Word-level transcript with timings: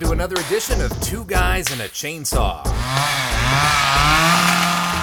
To 0.00 0.12
another 0.12 0.36
edition 0.36 0.80
of 0.80 0.98
Two 1.02 1.26
Guys 1.26 1.70
and 1.70 1.82
a 1.82 1.88
Chainsaw. 1.88 2.62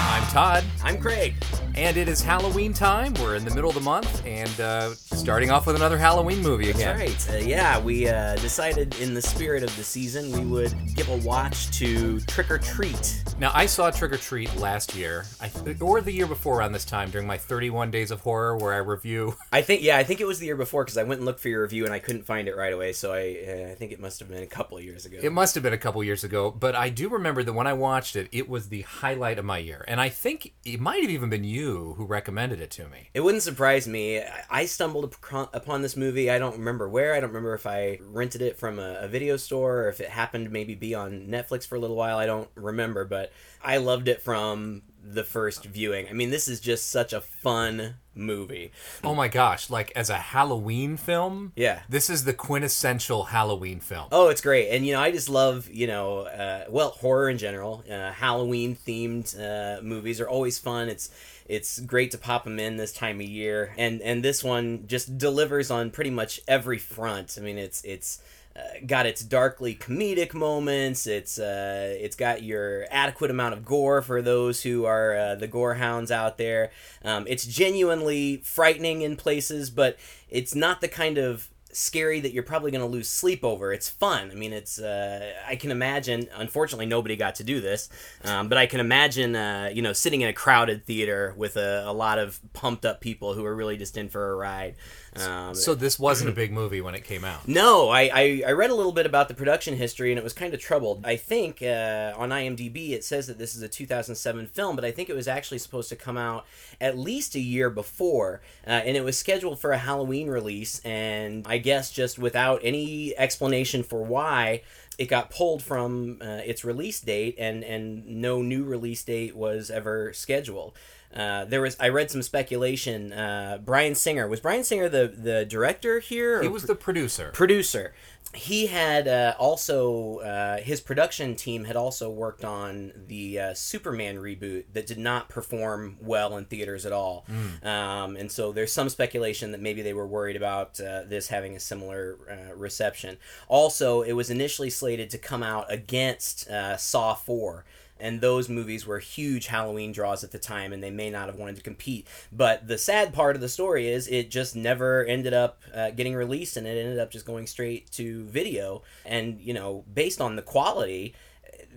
I'm 0.10 0.24
Todd, 0.32 0.64
I'm 0.84 0.98
Craig. 0.98 1.36
And 1.78 1.96
it 1.96 2.10
is 2.10 2.24
Halloween 2.24 2.74
time. 2.74 3.14
We're 3.22 3.36
in 3.36 3.46
the 3.46 3.54
middle 3.54 3.70
of 3.70 3.76
the 3.76 3.82
month 3.82 4.26
and 4.26 4.60
uh, 4.60 4.96
starting 4.96 5.52
off 5.52 5.68
with 5.68 5.76
another 5.76 6.00
Halloween 6.00 6.42
movie 6.42 6.72
again. 6.72 6.98
That's 6.98 7.30
right. 7.30 7.36
Uh, 7.36 7.46
yeah, 7.46 7.80
we 7.80 8.10
uh, 8.10 8.36
decided 8.38 9.00
in 9.00 9.14
the 9.14 9.22
spirit 9.22 9.62
of 9.62 9.76
the 9.78 9.84
season 9.84 10.32
we 10.32 10.44
would 10.44 10.74
give 10.96 11.08
a 11.10 11.18
watch 11.18 11.70
to 11.78 12.20
Trick 12.22 12.50
or 12.50 12.58
Treat. 12.58 13.24
Now, 13.38 13.52
I 13.54 13.68
saw 13.68 13.92
Trick 13.92 14.12
or 14.12 14.18
Treat 14.18 14.56
last 14.56 14.96
year, 14.96 15.26
I 15.40 15.50
th- 15.50 15.80
or 15.80 16.02
the 16.02 16.12
year 16.12 16.26
before 16.26 16.58
around 16.58 16.72
this 16.72 16.84
time 16.84 17.12
during 17.12 17.28
my 17.28 17.38
31 17.38 17.92
Days 17.92 18.10
of 18.10 18.22
Horror, 18.22 18.58
where 18.58 18.74
I 18.74 18.78
review. 18.78 19.36
I 19.52 19.62
think, 19.62 19.84
yeah, 19.84 19.98
I 19.98 20.04
think 20.04 20.20
it 20.20 20.26
was 20.26 20.40
the 20.40 20.48
year 20.48 20.56
before 20.56 20.84
because 20.84 20.98
I 20.98 21.04
went 21.04 21.20
and 21.20 21.26
looked 21.28 21.42
for 21.42 21.50
your 21.50 21.62
review 21.62 21.86
and 21.86 21.94
I 21.94 22.00
couldn't 22.00 22.24
find 22.24 22.48
it 22.48 22.58
right 22.58 22.74
away. 22.74 22.92
So 22.94 23.14
I, 23.14 23.68
uh, 23.68 23.72
I 23.72 23.76
think 23.76 23.92
it 23.92 24.00
must 24.00 24.20
have 24.20 24.30
been 24.30 24.42
a 24.42 24.48
couple 24.48 24.80
years 24.80 25.06
ago. 25.06 25.20
It 25.22 25.32
must 25.32 25.54
have 25.54 25.64
been 25.64 25.74
a 25.74 25.78
couple 25.78 26.04
years 26.04 26.24
ago, 26.24 26.50
but 26.50 26.74
I 26.74 26.90
do 26.90 27.08
remember 27.08 27.44
that 27.44 27.54
when 27.54 27.68
I 27.68 27.74
watched 27.74 28.16
it, 28.16 28.30
it 28.32 28.50
was 28.50 28.70
the 28.70 28.82
highlight 28.82 29.38
of 29.38 29.46
my 29.46 29.60
year. 29.60 29.86
And 29.88 30.02
I 30.02 30.10
think 30.10 30.54
it 30.66 30.80
might 30.80 31.04
have 31.04 31.12
even 31.12 31.30
been 31.30 31.44
you 31.44 31.67
who 31.76 32.06
recommended 32.06 32.62
it 32.62 32.72
to 32.72 32.88
me. 32.88 33.10
It 33.14 33.22
wouldn't 33.22 33.44
surprise 33.44 33.88
me. 33.88 34.20
I- 34.20 34.44
I 34.50 34.66
stumbled 34.66 35.16
upon 35.54 35.82
this 35.82 35.96
movie. 35.96 36.30
I 36.32 36.40
don't 36.40 36.58
remember 36.58 36.88
where. 36.90 37.14
I 37.14 37.20
don't 37.20 37.30
remember 37.30 37.54
if 37.54 37.66
I 37.68 38.00
rented 38.02 38.42
it 38.42 38.58
from 38.58 38.80
a, 38.80 39.00
a 39.02 39.08
video 39.08 39.38
store 39.38 39.84
or 39.84 39.90
if 39.90 40.00
it 40.02 40.10
happened 40.10 40.46
to 40.46 40.52
maybe 40.52 40.74
be 40.76 40.96
on 40.96 41.28
Netflix 41.28 41.68
for 41.68 41.76
a 41.76 41.80
little 41.80 41.96
while. 41.96 42.18
I 42.18 42.26
don't 42.26 42.50
remember, 42.56 43.06
but 43.06 43.32
I 43.64 43.78
loved 43.78 44.08
it 44.08 44.22
from 44.22 44.84
the 45.04 45.24
first 45.24 45.64
viewing. 45.66 46.08
I 46.10 46.14
mean, 46.14 46.32
this 46.32 46.48
is 46.48 46.60
just 46.60 46.90
such 46.90 47.14
a 47.14 47.22
fun 47.22 47.96
movie. 48.14 48.72
Oh 49.04 49.16
my 49.16 49.28
gosh, 49.30 49.70
like 49.70 49.92
as 49.96 50.10
a 50.10 50.18
Halloween 50.18 50.98
film? 50.98 51.54
Yeah. 51.56 51.82
This 51.88 52.10
is 52.10 52.26
the 52.26 52.34
quintessential 52.34 53.26
Halloween 53.26 53.80
film. 53.80 54.08
Oh, 54.12 54.28
it's 54.30 54.42
great, 54.42 54.70
and 54.70 54.86
you 54.86 54.94
know, 54.94 55.00
I 55.00 55.12
just 55.12 55.30
love 55.30 55.70
you 55.70 55.88
know, 55.88 56.20
uh, 56.22 56.66
well, 56.70 56.90
horror 56.90 57.30
in 57.30 57.38
general. 57.38 57.84
Uh, 57.90 58.12
Halloween 58.12 58.76
themed 58.76 59.28
uh, 59.40 59.82
movies 59.82 60.20
are 60.20 60.28
always 60.28 60.58
fun. 60.60 60.90
It's 60.90 61.10
it's 61.48 61.80
great 61.80 62.12
to 62.12 62.18
pop 62.18 62.44
them 62.44 62.60
in 62.60 62.78
this 62.78 62.94
time 62.94 63.20
of 63.20 63.28
year, 63.28 63.74
and 63.78 64.02
and 64.02 64.24
this 64.24 64.44
one 64.44 64.86
just 64.88 65.18
delivers 65.18 65.72
on 65.72 65.92
pretty 65.92 66.10
much 66.12 66.42
every 66.48 66.78
front. 66.78 67.38
I 67.38 67.42
mean, 67.42 67.58
it's 67.58 67.84
it's. 67.84 68.22
Uh, 68.56 68.80
got 68.88 69.06
its 69.06 69.22
darkly 69.22 69.76
comedic 69.76 70.34
moments. 70.34 71.06
It's 71.06 71.38
uh, 71.38 71.96
it's 72.00 72.16
got 72.16 72.42
your 72.42 72.88
adequate 72.90 73.30
amount 73.30 73.54
of 73.54 73.64
gore 73.64 74.02
for 74.02 74.20
those 74.20 74.64
who 74.64 74.86
are 74.86 75.16
uh, 75.16 75.36
the 75.36 75.46
gore 75.46 75.76
hounds 75.76 76.10
out 76.10 76.40
there. 76.40 76.72
Um, 77.06 77.28
it's 77.28 77.46
genuinely 77.46 78.38
frightening 78.38 79.04
in 79.04 79.16
places, 79.16 79.70
but 79.70 80.00
it's 80.28 80.56
not 80.56 80.82
the 80.82 80.88
kind 80.88 81.20
of 81.20 81.50
scary 81.78 82.20
that 82.20 82.34
you're 82.34 82.44
probably 82.44 82.72
going 82.72 82.82
to 82.82 82.88
lose 82.88 83.08
sleep 83.08 83.44
over. 83.44 83.72
It's 83.72 83.88
fun. 83.88 84.32
I 84.32 84.36
mean, 84.36 84.54
it's. 84.54 84.80
Uh, 84.80 85.34
I 85.48 85.56
can 85.56 85.72
imagine. 85.72 86.28
Unfortunately, 86.36 86.86
nobody 86.86 87.16
got 87.16 87.36
to 87.36 87.44
do 87.44 87.62
this, 87.62 87.90
um, 88.24 88.50
but 88.50 88.58
I 88.58 88.66
can 88.66 88.80
imagine. 88.80 89.36
Uh, 89.36 89.70
you 89.74 89.82
know, 89.82 89.94
sitting 89.94 90.22
in 90.22 90.30
a 90.30 90.34
crowded 90.34 90.86
theater 90.86 91.34
with 91.38 91.56
a, 91.58 91.84
a 91.86 91.94
lot 91.94 92.20
of 92.20 92.40
pumped 92.54 92.86
up 92.86 93.00
people 93.00 93.34
who 93.34 93.46
are 93.46 93.56
really 93.56 93.78
just 93.78 93.98
in 93.98 94.10
for 94.10 94.32
a 94.32 94.36
ride. 94.36 94.76
Um, 95.22 95.56
So 95.56 95.76
this 95.76 95.98
wasn't 95.98 96.30
a 96.30 96.34
big 96.34 96.52
movie 96.52 96.82
when 96.82 96.96
it 96.96 97.04
came 97.04 97.24
out. 97.24 97.48
no, 97.48 97.90
I, 97.90 98.10
I, 98.14 98.44
I 98.48 98.52
read 98.52 98.70
a 98.70 98.76
little 98.76 98.92
bit 98.92 99.06
about 99.06 99.28
the 99.28 99.34
production 99.34 99.76
history 99.76 100.12
and 100.12 100.18
it 100.18 100.24
was 100.24 100.34
kind 100.34 100.54
of 100.54 100.60
troubled. 100.60 101.06
I 101.06 101.16
think 101.16 101.62
uh, 101.62 102.14
on 102.18 102.30
IMDb 102.30 102.92
it 102.92 103.04
says 103.04 103.28
that 103.28 103.38
this 103.38 103.56
is 103.56 103.62
a 103.62 103.68
2007 103.68 104.48
film, 104.48 104.76
but 104.76 104.86
I 104.86 104.92
think 104.92 105.10
it 105.10 105.16
was 105.16 105.28
actually 105.28 105.60
supposed 105.60 105.90
to 105.90 105.96
come 105.96 106.18
out 106.18 106.46
at 106.80 106.98
least 106.98 107.36
a 107.36 107.40
year 107.40 107.70
before, 107.70 108.42
uh, 108.66 108.70
and 108.70 108.96
it 108.98 109.04
was 109.04 109.18
scheduled 109.18 109.60
for 109.60 109.72
a 109.72 109.78
Halloween 109.78 110.28
release. 110.28 110.80
And 110.86 111.46
I 111.48 111.58
guess 111.58 111.92
just 111.92 112.18
without 112.20 112.62
any 112.64 113.18
explanation 113.18 113.84
for 113.84 114.04
why, 114.04 114.62
it 114.98 115.06
got 115.06 115.30
pulled 115.30 115.62
from 115.62 116.18
uh, 116.22 116.42
its 116.44 116.66
release 116.66 117.00
date, 117.00 117.36
and 117.38 117.64
and 117.64 118.06
no 118.08 118.42
new 118.42 118.64
release 118.64 119.04
date 119.04 119.36
was 119.36 119.70
ever 119.70 120.12
scheduled. 120.14 120.74
Uh, 121.18 121.46
there 121.46 121.62
was 121.62 121.76
I 121.80 121.90
read 121.90 122.12
some 122.12 122.22
speculation. 122.22 123.12
Uh, 123.12 123.58
Bryan 123.64 123.96
Singer 123.96 124.28
was 124.28 124.40
Bryan 124.40 124.64
Singer 124.64 124.88
the 124.88 125.08
the 125.08 125.46
director 125.46 126.00
here. 126.00 126.40
or 126.40 126.44
He 126.44 126.48
was 126.48 126.64
the 126.64 126.76
producer. 126.76 127.32
producer. 127.34 127.94
He 128.34 128.68
had 128.68 129.08
uh, 129.08 129.36
also 129.40 130.18
uh, 130.18 130.58
his 130.58 130.82
production 130.82 131.36
team 131.36 131.64
had 131.64 131.78
also 131.78 132.10
worked 132.10 132.44
on 132.44 132.92
the 133.08 133.40
uh, 133.40 133.54
Superman 133.54 134.18
reboot 134.18 134.66
that 134.74 134.86
did 134.86 134.98
not 135.00 135.30
perform 135.30 135.98
well 136.02 136.38
in 136.38 136.44
theaters 136.46 136.86
at 136.86 136.92
all, 136.92 137.26
um, 137.64 138.18
and 138.18 138.30
so 138.30 138.52
there's 138.52 138.72
some 138.72 138.90
speculation 138.90 139.54
that 139.54 139.62
maybe 139.62 139.82
they 139.82 139.94
were 139.94 140.06
worried 140.06 140.36
about 140.36 140.80
uh, 140.80 141.04
this 141.08 141.30
having 141.30 141.56
a 141.56 141.60
similar 141.60 142.18
uh, 142.30 142.54
reception. 142.54 143.18
Also, 143.48 144.02
it 144.02 144.12
was 144.12 144.30
initially 144.30 144.70
slated 144.70 145.10
to 145.12 145.18
come 145.18 145.42
out 145.42 145.66
against 145.72 146.50
uh, 146.50 146.76
Saw 146.76 147.14
Four 147.16 147.64
and 148.00 148.22
those 148.22 148.50
movies 148.50 148.86
were 148.86 149.00
huge 149.00 149.48
Halloween 149.48 149.92
draws 149.92 150.24
at 150.24 150.32
the 150.32 150.40
time, 150.40 150.74
and 150.74 150.84
they 150.84 150.92
may 150.92 151.10
not 151.10 151.28
have 151.28 151.36
wanted 151.38 151.56
to 151.58 151.62
compete. 151.62 152.08
But 152.32 152.68
the 152.68 152.78
sad 152.78 153.14
part 153.14 153.36
of 153.36 153.42
the 153.42 153.50
story 153.50 153.88
is 153.88 154.08
it 154.08 154.30
just 154.32 154.56
never 154.56 155.04
ended 155.06 155.34
up 155.34 155.62
uh, 155.74 155.92
getting 155.92 156.16
released, 156.16 156.58
and 156.58 156.66
it 156.68 156.78
ended 156.80 157.00
up 157.00 157.12
just 157.12 157.26
going 157.26 157.48
straight 157.48 157.92
to 157.92 158.24
video. 158.26 158.84
And 159.06 159.40
you 159.42 159.54
know, 159.54 159.84
based 159.94 160.22
on 160.22 160.36
the 160.36 160.42
quality. 160.42 161.14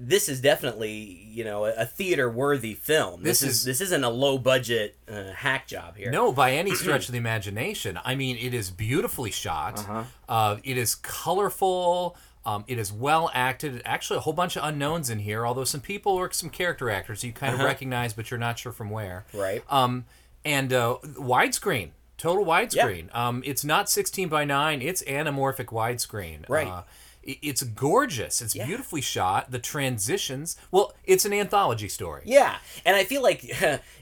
This 0.03 0.31
is 0.31 0.41
definitely, 0.41 1.27
you 1.31 1.45
know, 1.45 1.67
a 1.67 1.85
theater 1.85 2.31
worthy 2.31 2.73
film. 2.73 3.23
This, 3.23 3.41
This 3.41 3.51
is, 3.51 3.59
is- 3.59 3.65
this 3.67 3.81
isn't 3.83 4.03
a 4.03 4.09
low 4.09 4.39
budget 4.39 4.97
uh, 5.07 5.33
hack 5.33 5.67
job 5.67 5.97
here. 5.97 6.11
No, 6.11 6.33
by 6.33 6.53
any 6.53 6.75
stretch 6.75 7.07
of 7.09 7.13
the 7.13 7.19
imagination. 7.19 7.99
I 8.03 8.15
mean, 8.15 8.39
it 8.39 8.55
is 8.55 8.71
beautifully 8.71 9.31
shot. 9.31 9.79
Uh-huh. 9.79 10.05
Uh, 10.27 10.57
it 10.65 10.79
is 10.79 10.95
colorful. 10.95 12.17
Um, 12.45 12.65
it 12.67 12.79
is 12.79 12.93
well 12.93 13.31
acted. 13.35 13.83
Actually, 13.85 14.17
a 14.19 14.21
whole 14.21 14.33
bunch 14.33 14.57
of 14.57 14.65
unknowns 14.65 15.11
in 15.11 15.21
here. 15.21 15.47
Although 15.47 15.65
some 15.65 15.81
people 15.81 16.13
or 16.13 16.33
some 16.33 16.51
character 16.51 16.91
actors 16.91 17.23
you 17.23 17.33
kind 17.33 17.55
of 17.55 17.61
recognize, 17.61 18.13
but 18.13 18.31
you're 18.31 18.41
not 18.41 18.59
sure 18.59 18.73
from 18.73 18.91
where. 18.91 19.25
Uh-huh. 19.35 19.43
Right. 19.43 19.65
Um, 19.69 20.07
and 20.45 20.73
uh, 20.73 20.97
widescreen, 21.03 21.91
total 22.17 22.45
widescreen. 22.45 23.15
Um, 23.15 23.43
it's 23.45 23.65
not 23.65 23.91
16 23.91 24.29
by 24.29 24.45
9. 24.45 24.81
It's 24.81 25.03
anamorphic 25.03 25.67
widescreen. 25.67 26.49
Right. 26.49 26.67
Uh, 26.67 26.83
it's 27.23 27.63
gorgeous. 27.63 28.41
It's 28.41 28.55
beautifully 28.55 29.03
shot. 29.03 29.51
The 29.51 29.59
transitions. 29.59 30.57
Well, 30.71 30.95
it's 31.05 31.27
an 31.27 31.35
anthology 31.35 31.89
story. 31.89 32.23
Yeah, 32.25 32.57
and 32.85 32.97
I 32.97 33.05
feel 33.05 33.23
like 33.23 33.45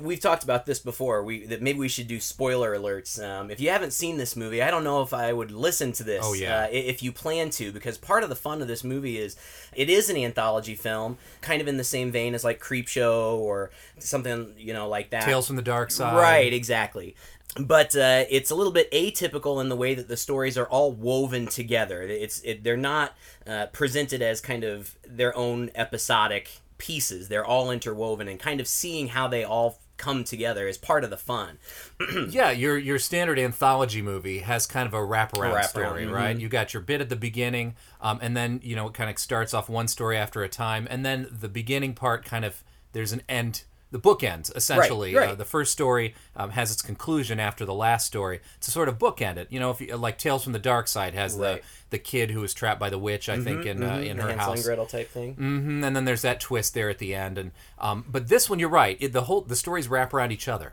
we've 0.00 0.20
talked 0.20 0.44
about 0.44 0.66
this 0.66 0.78
before. 0.78 1.22
We 1.22 1.46
that 1.46 1.60
maybe 1.60 1.78
we 1.78 1.88
should 1.88 2.08
do 2.08 2.20
spoiler 2.20 2.76
alerts. 2.76 3.22
Um, 3.22 3.50
if 3.50 3.60
you 3.60 3.70
haven't 3.70 3.92
seen 3.92 4.16
this 4.16 4.36
movie, 4.36 4.62
I 4.62 4.70
don't 4.70 4.84
know 4.84 5.02
if 5.02 5.12
I 5.12 5.32
would 5.32 5.50
listen 5.50 5.92
to 5.92 6.04
this. 6.04 6.24
Oh, 6.24 6.32
yeah. 6.32 6.64
uh, 6.64 6.68
if 6.70 7.02
you 7.02 7.12
plan 7.12 7.50
to, 7.50 7.72
because 7.72 7.98
part 7.98 8.22
of 8.22 8.28
the 8.28 8.36
fun 8.36 8.62
of 8.62 8.68
this 8.68 8.82
movie 8.82 9.18
is 9.18 9.36
it 9.74 9.90
is 9.90 10.08
an 10.08 10.16
anthology 10.16 10.74
film, 10.74 11.18
kind 11.40 11.60
of 11.60 11.68
in 11.68 11.76
the 11.76 11.84
same 11.84 12.10
vein 12.10 12.34
as 12.34 12.44
like 12.44 12.60
Creepshow 12.60 13.38
or 13.38 13.70
something 13.98 14.54
you 14.56 14.72
know 14.72 14.88
like 14.88 15.10
that. 15.10 15.24
Tales 15.24 15.46
from 15.46 15.56
the 15.56 15.62
Dark 15.62 15.90
Side. 15.90 16.16
Right, 16.16 16.52
exactly. 16.52 17.14
But 17.60 17.94
uh, 17.94 18.24
it's 18.30 18.50
a 18.50 18.54
little 18.54 18.72
bit 18.72 18.90
atypical 18.92 19.60
in 19.60 19.68
the 19.68 19.76
way 19.76 19.94
that 19.94 20.08
the 20.08 20.16
stories 20.16 20.56
are 20.56 20.64
all 20.66 20.90
woven 20.90 21.46
together. 21.46 22.00
It's 22.00 22.40
it, 22.40 22.64
they're 22.64 22.78
not 22.78 23.14
uh, 23.46 23.66
presented 23.66 24.22
as 24.22 24.40
kind 24.40 24.64
of 24.64 24.96
their 25.06 25.36
own 25.36 25.70
episodic 25.74 26.60
pieces. 26.82 27.28
They're 27.28 27.44
all 27.44 27.70
interwoven, 27.70 28.26
and 28.26 28.40
kind 28.40 28.60
of 28.60 28.66
seeing 28.66 29.08
how 29.08 29.28
they 29.28 29.44
all 29.44 29.78
come 29.96 30.24
together 30.24 30.66
is 30.66 30.76
part 30.76 31.04
of 31.04 31.10
the 31.10 31.16
fun. 31.16 31.58
Yeah, 32.28 32.50
your 32.50 32.76
your 32.76 32.98
standard 32.98 33.38
anthology 33.38 34.02
movie 34.02 34.40
has 34.40 34.66
kind 34.66 34.86
of 34.86 34.94
a 34.94 34.98
wraparound, 34.98 35.54
Wraparound, 35.54 35.68
story, 35.68 36.06
mhm. 36.06 36.12
right? 36.12 36.36
You 36.36 36.48
got 36.48 36.74
your 36.74 36.82
bit 36.82 37.00
at 37.00 37.08
the 37.08 37.16
beginning, 37.16 37.76
um, 38.00 38.18
and 38.20 38.36
then 38.36 38.60
you 38.64 38.74
know 38.74 38.88
it 38.88 38.94
kind 38.94 39.08
of 39.08 39.18
starts 39.18 39.54
off 39.54 39.68
one 39.68 39.86
story 39.86 40.16
after 40.16 40.42
a 40.42 40.48
time, 40.48 40.88
and 40.90 41.06
then 41.06 41.28
the 41.30 41.48
beginning 41.48 41.94
part 41.94 42.24
kind 42.24 42.44
of 42.44 42.64
there's 42.92 43.12
an 43.12 43.22
end, 43.28 43.62
the 43.92 44.00
bookends 44.00 44.54
essentially. 44.56 45.14
right. 45.14 45.28
Uh, 45.28 45.34
the 45.36 45.44
first 45.44 45.70
story 45.70 46.14
um, 46.34 46.50
has 46.50 46.72
its 46.72 46.82
conclusion 46.82 47.38
after 47.38 47.64
the 47.64 47.74
last 47.74 48.06
story 48.06 48.40
to 48.60 48.70
sort 48.72 48.88
of 48.88 48.98
bookend 48.98 49.36
it. 49.36 49.46
You 49.50 49.60
know, 49.60 49.70
if 49.70 49.80
you, 49.80 49.94
like 49.96 50.18
Tales 50.18 50.42
from 50.42 50.52
the 50.54 50.58
Dark 50.58 50.88
Side 50.88 51.14
has 51.14 51.34
Right. 51.36 51.62
the 51.62 51.96
the 51.96 51.98
kid 51.98 52.30
who 52.30 52.40
was 52.40 52.54
trapped 52.54 52.80
by 52.80 52.88
the 52.90 52.98
witch, 52.98 53.28
I 53.28 53.38
think, 53.38 53.66
in 53.66 53.82
uh, 53.84 53.98
in 53.98 54.16
The 54.16 54.22
her 54.24 54.28
Hansel 54.30 54.30
and 54.30 54.40
house. 54.40 54.64
Gretel 54.64 54.86
type 54.86 55.10
thing. 55.10 55.34
Mm-hmm, 55.34 55.84
and 55.84 55.94
then 55.94 56.04
there's 56.06 56.22
that 56.22 56.40
twist 56.40 56.74
there 56.74 56.88
at 56.90 56.98
the 56.98 57.14
end, 57.14 57.36
and 57.38 57.52
um, 57.78 58.04
but 58.08 58.28
this 58.28 58.50
one, 58.50 58.58
you're 58.58 58.68
right. 58.70 58.96
It, 58.98 59.12
the 59.12 59.22
whole 59.22 59.42
the 59.42 59.56
stories 59.56 59.86
wrap 59.88 60.12
around 60.14 60.32
each 60.32 60.48
other. 60.48 60.72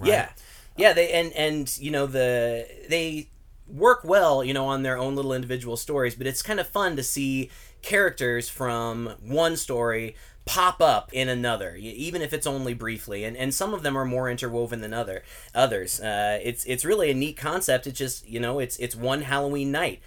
right? 0.00 0.08
Yeah, 0.08 0.28
yeah. 0.76 0.92
They 0.92 1.12
and 1.12 1.32
and 1.34 1.78
you 1.78 1.90
know 1.92 2.06
the 2.06 2.66
they 2.88 3.28
work 3.68 4.00
well, 4.02 4.42
you 4.42 4.52
know, 4.52 4.66
on 4.66 4.82
their 4.82 4.98
own 4.98 5.14
little 5.14 5.32
individual 5.32 5.76
stories. 5.76 6.14
But 6.16 6.26
it's 6.26 6.42
kind 6.42 6.58
of 6.58 6.66
fun 6.66 6.96
to 6.96 7.02
see 7.04 7.50
characters 7.82 8.48
from 8.48 9.14
one 9.22 9.56
story 9.56 10.16
pop 10.48 10.80
up 10.80 11.12
in 11.12 11.28
another, 11.28 11.76
even 11.76 12.22
if 12.22 12.32
it's 12.32 12.46
only 12.46 12.72
briefly. 12.72 13.22
And 13.24 13.36
and 13.36 13.52
some 13.52 13.74
of 13.74 13.82
them 13.82 13.96
are 13.98 14.06
more 14.06 14.30
interwoven 14.30 14.80
than 14.80 14.94
other 14.94 15.22
others. 15.54 16.00
Uh, 16.00 16.40
it's 16.42 16.64
it's 16.64 16.86
really 16.86 17.10
a 17.10 17.14
neat 17.14 17.36
concept. 17.36 17.86
It's 17.86 17.98
just 17.98 18.26
you 18.26 18.40
know 18.40 18.58
it's 18.58 18.78
it's 18.78 18.96
one 18.96 19.20
Halloween 19.20 19.70
night. 19.70 20.00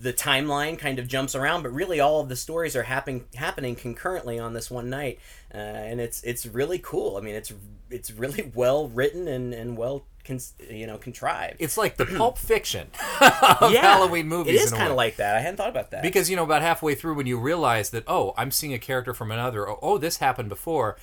The 0.00 0.12
timeline 0.12 0.78
kind 0.78 1.00
of 1.00 1.08
jumps 1.08 1.34
around, 1.34 1.64
but 1.64 1.72
really 1.72 1.98
all 1.98 2.20
of 2.20 2.28
the 2.28 2.36
stories 2.36 2.76
are 2.76 2.84
happening 2.84 3.24
happening 3.34 3.74
concurrently 3.74 4.38
on 4.38 4.52
this 4.54 4.70
one 4.70 4.88
night. 4.88 5.18
Uh, 5.54 5.56
and 5.58 6.00
it's 6.00 6.22
it's 6.22 6.46
really 6.46 6.78
cool. 6.78 7.16
I 7.16 7.20
mean, 7.20 7.34
it's 7.34 7.52
it's 7.90 8.10
really 8.10 8.50
well 8.54 8.88
written 8.88 9.28
and 9.28 9.54
and 9.54 9.76
well. 9.76 10.04
Con- 10.24 10.38
you 10.68 10.86
know, 10.86 10.98
contrived. 10.98 11.56
It's 11.58 11.78
like 11.78 11.96
the 11.96 12.04
Pulp 12.18 12.36
Fiction 12.36 12.88
of 13.22 13.72
Halloween 13.72 14.28
movies. 14.28 14.60
It 14.60 14.64
is 14.64 14.72
kind 14.72 14.90
of 14.90 14.96
like 14.96 15.16
that. 15.16 15.34
I 15.36 15.40
hadn't 15.40 15.56
thought 15.56 15.70
about 15.70 15.90
that. 15.92 16.02
because 16.02 16.28
you 16.28 16.36
know 16.36 16.44
about 16.44 16.60
halfway 16.60 16.94
through 16.94 17.14
when 17.14 17.26
you 17.26 17.38
realize 17.38 17.88
that 17.90 18.04
oh 18.06 18.34
i'm 18.36 18.50
seeing 18.50 18.74
a 18.74 18.78
character 18.78 19.14
from 19.14 19.30
another 19.30 19.66
oh, 19.66 19.78
oh 19.80 19.96
this 19.96 20.18
happened 20.18 20.50
before 20.50 20.98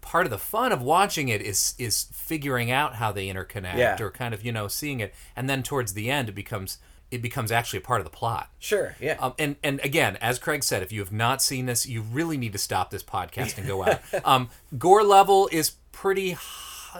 part 0.00 0.26
of 0.26 0.30
the 0.30 0.38
fun 0.38 0.70
of 0.70 0.80
watching 0.80 1.26
it 1.28 1.42
is 1.42 1.74
is 1.76 2.06
figuring 2.12 2.70
out 2.70 2.94
how 2.96 3.10
they 3.10 3.26
interconnect 3.26 3.78
Yeah. 3.78 3.96
or 4.00 4.10
kind 4.12 4.32
of 4.32 4.44
you 4.44 4.52
know 4.52 4.68
seeing 4.68 5.00
it 5.00 5.12
and 5.34 5.50
then 5.50 5.64
towards 5.64 5.94
the 5.94 6.08
end 6.08 6.28
it 6.28 6.36
becomes 6.36 6.78
it 7.10 7.22
becomes 7.22 7.50
actually 7.50 7.78
a 7.78 7.82
part 7.82 8.00
of 8.00 8.04
the 8.04 8.10
plot 8.10 8.50
sure, 8.58 8.94
yeah. 9.00 9.16
um, 9.20 9.34
and 9.38 9.56
and 9.62 9.80
again, 9.82 10.16
as 10.20 10.38
Craig 10.38 10.62
said, 10.64 10.82
if 10.82 10.92
you 10.92 11.00
have 11.00 11.12
not 11.12 11.40
seen 11.42 11.66
this, 11.66 11.86
you 11.86 12.02
really 12.02 12.36
need 12.36 12.52
to 12.52 12.58
stop 12.58 12.90
this 12.90 13.02
podcast 13.02 13.56
and 13.58 13.66
go 13.66 13.84
out. 13.84 14.00
um, 14.24 14.50
gore 14.78 15.02
level 15.02 15.48
is 15.52 15.72
pretty. 15.92 16.32
h- 16.32 16.38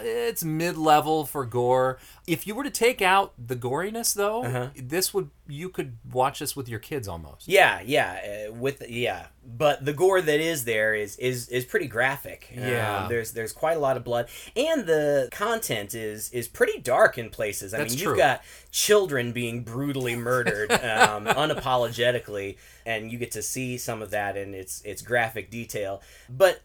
It's 0.01 0.45
mid 0.45 0.77
level 0.77 1.25
for 1.25 1.45
gore. 1.45 1.99
If 2.27 2.47
you 2.47 2.55
were 2.55 2.65
to 2.65 2.71
take 2.71 3.01
out 3.03 3.33
the 3.39 3.57
goriness, 3.57 4.15
though, 4.15 4.45
Uh-huh. 4.45 4.69
this 4.77 5.15
would 5.15 5.31
you 5.51 5.71
could 5.71 5.97
watch 6.13 6.41
this 6.41 6.55
with 6.55 6.69
your 6.69 6.79
kids 6.79 7.09
almost. 7.09 7.49
Yeah, 7.49 7.81
yeah, 7.85 8.47
uh, 8.49 8.53
with 8.53 8.83
yeah, 8.89 9.29
but 9.47 9.83
the 9.85 9.95
gore 9.95 10.21
that 10.21 10.41
is 10.41 10.65
there 10.65 10.95
is 10.95 11.17
is 11.17 11.49
is 11.49 11.65
pretty 11.65 11.87
graphic. 11.87 12.51
Yeah. 12.55 13.05
Um, 13.05 13.09
there's 13.09 13.33
there's 13.33 13.53
quite 13.53 13.77
a 13.77 13.81
lot 13.81 13.97
of 13.97 14.05
blood, 14.05 14.29
and 14.55 14.85
the 14.87 15.29
content 15.33 15.95
is 15.95 16.31
is 16.33 16.49
pretty 16.49 16.79
dark 16.81 17.17
in 17.17 17.31
places. 17.31 17.73
I 17.73 17.79
That's 17.79 17.95
mean, 17.95 18.03
true. 18.03 18.09
you've 18.13 18.19
got 18.19 18.43
children 18.71 19.33
being 19.33 19.63
brutally 19.63 20.17
murdered 20.17 20.71
um, 20.71 21.25
unapologetically, 21.27 22.57
and 22.85 23.11
you 23.11 23.19
get 23.19 23.31
to 23.33 23.43
see 23.43 23.79
some 23.79 24.03
of 24.03 24.11
that 24.11 24.37
and 24.37 24.55
its 24.55 24.83
its 24.83 25.03
graphic 25.03 25.51
detail. 25.51 26.03
But 26.29 26.61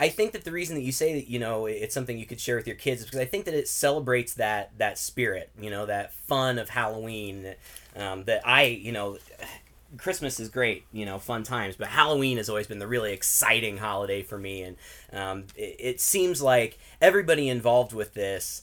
I 0.00 0.08
think 0.08 0.32
that 0.32 0.44
the 0.44 0.52
reason 0.52 0.76
that 0.76 0.82
you 0.82 0.92
say 0.92 1.14
that 1.14 1.28
you 1.28 1.38
know 1.38 1.66
it's 1.66 1.94
something 1.94 2.18
you 2.18 2.26
could 2.26 2.40
share 2.40 2.56
with 2.56 2.66
your 2.66 2.76
kids 2.76 3.00
is 3.00 3.06
because 3.06 3.20
I 3.20 3.24
think 3.24 3.46
that 3.46 3.54
it 3.54 3.68
celebrates 3.68 4.34
that 4.34 4.70
that 4.78 4.98
spirit, 4.98 5.50
you 5.60 5.70
know, 5.70 5.86
that 5.86 6.14
fun 6.14 6.58
of 6.58 6.68
Halloween. 6.70 7.54
Um, 7.96 8.24
that 8.24 8.46
I, 8.46 8.64
you 8.64 8.92
know, 8.92 9.18
Christmas 9.96 10.38
is 10.38 10.50
great, 10.50 10.84
you 10.92 11.04
know, 11.04 11.18
fun 11.18 11.42
times, 11.42 11.74
but 11.74 11.88
Halloween 11.88 12.36
has 12.36 12.48
always 12.48 12.68
been 12.68 12.78
the 12.78 12.86
really 12.86 13.12
exciting 13.12 13.78
holiday 13.78 14.22
for 14.22 14.38
me, 14.38 14.62
and 14.62 14.76
um, 15.12 15.44
it, 15.56 15.76
it 15.78 16.00
seems 16.00 16.40
like 16.40 16.78
everybody 17.00 17.48
involved 17.48 17.92
with 17.92 18.14
this 18.14 18.62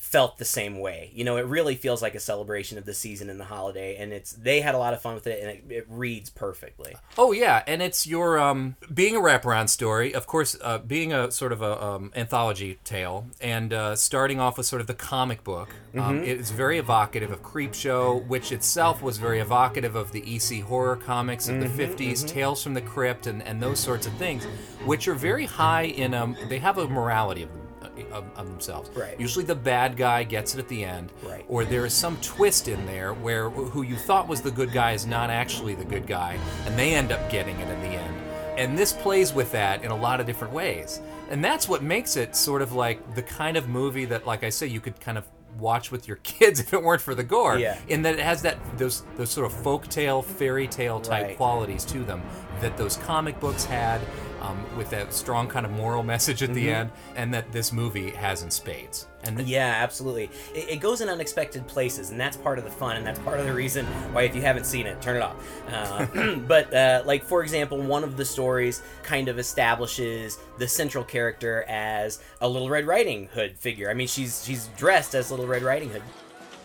felt 0.00 0.38
the 0.38 0.44
same 0.46 0.78
way. 0.78 1.10
You 1.14 1.24
know, 1.24 1.36
it 1.36 1.44
really 1.44 1.76
feels 1.76 2.00
like 2.00 2.14
a 2.14 2.20
celebration 2.20 2.78
of 2.78 2.86
the 2.86 2.94
season 2.94 3.28
and 3.28 3.38
the 3.38 3.44
holiday, 3.44 3.96
and 3.96 4.14
it's 4.14 4.32
they 4.32 4.62
had 4.62 4.74
a 4.74 4.78
lot 4.78 4.94
of 4.94 5.02
fun 5.02 5.14
with 5.14 5.26
it, 5.26 5.40
and 5.40 5.50
it, 5.50 5.64
it 5.68 5.86
reads 5.88 6.30
perfectly. 6.30 6.96
Oh 7.18 7.32
yeah, 7.32 7.62
and 7.66 7.82
it's 7.82 8.06
your 8.06 8.38
um, 8.38 8.76
being 8.92 9.14
a 9.14 9.20
wraparound 9.20 9.68
story, 9.68 10.14
of 10.14 10.26
course, 10.26 10.56
uh, 10.62 10.78
being 10.78 11.12
a 11.12 11.30
sort 11.30 11.52
of 11.52 11.60
a 11.60 11.84
um, 11.84 12.12
anthology 12.16 12.78
tale, 12.82 13.26
and 13.42 13.74
uh, 13.74 13.94
starting 13.94 14.40
off 14.40 14.56
with 14.56 14.66
sort 14.66 14.80
of 14.80 14.86
the 14.86 14.94
comic 14.94 15.44
book. 15.44 15.68
Um, 15.96 16.22
it's 16.22 16.50
very 16.50 16.78
evocative 16.78 17.30
of 17.30 17.42
Creepshow, 17.42 18.26
which 18.26 18.52
itself 18.52 19.02
was 19.02 19.18
very 19.18 19.40
evocative 19.40 19.96
of 19.96 20.12
the 20.12 20.22
EC 20.36 20.62
horror 20.62 20.96
comics 20.96 21.48
of 21.48 21.60
the 21.60 21.66
'50s, 21.66 22.26
Tales 22.26 22.62
from 22.62 22.72
the 22.74 22.80
Crypt, 22.80 23.26
and, 23.26 23.42
and 23.42 23.62
those 23.62 23.78
sorts 23.78 24.06
of 24.06 24.14
things, 24.14 24.44
which 24.86 25.08
are 25.08 25.14
very 25.14 25.44
high 25.44 25.82
in 25.82 26.14
um. 26.14 26.36
They 26.48 26.58
have 26.58 26.78
a 26.78 26.88
morality 26.88 27.42
of 27.42 27.52
them. 27.52 27.69
Uh, 27.82 27.88
of, 28.12 28.24
of 28.36 28.46
themselves. 28.46 28.90
Right. 28.96 29.18
Usually 29.18 29.44
the 29.44 29.54
bad 29.54 29.96
guy 29.96 30.22
gets 30.24 30.54
it 30.54 30.58
at 30.58 30.68
the 30.68 30.84
end. 30.84 31.12
Right. 31.22 31.44
Or 31.48 31.64
there 31.64 31.86
is 31.86 31.94
some 31.94 32.16
twist 32.20 32.68
in 32.68 32.84
there 32.86 33.14
where 33.14 33.48
who 33.48 33.82
you 33.82 33.96
thought 33.96 34.28
was 34.28 34.42
the 34.42 34.50
good 34.50 34.72
guy 34.72 34.92
is 34.92 35.06
not 35.06 35.30
actually 35.30 35.74
the 35.74 35.84
good 35.84 36.06
guy, 36.06 36.38
and 36.66 36.78
they 36.78 36.94
end 36.94 37.10
up 37.10 37.30
getting 37.30 37.58
it 37.58 37.68
in 37.68 37.80
the 37.80 37.88
end. 37.88 38.14
And 38.58 38.76
this 38.76 38.92
plays 38.92 39.32
with 39.32 39.50
that 39.52 39.82
in 39.82 39.90
a 39.90 39.96
lot 39.96 40.20
of 40.20 40.26
different 40.26 40.52
ways. 40.52 41.00
And 41.30 41.42
that's 41.42 41.68
what 41.68 41.82
makes 41.82 42.16
it 42.16 42.36
sort 42.36 42.60
of 42.60 42.72
like 42.74 43.14
the 43.14 43.22
kind 43.22 43.56
of 43.56 43.68
movie 43.68 44.04
that, 44.06 44.26
like 44.26 44.44
I 44.44 44.50
say, 44.50 44.66
you 44.66 44.80
could 44.80 45.00
kind 45.00 45.16
of 45.16 45.24
watch 45.58 45.90
with 45.90 46.06
your 46.06 46.16
kids 46.22 46.60
if 46.60 46.74
it 46.74 46.82
weren't 46.82 47.00
for 47.00 47.14
the 47.14 47.24
gore. 47.24 47.58
Yeah. 47.58 47.78
In 47.88 48.02
that 48.02 48.14
it 48.14 48.20
has 48.20 48.42
that 48.42 48.58
those 48.76 49.04
those 49.16 49.30
sort 49.30 49.50
of 49.50 49.56
folktale, 49.62 50.22
fairy 50.22 50.66
tale 50.68 51.00
type 51.00 51.28
Right. 51.28 51.36
qualities 51.36 51.84
to 51.86 52.04
them 52.04 52.20
that 52.60 52.76
those 52.76 52.96
comic 52.98 53.40
books 53.40 53.64
had, 53.64 54.00
um, 54.40 54.64
with 54.76 54.90
that 54.90 55.12
strong 55.12 55.48
kind 55.48 55.64
of 55.66 55.72
moral 55.72 56.02
message 56.14 56.42
at 56.42 56.54
the 56.54 56.66
Mm-hmm. 56.66 56.80
end, 56.80 56.90
and 57.16 57.34
that 57.34 57.50
this 57.52 57.72
movie 57.72 58.10
has 58.10 58.42
in 58.42 58.50
spades. 58.50 59.06
And 59.24 59.36
th- 59.36 59.48
Yeah, 59.48 59.66
absolutely. 59.66 60.30
It, 60.54 60.70
it 60.70 60.76
goes 60.80 61.00
in 61.02 61.08
unexpected 61.10 61.66
places, 61.66 62.10
and 62.10 62.18
that's 62.18 62.36
part 62.38 62.58
of 62.58 62.64
the 62.64 62.70
fun, 62.70 62.96
and 62.96 63.06
that's 63.06 63.18
part 63.18 63.38
of 63.38 63.46
the 63.46 63.52
reason 63.52 63.84
why, 64.12 64.22
if 64.22 64.34
you 64.34 64.40
haven't 64.40 64.64
seen 64.64 64.86
it, 64.86 65.00
turn 65.02 65.16
it 65.16 65.22
off. 65.22 65.36
Uh, 65.70 66.36
but, 66.48 66.72
uh, 66.72 67.02
like, 67.04 67.22
for 67.24 67.42
example, 67.42 67.78
one 67.82 68.02
of 68.02 68.16
the 68.16 68.24
stories 68.24 68.82
kind 69.02 69.28
of 69.28 69.38
establishes 69.38 70.38
the 70.58 70.66
central 70.66 71.04
character 71.04 71.64
as 71.68 72.20
a 72.40 72.48
Little 72.48 72.70
Red 72.70 72.86
Riding 72.86 73.26
Hood 73.34 73.58
figure. 73.58 73.90
I 73.90 73.94
mean, 73.94 74.06
she's 74.08 74.44
she's 74.44 74.68
dressed 74.76 75.14
as 75.14 75.30
Little 75.30 75.46
Red 75.46 75.62
Riding 75.62 75.90
Hood. 75.90 76.02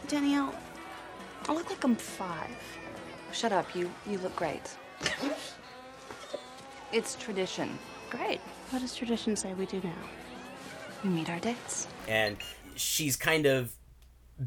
Danielle, 0.08 0.56
I 1.50 1.54
look 1.54 1.70
like 1.70 1.84
I'm 1.84 1.96
five. 1.96 2.50
Shut 3.34 3.52
up, 3.52 3.76
you 3.76 3.92
you 4.08 4.18
look 4.20 4.36
great. 4.36 4.62
it's 6.92 7.16
tradition. 7.16 7.78
Great. 8.10 8.40
What 8.70 8.82
does 8.82 8.96
tradition 8.96 9.36
say 9.36 9.54
we 9.54 9.66
do 9.66 9.82
now? 9.84 9.94
We 11.04 11.10
meet 11.10 11.30
our 11.30 11.40
dates. 11.40 11.88
and 12.08 12.38
she's 12.76 13.16
kind 13.16 13.46
of 13.46 13.72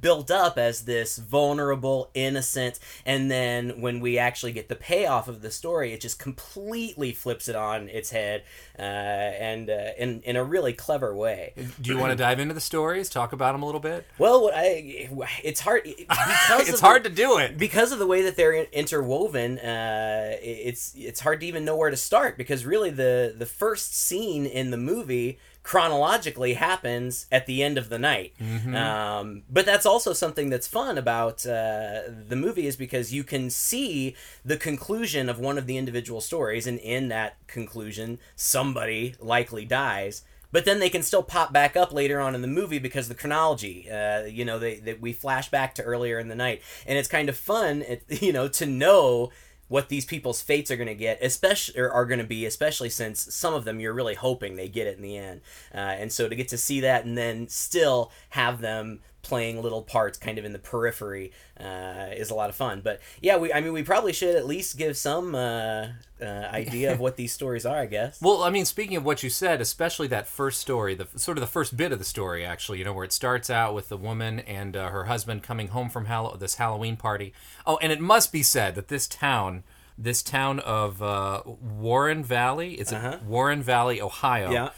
built 0.00 0.30
up 0.30 0.58
as 0.58 0.82
this 0.84 1.16
vulnerable 1.16 2.10
innocent 2.14 2.78
and 3.06 3.30
then 3.30 3.80
when 3.80 4.00
we 4.00 4.18
actually 4.18 4.52
get 4.52 4.68
the 4.68 4.74
payoff 4.76 5.28
of 5.28 5.40
the 5.40 5.50
story 5.50 5.92
it 5.92 6.00
just 6.00 6.18
completely 6.18 7.12
flips 7.12 7.48
it 7.48 7.56
on 7.56 7.88
its 7.88 8.10
head 8.10 8.42
uh, 8.78 8.82
and 8.82 9.70
uh, 9.70 9.90
in, 9.98 10.20
in 10.22 10.36
a 10.36 10.44
really 10.44 10.72
clever 10.72 11.14
way 11.16 11.54
Do 11.80 11.90
you 11.92 11.98
want 11.98 12.10
to 12.12 12.16
dive 12.16 12.38
into 12.38 12.54
the 12.54 12.60
stories? 12.60 13.08
Talk 13.08 13.32
about 13.32 13.52
them 13.52 13.62
a 13.62 13.66
little 13.66 13.80
bit. 13.80 14.06
well 14.18 14.42
what 14.42 14.54
I, 14.54 15.08
it's 15.42 15.60
hard 15.60 15.84
because 15.98 16.68
It's 16.68 16.80
hard 16.80 17.02
the, 17.04 17.08
to 17.08 17.14
do 17.14 17.38
it. 17.38 17.56
because 17.56 17.90
of 17.92 17.98
the 17.98 18.06
way 18.06 18.22
that 18.22 18.36
they're 18.36 18.54
interwoven 18.64 19.58
uh, 19.58 20.36
it's 20.42 20.92
it's 20.96 21.20
hard 21.20 21.40
to 21.40 21.46
even 21.46 21.64
know 21.64 21.76
where 21.76 21.90
to 21.90 21.96
start 21.96 22.36
because 22.36 22.66
really 22.66 22.90
the 22.90 23.34
the 23.36 23.46
first 23.46 23.96
scene 23.96 24.44
in 24.46 24.70
the 24.70 24.76
movie 24.76 25.38
chronologically 25.68 26.54
happens 26.54 27.26
at 27.30 27.44
the 27.44 27.62
end 27.62 27.76
of 27.76 27.90
the 27.90 27.98
night. 27.98 28.32
Um, 28.74 29.42
but 29.50 29.66
that's 29.66 29.84
also 29.84 30.14
something 30.14 30.48
that's 30.48 30.66
fun 30.66 30.96
about 30.96 31.44
uh, 31.44 32.04
the 32.26 32.36
movie 32.36 32.66
is 32.66 32.74
because 32.74 33.12
you 33.12 33.22
can 33.22 33.50
see 33.50 34.16
the 34.42 34.56
conclusion 34.56 35.28
of 35.28 35.38
one 35.38 35.58
of 35.58 35.66
the 35.66 35.76
individual 35.76 36.22
stories 36.22 36.66
and 36.66 36.78
in 36.78 37.08
that 37.08 37.36
conclusion 37.48 38.18
somebody 38.34 39.14
likely 39.20 39.66
dies. 39.66 40.22
But 40.52 40.64
then 40.64 40.78
they 40.80 40.88
can 40.88 41.02
still 41.02 41.22
pop 41.22 41.52
back 41.52 41.76
up 41.76 41.92
later 41.92 42.18
on 42.18 42.34
in 42.34 42.40
the 42.40 42.48
movie 42.48 42.78
because 42.78 43.08
the 43.08 43.14
chronology 43.14 43.90
uh, 43.90 44.22
you 44.22 44.46
know 44.46 44.58
they, 44.58 44.76
they 44.76 44.94
we 44.94 45.12
flash 45.12 45.50
back 45.50 45.74
to 45.74 45.82
earlier 45.82 46.18
in 46.18 46.28
the 46.28 46.34
night. 46.34 46.62
And 46.86 46.96
it's 46.96 47.08
kind 47.08 47.28
of 47.28 47.36
fun 47.36 47.82
it, 47.82 48.04
you 48.22 48.32
know 48.32 48.48
to 48.48 48.64
know 48.64 49.32
what 49.68 49.88
these 49.88 50.04
people's 50.04 50.40
fates 50.42 50.70
are 50.70 50.76
going 50.76 50.88
to 50.88 50.94
get 50.94 51.18
especially 51.22 51.78
are 51.80 52.06
going 52.06 52.18
to 52.18 52.26
be 52.26 52.46
especially 52.46 52.88
since 52.88 53.34
some 53.34 53.54
of 53.54 53.64
them 53.64 53.80
you're 53.80 53.94
really 53.94 54.14
hoping 54.14 54.56
they 54.56 54.68
get 54.68 54.86
it 54.86 54.96
in 54.96 55.02
the 55.02 55.16
end. 55.16 55.40
Uh, 55.74 55.78
and 55.78 56.12
so 56.12 56.28
to 56.28 56.34
get 56.34 56.48
to 56.48 56.58
see 56.58 56.80
that 56.80 57.04
and 57.04 57.16
then 57.16 57.48
still 57.48 58.10
have 58.30 58.60
them 58.60 59.00
playing 59.28 59.62
little 59.62 59.82
parts 59.82 60.16
kind 60.18 60.38
of 60.38 60.44
in 60.44 60.52
the 60.52 60.58
periphery 60.58 61.30
uh, 61.60 62.06
is 62.16 62.30
a 62.30 62.34
lot 62.34 62.48
of 62.48 62.56
fun 62.56 62.80
but 62.82 62.98
yeah 63.20 63.36
we 63.36 63.52
i 63.52 63.60
mean 63.60 63.72
we 63.72 63.82
probably 63.82 64.12
should 64.12 64.34
at 64.34 64.46
least 64.46 64.78
give 64.78 64.96
some 64.96 65.34
uh, 65.34 65.86
uh, 66.20 66.24
idea 66.52 66.90
of 66.92 66.98
what 66.98 67.16
these 67.16 67.32
stories 67.32 67.66
are 67.66 67.76
i 67.76 67.86
guess 67.86 68.20
Well, 68.22 68.42
I 68.42 68.50
mean, 68.50 68.64
speaking 68.64 68.96
of 68.96 69.04
what 69.04 69.22
you 69.22 69.30
said, 69.30 69.60
especially 69.60 70.08
that 70.08 70.26
first 70.26 70.60
story, 70.60 70.94
the 70.94 71.06
sort 71.16 71.36
of 71.38 71.40
the 71.40 71.46
first 71.46 71.76
bit 71.76 71.92
of 71.92 71.98
the 71.98 72.04
story, 72.04 72.44
actually, 72.44 72.78
you 72.78 72.84
know, 72.84 72.92
where 72.92 73.04
it 73.04 73.12
starts 73.12 73.48
out 73.50 73.74
with 73.74 73.88
the 73.88 73.96
woman 73.96 74.40
and 74.40 74.76
uh, 74.76 74.88
her 74.88 75.04
husband 75.04 75.42
coming 75.42 75.68
home 75.68 75.88
from 75.90 76.06
Hall- 76.06 76.36
this 76.38 76.54
Halloween 76.56 76.96
party. 76.96 77.32
Oh, 77.66 77.76
and 77.82 77.92
it 77.92 78.00
must 78.00 78.32
be 78.32 78.42
said 78.42 78.74
that 78.74 78.88
this 78.88 79.06
town, 79.06 79.62
this 79.96 80.22
town 80.22 80.58
of 80.60 81.00
uh, 81.02 81.42
Warren 81.44 82.24
Valley, 82.24 82.74
is 82.80 82.90
it 82.92 83.22
Warren 83.22 83.62
Valley, 83.62 84.00
Ohio? 84.00 84.46
Uh-huh. 84.46 84.52
yeah 84.52 84.70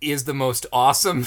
Is 0.00 0.24
the 0.24 0.34
most 0.34 0.66
awesome 0.72 1.24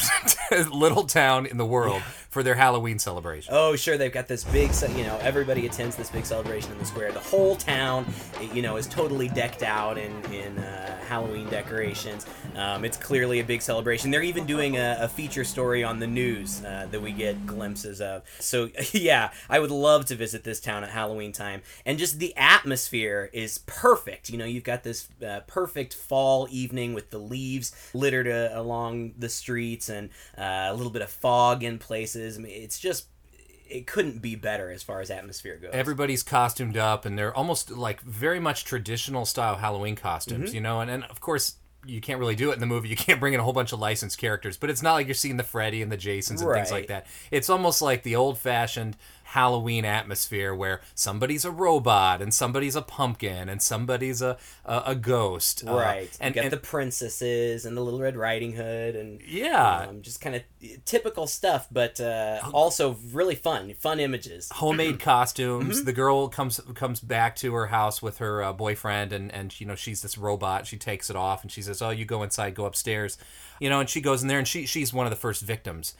little 0.72 1.06
town 1.06 1.46
in 1.46 1.58
the 1.58 1.66
world 1.66 2.02
for 2.32 2.44
their 2.44 2.56
Halloween 2.56 2.98
celebration. 2.98 3.54
Oh, 3.54 3.76
sure. 3.76 3.98
They've 3.98 4.12
got 4.12 4.28
this 4.28 4.46
big, 4.46 4.72
you 4.96 5.04
know, 5.04 5.20
everybody 5.22 5.66
attends 5.66 5.98
this 5.98 6.10
big 6.10 6.26
celebration 6.26 6.72
in 6.72 6.80
the 6.80 6.86
square. 6.86 7.12
The 7.12 7.20
whole 7.20 7.58
town, 7.58 8.06
you 8.54 8.62
know, 8.62 8.78
is 8.78 8.88
totally 8.88 9.28
decked 9.28 9.64
out 9.64 9.98
in 9.98 10.12
in 10.32 10.58
uh, 10.58 10.98
Halloween 11.08 11.50
decorations. 11.50 12.26
Um, 12.56 12.86
it's 12.86 12.96
clearly 12.96 13.42
a 13.42 13.44
big 13.44 13.62
celebration. 13.62 14.12
They're 14.12 14.24
even 14.24 14.46
doing 14.46 14.78
a, 14.78 14.98
a 15.02 15.08
feature 15.10 15.44
story 15.44 15.84
on 15.84 16.00
the 16.00 16.08
news 16.08 16.64
uh, 16.64 16.88
that 16.90 17.02
we 17.02 17.12
get 17.12 17.46
glimpses 17.46 18.00
of. 18.00 18.24
So 18.40 18.70
yeah, 18.94 19.32
I 19.50 19.60
would 19.60 19.72
love 19.72 20.06
to 20.06 20.16
visit 20.16 20.46
this 20.46 20.62
town 20.62 20.86
at 20.86 20.90
Halloween 20.90 21.34
time, 21.34 21.62
and 21.86 22.00
just 22.00 22.20
the 22.20 22.34
atmosphere 22.38 23.30
is 23.34 23.58
perfect. 23.66 24.30
You 24.30 24.38
know, 24.38 24.46
you've 24.46 24.64
got 24.64 24.84
this 24.84 25.10
uh, 25.26 25.42
perfect 25.48 25.94
fall 25.94 26.48
evening 26.50 26.94
with 26.94 27.10
the 27.10 27.20
leaves 27.20 27.76
littered 27.94 28.30
uh, 28.30 28.52
along 28.54 29.16
the 29.20 29.28
streets 29.28 29.90
and 29.90 30.10
uh, 30.38 30.70
a 30.70 30.74
little 30.74 30.92
bit 30.94 31.02
of 31.02 31.10
fog 31.10 31.62
in 31.62 31.78
places. 31.78 32.21
I 32.38 32.42
mean, 32.42 32.52
it's 32.64 32.80
just 32.80 33.06
it 33.70 33.88
couldn't 33.88 34.22
be 34.22 34.36
better 34.36 34.70
as 34.70 34.84
far 34.84 35.00
as 35.02 35.10
atmosphere 35.10 35.58
goes. 35.58 35.72
Everybody's 35.74 36.24
costumed 36.24 36.76
up, 36.78 37.06
and 37.06 37.18
they're 37.18 37.34
almost 37.34 37.72
like 37.72 38.02
very 38.02 38.40
much 38.40 38.66
traditional 38.66 39.26
style 39.26 39.56
Halloween 39.56 39.96
costumes, 39.96 40.50
Mm-hmm. 40.50 40.56
you 40.56 40.62
know. 40.62 40.82
And, 40.82 40.92
and 40.92 41.04
of 41.06 41.22
course, 41.22 41.56
you 41.86 42.00
can't 42.02 42.20
really 42.20 42.36
do 42.36 42.52
it 42.52 42.54
in 42.54 42.60
the 42.60 42.66
movie. 42.66 42.90
You 42.92 42.96
can't 42.98 43.20
bring 43.20 43.34
in 43.34 43.40
a 43.40 43.44
whole 43.44 43.54
bunch 43.54 43.72
of 43.72 43.80
licensed 43.80 44.18
characters, 44.18 44.58
but 44.58 44.70
it's 44.70 44.82
not 44.82 44.94
like 44.94 45.08
you're 45.08 45.14
seeing 45.14 45.38
the 45.38 45.44
Freddy 45.44 45.82
and 45.82 45.92
the 45.92 45.98
Jasons 45.98 46.42
and 46.42 46.52
things 46.54 46.72
like 46.72 46.88
that. 46.88 47.08
It's 47.32 47.50
almost 47.50 47.82
like 47.82 48.04
the 48.04 48.16
old 48.16 48.38
fashioned 48.38 48.98
Halloween 49.24 49.86
atmosphere 49.86 50.54
where 50.54 50.82
somebody's 50.94 51.46
a 51.46 51.52
robot 51.52 52.22
and 52.22 52.34
somebody's 52.34 52.76
a 52.76 52.82
pumpkin 52.82 53.48
and 53.48 53.62
somebody's 53.62 54.22
a 54.22 54.38
a, 54.66 54.84
a 54.88 54.96
ghost. 54.96 55.64
Uh, 55.66 55.74
Right. 55.74 56.18
and, 56.20 56.36
you 56.36 56.42
got 56.42 56.44
and 56.46 56.52
the 56.54 56.58
princesses 56.58 57.66
and 57.66 57.78
the 57.78 57.82
Little 57.82 58.02
Red 58.02 58.18
Riding 58.18 58.52
Hood 58.54 58.98
and 58.98 59.22
Yeah. 59.26 59.88
um, 59.90 60.02
just 60.02 60.20
kind 60.20 60.36
of 60.36 60.42
typical 60.84 61.28
stuff, 61.28 61.68
but 61.72 62.02
uh, 62.02 62.42
also 62.54 62.98
really 63.14 63.36
fun, 63.36 63.74
fun 63.80 64.02
images. 64.02 64.50
homemade 64.54 65.00
costumes. 65.00 65.78
Mm-hmm. 65.78 65.86
The 65.86 65.94
girl 65.94 66.28
comes 66.28 66.60
comes 66.76 67.00
back 67.00 67.38
to 67.38 67.54
her 67.54 67.68
house 67.68 68.02
with 68.02 68.18
her 68.18 68.44
uh, 68.44 68.52
boyfriend, 68.52 69.14
and 69.14 69.32
and 69.32 69.58
you 69.62 69.66
know 69.66 69.76
she's 69.76 70.02
this 70.02 70.18
robot. 70.18 70.68
She 70.68 70.78
takes 70.78 71.10
it 71.10 71.16
off, 71.16 71.42
and 71.44 71.52
she 71.52 71.62
says, 71.74 71.82
"Oh, 71.82 71.90
you 71.90 72.06
go 72.06 72.24
inside, 72.24 72.56
go 72.56 72.66
upstairs." 72.66 73.18
You 73.60 73.70
know, 73.70 73.80
and 73.80 73.90
she 73.90 74.02
goes 74.02 74.22
in 74.22 74.28
there, 74.28 74.40
and 74.40 74.48
she 74.48 74.66
she's 74.66 74.94
one 74.94 75.06
of 75.06 75.12
the 75.12 75.16
first 75.16 75.42
victims. 75.44 75.96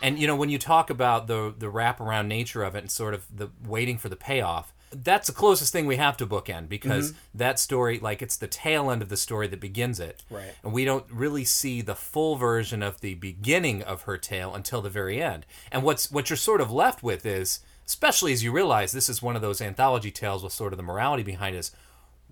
And 0.00 0.18
you 0.18 0.26
know, 0.28 0.36
when 0.36 0.48
you 0.48 0.58
talk 0.58 0.90
about 0.90 1.26
the 1.26 1.52
the 1.56 1.66
wraparound 1.66 2.26
nature 2.28 2.62
of 2.62 2.74
it, 2.76 2.78
and 2.80 2.90
sort 2.90 3.14
of 3.14 3.24
the 3.34 3.50
waiting 3.66 3.98
for 3.98 4.08
the 4.08 4.16
payoff. 4.16 4.72
That's 4.90 5.26
the 5.26 5.34
closest 5.34 5.70
thing 5.70 5.84
we 5.84 5.96
have 5.96 6.16
to 6.16 6.26
bookend 6.26 6.70
because 6.70 7.10
Mm-hmm. 7.12 7.18
that 7.38 7.58
story, 7.58 7.98
like 7.98 8.22
it's 8.22 8.38
the 8.38 8.46
tail 8.46 8.90
end 8.90 9.02
of 9.02 9.10
the 9.10 9.18
story 9.18 9.46
that 9.48 9.60
begins 9.60 10.00
it, 10.00 10.22
Right. 10.30 10.54
and 10.64 10.72
we 10.72 10.86
don't 10.86 11.04
really 11.10 11.44
see 11.44 11.82
the 11.82 11.94
full 11.94 12.36
version 12.36 12.82
of 12.82 13.02
the 13.02 13.12
beginning 13.12 13.82
of 13.82 14.02
her 14.02 14.16
tale 14.16 14.54
until 14.54 14.80
the 14.80 14.88
very 14.88 15.20
end. 15.22 15.44
And 15.70 15.82
what's 15.82 16.10
what 16.10 16.30
you're 16.30 16.38
sort 16.38 16.62
of 16.62 16.70
left 16.72 17.02
with 17.02 17.26
is, 17.26 17.60
especially 17.86 18.32
as 18.32 18.42
you 18.42 18.50
realize 18.50 18.92
this 18.92 19.10
is 19.10 19.20
one 19.20 19.36
of 19.36 19.42
those 19.42 19.60
anthology 19.60 20.10
tales 20.10 20.42
with 20.42 20.54
sort 20.54 20.72
of 20.72 20.78
the 20.78 20.82
morality 20.82 21.22
behind 21.22 21.54
it, 21.54 21.58
is 21.58 21.72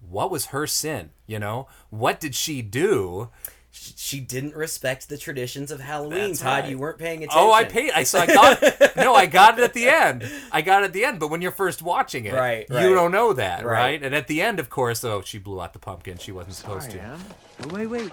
what 0.08 0.30
was 0.30 0.46
her 0.46 0.66
sin? 0.66 1.10
You 1.26 1.38
know, 1.38 1.68
what 1.90 2.20
did 2.20 2.34
she 2.34 2.62
do? 2.62 3.30
She 3.70 4.20
didn't 4.20 4.54
respect 4.56 5.08
the 5.10 5.18
traditions 5.18 5.70
of 5.70 5.80
Halloween, 5.80 6.28
That's 6.28 6.40
Todd. 6.40 6.62
right. 6.62 6.70
You 6.70 6.78
weren't 6.78 6.96
paying 6.98 7.18
attention. 7.24 7.38
Oh, 7.38 7.52
I 7.52 7.64
paid. 7.64 7.92
I 7.94 8.04
so 8.04 8.20
I 8.20 8.26
got 8.26 8.62
no, 8.96 9.14
I 9.14 9.26
got 9.26 9.58
it 9.58 9.64
at 9.64 9.74
the 9.74 9.86
end. 9.88 10.26
I 10.50 10.62
got 10.62 10.82
it 10.82 10.86
at 10.86 10.92
the 10.94 11.04
end. 11.04 11.20
But 11.20 11.28
when 11.28 11.42
you're 11.42 11.50
first 11.52 11.82
watching 11.82 12.24
it, 12.24 12.32
Right, 12.32 12.66
you 12.70 12.74
right. 12.74 12.82
don't 12.88 13.12
know 13.12 13.34
that, 13.34 13.64
right. 13.66 13.72
Right. 13.72 14.02
And 14.02 14.14
at 14.14 14.28
the 14.28 14.40
end, 14.40 14.58
of 14.60 14.70
course, 14.70 15.04
oh, 15.04 15.20
she 15.22 15.38
blew 15.38 15.60
out 15.60 15.74
the 15.74 15.78
pumpkin. 15.78 16.16
She 16.16 16.32
wasn't 16.32 16.54
supposed 16.54 16.90
Sorry, 16.90 17.02
to. 17.02 17.04
Anne. 17.04 17.20
Oh, 17.64 17.68
wait, 17.74 17.86
wait. 17.86 18.10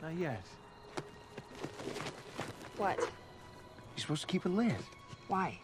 Not 0.00 0.14
yet. 0.14 0.40
What? 2.76 2.98
You're 2.98 3.08
supposed 3.98 4.22
to 4.22 4.26
keep 4.28 4.46
it 4.46 4.50
lit. 4.50 4.74
Why? 5.28 5.58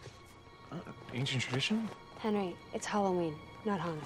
Uh, 0.71 0.75
ancient 1.13 1.41
tradition? 1.43 1.89
Henry, 2.19 2.55
it's 2.73 2.85
Halloween, 2.85 3.35
not 3.65 3.79
Hanukkah. 3.79 3.99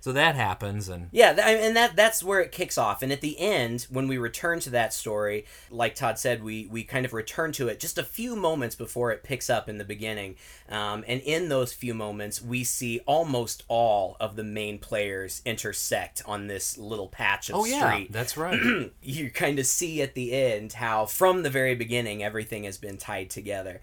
So 0.00 0.12
that 0.12 0.34
happens, 0.34 0.88
and 0.88 1.08
Yeah, 1.12 1.32
th- 1.32 1.46
and 1.46 1.76
that 1.76 1.96
that's 1.96 2.22
where 2.22 2.40
it 2.40 2.52
kicks 2.52 2.78
off. 2.78 3.02
And 3.02 3.12
at 3.12 3.20
the 3.20 3.38
end, 3.38 3.86
when 3.90 4.08
we 4.08 4.18
return 4.18 4.60
to 4.60 4.70
that 4.70 4.92
story, 4.92 5.44
like 5.70 5.94
Todd 5.94 6.18
said, 6.18 6.42
we 6.42 6.66
we 6.66 6.84
kind 6.84 7.04
of 7.04 7.12
return 7.12 7.52
to 7.52 7.68
it 7.68 7.80
just 7.80 7.98
a 7.98 8.04
few 8.04 8.36
moments 8.36 8.74
before 8.76 9.10
it 9.10 9.22
picks 9.22 9.50
up 9.50 9.68
in 9.68 9.78
the 9.78 9.84
beginning. 9.84 10.36
Um, 10.68 11.04
and 11.06 11.20
in 11.22 11.48
those 11.48 11.72
few 11.72 11.94
moments, 11.94 12.42
we 12.42 12.64
see 12.64 13.00
almost 13.06 13.64
all 13.68 14.16
of 14.20 14.36
the 14.36 14.44
main 14.44 14.78
players 14.78 15.42
intersect 15.44 16.22
on 16.26 16.46
this 16.46 16.78
little 16.78 17.08
patch 17.08 17.48
of 17.50 17.56
oh 17.56 17.64
yeah, 17.64 17.90
street. 17.90 18.12
that's 18.12 18.36
right. 18.36 18.90
you 19.02 19.30
kind 19.30 19.58
of 19.58 19.66
see 19.66 20.02
at 20.02 20.14
the 20.14 20.32
end 20.32 20.74
how 20.74 21.06
from 21.06 21.42
the 21.42 21.50
very 21.50 21.74
beginning 21.74 22.22
everything 22.22 22.64
has 22.64 22.78
been 22.78 22.96
tied 22.96 23.30
together 23.30 23.80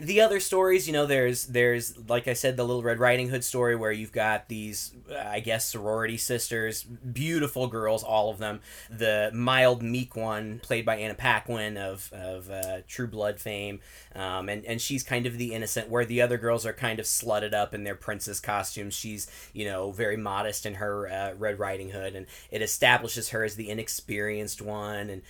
the 0.00 0.20
other 0.20 0.40
stories 0.40 0.86
you 0.86 0.92
know 0.92 1.06
there's 1.06 1.46
there's 1.46 1.96
like 2.08 2.28
i 2.28 2.32
said 2.32 2.56
the 2.56 2.64
little 2.64 2.82
red 2.82 2.98
riding 2.98 3.28
hood 3.28 3.44
story 3.44 3.76
where 3.76 3.92
you've 3.92 4.12
got 4.12 4.48
these 4.48 4.94
i 5.14 5.40
guess 5.40 5.68
sorority 5.68 6.16
sisters 6.16 6.84
beautiful 6.84 7.66
girls 7.66 8.02
all 8.02 8.30
of 8.30 8.38
them. 8.38 8.60
The 8.90 9.30
mild 9.34 9.82
meek 9.82 10.16
one 10.16 10.60
played 10.62 10.84
by 10.84 10.96
anna 10.96 11.14
paquin 11.14 11.76
of 11.76 12.10
of 12.12 12.50
uh, 12.50 12.78
true 12.88 13.06
blood 13.06 13.40
fame. 13.40 13.80
Um, 14.14 14.48
and 14.48 14.64
and 14.64 14.80
she's 14.80 15.02
kind 15.02 15.26
of 15.26 15.38
the 15.38 15.54
innocent 15.54 15.88
where 15.88 16.04
the 16.04 16.22
other 16.22 16.38
girls 16.38 16.64
are 16.64 16.72
kind 16.72 16.98
of 16.98 17.06
slutted 17.06 17.54
up 17.54 17.74
in 17.74 17.84
their 17.84 17.94
princess 17.94 18.40
costumes. 18.40 18.94
She's 18.94 19.30
you 19.52 19.64
know 19.64 19.92
very 19.92 20.16
modest 20.16 20.66
in 20.66 20.74
her 20.74 21.08
uh, 21.08 21.34
red 21.34 21.58
riding 21.58 21.90
hood 21.90 22.14
and 22.14 22.26
it 22.50 22.62
establishes 22.62 23.30
her 23.30 23.44
as 23.44 23.56
the 23.56 23.70
inexperienced 23.70 24.62
one 24.62 25.10
and 25.10 25.22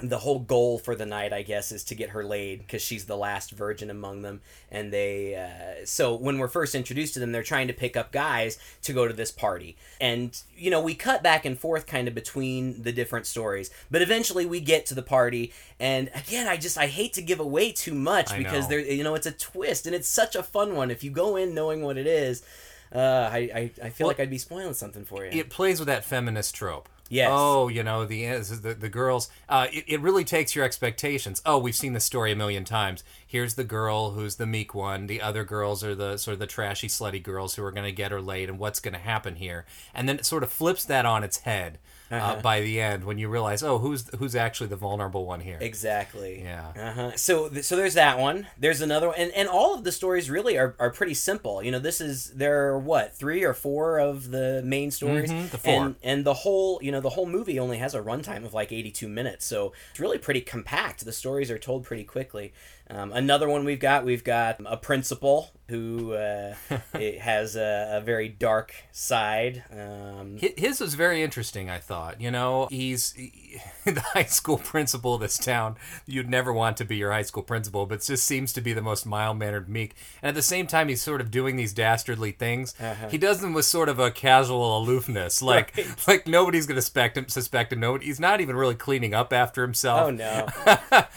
the 0.00 0.18
whole 0.18 0.38
goal 0.38 0.78
for 0.78 0.94
the 0.94 1.04
night 1.04 1.32
i 1.32 1.42
guess 1.42 1.72
is 1.72 1.82
to 1.82 1.94
get 1.94 2.10
her 2.10 2.22
laid 2.24 2.60
because 2.60 2.80
she's 2.80 3.06
the 3.06 3.16
last 3.16 3.50
virgin 3.50 3.90
among 3.90 4.22
them 4.22 4.40
and 4.70 4.92
they 4.92 5.34
uh, 5.34 5.84
so 5.84 6.14
when 6.14 6.38
we're 6.38 6.46
first 6.46 6.74
introduced 6.76 7.14
to 7.14 7.20
them 7.20 7.32
they're 7.32 7.42
trying 7.42 7.66
to 7.66 7.72
pick 7.74 7.96
up 7.96 8.12
guys 8.12 8.58
to 8.80 8.92
go 8.92 9.08
to 9.08 9.12
this 9.14 9.32
party 9.32 9.76
and 10.00 10.42
you 10.56 10.70
know 10.70 10.80
we 10.80 10.94
cut 10.94 11.20
back 11.22 11.44
and 11.44 11.58
forth 11.58 11.84
kind 11.86 12.06
of 12.06 12.14
between 12.14 12.80
the 12.84 12.92
different 12.92 13.26
stories 13.26 13.70
but 13.90 14.00
eventually 14.00 14.46
we 14.46 14.60
get 14.60 14.86
to 14.86 14.94
the 14.94 15.02
party 15.02 15.52
and 15.80 16.08
again 16.14 16.46
i 16.46 16.56
just 16.56 16.78
i 16.78 16.86
hate 16.86 17.12
to 17.12 17.20
give 17.22 17.40
away 17.40 17.72
too 17.72 17.94
much 17.94 18.30
I 18.30 18.38
because 18.38 18.64
know. 18.64 18.76
there 18.76 18.80
you 18.80 19.02
know 19.02 19.16
it's 19.16 19.26
a 19.26 19.32
twist 19.32 19.84
and 19.86 19.94
it's 19.96 20.08
such 20.08 20.36
a 20.36 20.42
fun 20.44 20.76
one 20.76 20.92
if 20.92 21.02
you 21.02 21.10
go 21.10 21.34
in 21.34 21.54
knowing 21.54 21.82
what 21.82 21.96
it 21.98 22.06
is 22.06 22.44
uh, 22.90 23.28
I, 23.30 23.38
I, 23.38 23.70
I 23.82 23.90
feel 23.90 24.06
Well, 24.06 24.08
like 24.08 24.20
I'd 24.20 24.30
be 24.30 24.38
spoiling 24.38 24.72
something 24.72 25.04
for 25.04 25.22
you. 25.22 25.30
it 25.32 25.50
plays 25.50 25.78
with 25.78 25.88
that 25.88 26.06
feminist 26.06 26.54
trope. 26.54 26.88
Yes. 27.08 27.30
Oh, 27.32 27.68
you 27.68 27.82
know 27.82 28.04
the 28.04 28.26
the, 28.38 28.74
the 28.74 28.88
girls. 28.88 29.30
Uh, 29.48 29.66
it, 29.72 29.84
it 29.86 30.00
really 30.00 30.24
takes 30.24 30.54
your 30.54 30.64
expectations. 30.64 31.40
Oh, 31.46 31.58
we've 31.58 31.74
seen 31.74 31.94
this 31.94 32.04
story 32.04 32.32
a 32.32 32.36
million 32.36 32.64
times. 32.64 33.02
Here's 33.26 33.54
the 33.54 33.64
girl 33.64 34.10
who's 34.10 34.36
the 34.36 34.46
meek 34.46 34.74
one. 34.74 35.06
The 35.06 35.22
other 35.22 35.44
girls 35.44 35.82
are 35.82 35.94
the 35.94 36.16
sort 36.18 36.34
of 36.34 36.38
the 36.38 36.46
trashy, 36.46 36.88
slutty 36.88 37.22
girls 37.22 37.54
who 37.54 37.64
are 37.64 37.72
going 37.72 37.86
to 37.86 37.92
get 37.92 38.12
her 38.12 38.20
laid. 38.20 38.48
And 38.48 38.58
what's 38.58 38.80
going 38.80 38.94
to 38.94 39.00
happen 39.00 39.36
here? 39.36 39.64
And 39.94 40.08
then 40.08 40.18
it 40.18 40.26
sort 40.26 40.42
of 40.42 40.50
flips 40.50 40.84
that 40.84 41.06
on 41.06 41.24
its 41.24 41.38
head 41.38 41.78
uh, 42.10 42.40
by 42.40 42.60
the 42.60 42.80
end 42.80 43.04
when 43.04 43.18
you 43.18 43.28
realize, 43.28 43.62
oh, 43.62 43.78
who's 43.78 44.08
who's 44.18 44.34
actually 44.34 44.68
the 44.68 44.76
vulnerable 44.76 45.26
one 45.26 45.40
here? 45.40 45.58
Exactly. 45.60 46.42
Yeah. 46.42 46.72
Uh-huh. 46.76 47.12
So 47.16 47.48
th- 47.48 47.64
so 47.64 47.76
there's 47.76 47.94
that 47.94 48.18
one. 48.18 48.46
There's 48.58 48.80
another 48.80 49.08
one, 49.08 49.16
and 49.18 49.30
and 49.32 49.48
all 49.48 49.74
of 49.74 49.84
the 49.84 49.92
stories 49.92 50.30
really 50.30 50.56
are, 50.58 50.74
are 50.78 50.90
pretty 50.90 51.14
simple. 51.14 51.62
You 51.62 51.70
know, 51.70 51.78
this 51.78 52.00
is 52.00 52.30
there 52.32 52.68
are 52.68 52.78
what 52.78 53.16
three 53.16 53.44
or 53.44 53.54
four 53.54 53.98
of 53.98 54.30
the 54.30 54.62
main 54.64 54.90
stories, 54.90 55.30
Mhm, 55.30 55.50
the 55.50 55.58
four. 55.58 55.72
and 55.74 55.94
and 56.02 56.24
the 56.24 56.34
whole 56.34 56.78
you 56.82 56.90
know 56.92 57.00
the 57.00 57.10
whole 57.10 57.26
movie 57.26 57.58
only 57.58 57.78
has 57.78 57.94
a 57.94 58.00
runtime 58.00 58.44
of 58.44 58.54
like 58.54 58.72
82 58.72 59.08
minutes, 59.08 59.44
so 59.46 59.72
it's 59.90 60.00
really 60.00 60.18
pretty 60.18 60.40
compact. 60.40 61.04
The 61.04 61.12
stories 61.12 61.50
are 61.50 61.58
told 61.58 61.84
pretty 61.84 62.04
quickly. 62.04 62.52
Um, 62.90 63.12
another 63.12 63.48
one 63.48 63.64
we've 63.64 63.80
got 63.80 64.04
we've 64.04 64.24
got 64.24 64.60
a 64.64 64.76
principal 64.76 65.50
who 65.68 66.12
uh, 66.14 66.54
it 66.94 67.20
has 67.20 67.54
a, 67.54 67.98
a 67.98 68.00
very 68.00 68.28
dark 68.28 68.74
side. 68.90 69.62
Um, 69.70 70.38
His 70.38 70.80
was 70.80 70.94
very 70.94 71.22
interesting, 71.22 71.68
I 71.68 71.78
thought. 71.78 72.20
You 72.20 72.30
know, 72.30 72.68
he's 72.70 73.12
the 73.84 74.00
high 74.00 74.24
school 74.24 74.56
principal 74.56 75.14
of 75.14 75.20
this 75.20 75.36
town. 75.36 75.76
You'd 76.06 76.30
never 76.30 76.52
want 76.52 76.76
to 76.78 76.84
be 76.84 76.96
your 76.96 77.12
high 77.12 77.22
school 77.22 77.42
principal, 77.42 77.84
but 77.86 78.00
just 78.00 78.24
seems 78.24 78.52
to 78.54 78.60
be 78.60 78.72
the 78.72 78.80
most 78.80 79.04
mild 79.04 79.38
mannered, 79.38 79.68
meek. 79.68 79.94
And 80.22 80.30
at 80.30 80.34
the 80.34 80.42
same 80.42 80.66
time, 80.66 80.88
he's 80.88 81.02
sort 81.02 81.20
of 81.20 81.30
doing 81.30 81.56
these 81.56 81.74
dastardly 81.74 82.32
things. 82.32 82.74
Uh-huh. 82.80 83.08
He 83.08 83.18
does 83.18 83.40
them 83.40 83.52
with 83.52 83.66
sort 83.66 83.88
of 83.88 83.98
a 83.98 84.10
casual 84.10 84.78
aloofness, 84.78 85.42
like 85.48 85.76
like 86.08 86.26
nobody's 86.26 86.66
going 86.66 86.76
to 86.76 86.82
suspect 86.82 87.16
him. 87.18 87.28
Suspect 87.28 87.72
him. 87.72 87.80
No, 87.80 87.96
he's 87.98 88.20
not 88.20 88.40
even 88.40 88.56
really 88.56 88.74
cleaning 88.74 89.12
up 89.12 89.32
after 89.34 89.62
himself. 89.62 90.06
Oh 90.06 90.10
no, 90.10 90.48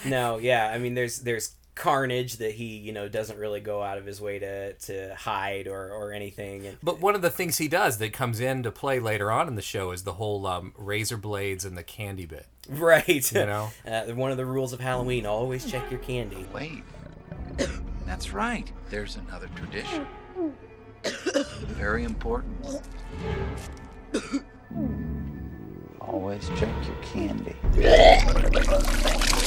no, 0.04 0.36
yeah. 0.36 0.68
I 0.68 0.76
mean, 0.76 0.92
there's 0.92 1.20
there's 1.20 1.54
carnage 1.74 2.36
that 2.36 2.52
he 2.52 2.76
you 2.76 2.92
know 2.92 3.08
doesn't 3.08 3.38
really 3.38 3.60
go 3.60 3.82
out 3.82 3.96
of 3.98 4.04
his 4.04 4.20
way 4.20 4.38
to 4.38 4.74
to 4.74 5.14
hide 5.14 5.66
or 5.66 5.90
or 5.92 6.12
anything. 6.12 6.66
And 6.66 6.76
But 6.82 7.00
one 7.00 7.14
of 7.14 7.22
the 7.22 7.30
things 7.30 7.58
he 7.58 7.68
does 7.68 7.98
that 7.98 8.12
comes 8.12 8.40
into 8.40 8.70
play 8.70 9.00
later 9.00 9.30
on 9.30 9.48
in 9.48 9.54
the 9.54 9.62
show 9.62 9.92
is 9.92 10.04
the 10.04 10.14
whole 10.14 10.46
um, 10.46 10.74
razor 10.76 11.16
blades 11.16 11.64
and 11.64 11.76
the 11.76 11.82
candy 11.82 12.26
bit. 12.26 12.46
right, 12.68 13.32
You 13.32 13.46
know? 13.46 13.70
uh, 13.86 14.02
one 14.14 14.30
of 14.30 14.36
the 14.36 14.46
rules 14.46 14.72
of 14.72 14.80
Halloween: 14.80 15.26
always 15.26 15.70
check 15.70 15.90
your 15.90 16.00
candy. 16.00 16.46
Wait. 16.52 16.82
That's 18.06 18.32
right. 18.32 18.70
There's 18.90 19.16
another 19.16 19.48
tradition. 19.54 20.06
Very 21.66 22.04
important. 22.04 22.82
Always 26.00 26.48
check 26.56 26.68
your 26.86 26.96
candy. 27.02 27.56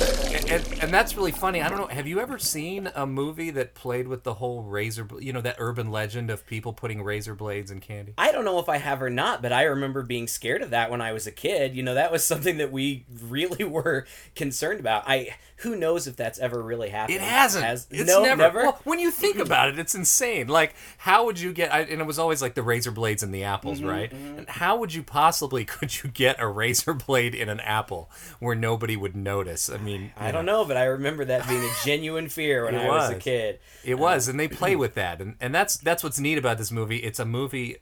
And, 0.01 0.83
and 0.83 0.93
that's 0.93 1.15
really 1.15 1.31
funny. 1.31 1.61
I 1.61 1.69
don't 1.69 1.77
know. 1.77 1.87
Have 1.87 2.07
you 2.07 2.19
ever 2.19 2.37
seen 2.37 2.89
a 2.95 3.05
movie 3.05 3.49
that 3.51 3.73
played 3.73 4.07
with 4.07 4.23
the 4.23 4.35
whole 4.35 4.63
razor? 4.63 5.07
You 5.19 5.33
know 5.33 5.41
that 5.41 5.55
urban 5.57 5.91
legend 5.91 6.29
of 6.29 6.45
people 6.45 6.73
putting 6.73 7.01
razor 7.01 7.35
blades 7.35 7.71
in 7.71 7.79
candy. 7.79 8.13
I 8.17 8.31
don't 8.31 8.45
know 8.45 8.59
if 8.59 8.69
I 8.69 8.77
have 8.77 9.01
or 9.01 9.09
not, 9.09 9.41
but 9.41 9.51
I 9.51 9.63
remember 9.63 10.03
being 10.03 10.27
scared 10.27 10.61
of 10.61 10.69
that 10.71 10.91
when 10.91 11.01
I 11.01 11.13
was 11.13 11.27
a 11.27 11.31
kid. 11.31 11.75
You 11.75 11.83
know, 11.83 11.93
that 11.93 12.11
was 12.11 12.23
something 12.23 12.57
that 12.57 12.71
we 12.71 13.05
really 13.23 13.63
were 13.63 14.05
concerned 14.35 14.79
about. 14.79 15.03
I 15.07 15.35
who 15.57 15.75
knows 15.75 16.07
if 16.07 16.15
that's 16.15 16.37
ever 16.39 16.61
really 16.61 16.89
happened? 16.89 17.15
It 17.15 17.21
hasn't. 17.21 17.63
Has, 17.63 17.87
it's 17.89 18.07
no, 18.07 18.21
never. 18.23 18.41
never. 18.41 18.61
Well, 18.63 18.81
when 18.83 18.99
you 18.99 19.09
think 19.11 19.37
about 19.37 19.69
it, 19.69 19.79
it's 19.79 19.95
insane. 19.95 20.47
Like, 20.47 20.75
how 20.97 21.25
would 21.25 21.39
you 21.39 21.53
get? 21.53 21.73
I, 21.73 21.81
and 21.81 22.01
it 22.01 22.05
was 22.05 22.19
always 22.19 22.41
like 22.41 22.55
the 22.55 22.63
razor 22.63 22.91
blades 22.91 23.23
and 23.23 23.33
the 23.33 23.43
apples, 23.43 23.79
Mm-hmm, 23.79 23.87
right? 23.87 24.11
And 24.11 24.49
how 24.49 24.77
would 24.77 24.93
you 24.93 25.03
possibly 25.03 25.65
could 25.65 26.03
you 26.03 26.09
get 26.09 26.39
a 26.39 26.47
razor 26.47 26.93
blade 26.93 27.33
in 27.35 27.49
an 27.49 27.59
apple 27.61 28.09
where 28.39 28.55
nobody 28.55 28.97
would 28.97 29.15
notice? 29.15 29.69
I 29.69 29.77
mean, 29.77 30.11
I 30.17 30.31
don't 30.31 30.45
know, 30.45 30.65
but 30.65 30.77
I 30.77 30.85
remember 30.85 31.25
that 31.25 31.47
being 31.47 31.63
a 31.63 31.71
genuine 31.85 32.29
fear 32.29 32.65
when 32.65 32.75
I 32.75 32.87
was. 32.87 33.11
a 33.11 33.15
kid. 33.15 33.59
It 33.83 33.95
was, 33.95 34.27
and 34.27 34.39
they 34.39 34.47
play 34.47 34.75
with 34.75 34.95
that, 34.95 35.21
and 35.21 35.35
and 35.39 35.53
that's 35.55 35.77
that's 35.77 36.03
what's 36.03 36.19
neat 36.19 36.37
about 36.37 36.57
this 36.57 36.71
movie. 36.71 36.97
It's 36.97 37.19
a 37.19 37.25
movie 37.25 37.77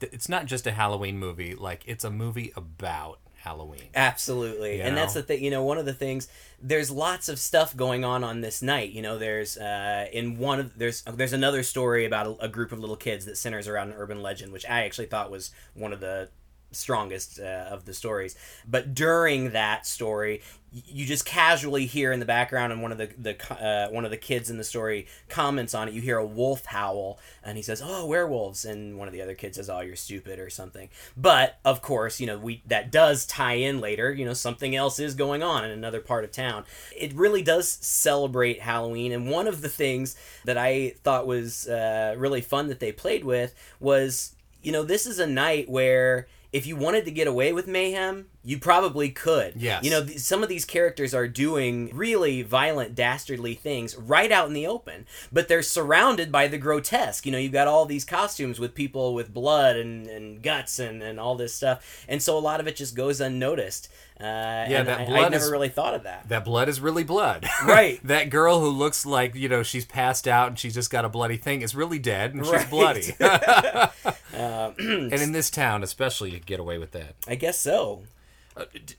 it's 0.00 0.28
not 0.28 0.46
just 0.46 0.66
a 0.66 0.70
Halloween 0.70 1.18
movie. 1.18 1.54
Like 1.54 1.82
it's 1.86 2.04
a 2.04 2.10
movie 2.10 2.52
about 2.56 3.18
Halloween. 3.48 3.88
Absolutely. 3.94 4.76
You 4.76 4.82
and 4.82 4.96
that's 4.96 5.14
the 5.14 5.22
thing, 5.22 5.42
you 5.42 5.50
know, 5.50 5.62
one 5.62 5.78
of 5.78 5.86
the 5.86 5.94
things 5.94 6.28
there's 6.60 6.90
lots 6.90 7.28
of 7.28 7.38
stuff 7.38 7.74
going 7.74 8.04
on 8.04 8.22
on 8.22 8.40
this 8.42 8.60
night. 8.60 8.90
You 8.90 9.00
know, 9.00 9.16
there's 9.16 9.56
uh 9.56 10.06
in 10.12 10.36
one 10.38 10.60
of 10.60 10.78
there's 10.78 11.02
there's 11.02 11.32
another 11.32 11.62
story 11.62 12.04
about 12.04 12.26
a, 12.26 12.44
a 12.44 12.48
group 12.48 12.72
of 12.72 12.78
little 12.78 12.96
kids 12.96 13.24
that 13.24 13.38
centers 13.38 13.66
around 13.66 13.88
an 13.88 13.94
urban 13.96 14.20
legend, 14.22 14.52
which 14.52 14.66
I 14.66 14.84
actually 14.84 15.06
thought 15.06 15.30
was 15.30 15.50
one 15.74 15.94
of 15.94 16.00
the 16.00 16.28
strongest 16.70 17.40
uh, 17.40 17.66
of 17.70 17.84
the 17.84 17.94
stories. 17.94 18.36
But 18.66 18.94
during 18.94 19.52
that 19.52 19.86
story, 19.86 20.42
you 20.70 21.06
just 21.06 21.24
casually 21.24 21.86
hear 21.86 22.12
in 22.12 22.20
the 22.20 22.26
background, 22.26 22.72
and 22.72 22.82
one 22.82 22.92
of 22.92 22.98
the 22.98 23.08
the 23.16 23.62
uh, 23.62 23.88
one 23.88 24.04
of 24.04 24.10
the 24.10 24.18
kids 24.18 24.50
in 24.50 24.58
the 24.58 24.64
story 24.64 25.06
comments 25.28 25.74
on 25.74 25.88
it. 25.88 25.94
You 25.94 26.02
hear 26.02 26.18
a 26.18 26.26
wolf 26.26 26.66
howl, 26.66 27.18
and 27.42 27.56
he 27.56 27.62
says, 27.62 27.80
"Oh, 27.82 28.06
werewolves!" 28.06 28.66
And 28.66 28.98
one 28.98 29.08
of 29.08 29.14
the 29.14 29.22
other 29.22 29.34
kids 29.34 29.56
says, 29.56 29.70
"Oh, 29.70 29.80
you're 29.80 29.96
stupid" 29.96 30.38
or 30.38 30.50
something. 30.50 30.90
But 31.16 31.58
of 31.64 31.80
course, 31.80 32.20
you 32.20 32.26
know 32.26 32.36
we 32.38 32.62
that 32.66 32.92
does 32.92 33.24
tie 33.24 33.54
in 33.54 33.80
later. 33.80 34.12
You 34.12 34.26
know 34.26 34.34
something 34.34 34.76
else 34.76 34.98
is 34.98 35.14
going 35.14 35.42
on 35.42 35.64
in 35.64 35.70
another 35.70 36.00
part 36.00 36.24
of 36.24 36.32
town. 36.32 36.64
It 36.94 37.14
really 37.14 37.42
does 37.42 37.66
celebrate 37.68 38.60
Halloween, 38.60 39.12
and 39.12 39.30
one 39.30 39.48
of 39.48 39.62
the 39.62 39.70
things 39.70 40.16
that 40.44 40.58
I 40.58 40.90
thought 41.02 41.26
was 41.26 41.66
uh, 41.66 42.14
really 42.18 42.42
fun 42.42 42.68
that 42.68 42.80
they 42.80 42.92
played 42.92 43.24
with 43.24 43.54
was 43.80 44.34
you 44.62 44.72
know, 44.72 44.82
this 44.82 45.06
is 45.06 45.18
a 45.18 45.26
night 45.26 45.68
where 45.68 46.26
if 46.52 46.66
you 46.66 46.76
wanted 46.76 47.04
to 47.04 47.10
get 47.10 47.26
away 47.26 47.52
with 47.52 47.66
mayhem, 47.66 48.26
you 48.42 48.58
probably 48.58 49.10
could. 49.10 49.52
Yes. 49.56 49.84
You 49.84 49.90
know, 49.90 50.04
th- 50.04 50.18
some 50.20 50.42
of 50.42 50.48
these 50.48 50.64
characters 50.64 51.12
are 51.12 51.28
doing 51.28 51.90
really 51.94 52.40
violent, 52.40 52.94
dastardly 52.94 53.52
things 53.54 53.94
right 53.96 54.32
out 54.32 54.46
in 54.48 54.54
the 54.54 54.66
open, 54.66 55.06
but 55.30 55.48
they're 55.48 55.62
surrounded 55.62 56.32
by 56.32 56.48
the 56.48 56.56
grotesque. 56.56 57.26
You 57.26 57.32
know, 57.32 57.38
you've 57.38 57.52
got 57.52 57.68
all 57.68 57.84
these 57.84 58.06
costumes 58.06 58.58
with 58.58 58.74
people 58.74 59.12
with 59.12 59.34
blood 59.34 59.76
and, 59.76 60.06
and 60.06 60.42
guts 60.42 60.78
and, 60.78 61.02
and 61.02 61.20
all 61.20 61.34
this 61.34 61.52
stuff. 61.54 62.04
And 62.08 62.22
so 62.22 62.38
a 62.38 62.40
lot 62.40 62.60
of 62.60 62.66
it 62.66 62.76
just 62.76 62.96
goes 62.96 63.20
unnoticed. 63.20 63.90
Uh, 64.18 64.66
yeah, 64.68 64.82
that 64.82 65.00
I, 65.02 65.04
blood 65.04 65.24
I 65.26 65.28
never 65.28 65.44
is- 65.44 65.50
really 65.50 65.68
thought 65.68 65.94
of 65.94 66.04
that. 66.04 66.28
That 66.28 66.44
blood 66.44 66.68
is 66.70 66.80
really 66.80 67.04
blood. 67.04 67.46
Right. 67.64 68.00
that 68.04 68.30
girl 68.30 68.60
who 68.60 68.68
looks 68.70 69.04
like, 69.04 69.34
you 69.34 69.48
know, 69.48 69.62
she's 69.62 69.84
passed 69.84 70.26
out 70.26 70.48
and 70.48 70.58
she's 70.58 70.74
just 70.74 70.90
got 70.90 71.04
a 71.04 71.08
bloody 71.10 71.36
thing 71.36 71.60
is 71.60 71.74
really 71.74 71.98
dead 71.98 72.32
and 72.34 72.44
she's 72.46 72.54
Right. 72.72 73.12
bloody. 74.38 74.82
and 75.12 75.22
in 75.22 75.32
this 75.32 75.50
town, 75.50 75.82
especially, 75.82 76.30
you 76.30 76.40
get 76.40 76.60
away 76.60 76.78
with 76.78 76.92
that. 76.92 77.14
I 77.26 77.34
guess 77.34 77.58
so. 77.58 78.02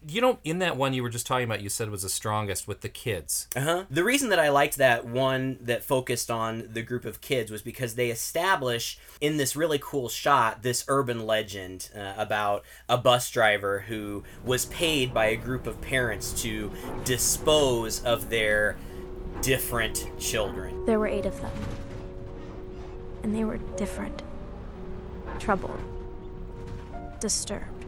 You 0.07 0.21
know, 0.21 0.39
in 0.43 0.59
that 0.59 0.77
one 0.77 0.93
you 0.93 1.03
were 1.03 1.09
just 1.09 1.27
talking 1.27 1.43
about, 1.43 1.61
you 1.61 1.69
said 1.69 1.89
was 1.89 2.03
the 2.03 2.09
strongest 2.09 2.67
with 2.67 2.81
the 2.81 2.89
kids. 2.89 3.47
Uh-huh. 3.55 3.85
The 3.89 4.03
reason 4.03 4.29
that 4.29 4.39
I 4.39 4.49
liked 4.49 4.77
that 4.77 5.05
one 5.05 5.57
that 5.61 5.83
focused 5.83 6.31
on 6.31 6.69
the 6.71 6.81
group 6.81 7.05
of 7.05 7.21
kids 7.21 7.51
was 7.51 7.61
because 7.61 7.95
they 7.95 8.09
establish 8.09 8.97
in 9.19 9.37
this 9.37 9.55
really 9.55 9.79
cool 9.81 10.07
shot 10.07 10.63
this 10.63 10.85
urban 10.87 11.25
legend 11.25 11.89
uh, 11.95 12.13
about 12.17 12.63
a 12.87 12.97
bus 12.97 13.29
driver 13.31 13.79
who 13.87 14.23
was 14.45 14.65
paid 14.67 15.13
by 15.13 15.25
a 15.25 15.35
group 15.35 15.67
of 15.67 15.81
parents 15.81 16.41
to 16.43 16.71
dispose 17.03 18.03
of 18.03 18.29
their 18.29 18.77
different 19.41 20.09
children. 20.19 20.85
There 20.85 20.99
were 20.99 21.07
eight 21.07 21.25
of 21.25 21.39
them. 21.41 21.51
And 23.23 23.35
they 23.35 23.43
were 23.43 23.57
different. 23.75 24.23
Troubled. 25.39 25.79
Disturbed. 27.19 27.85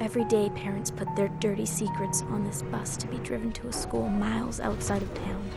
Every 0.00 0.24
day, 0.24 0.50
parents 0.54 0.90
put 0.90 1.14
their 1.14 1.28
dirty 1.40 1.66
secrets 1.66 2.22
on 2.22 2.44
this 2.44 2.62
bus 2.62 2.96
to 2.96 3.06
be 3.06 3.18
driven 3.18 3.52
to 3.52 3.68
a 3.68 3.72
school 3.72 4.08
miles 4.08 4.58
outside 4.58 5.02
of 5.02 5.12
town. 5.14 5.50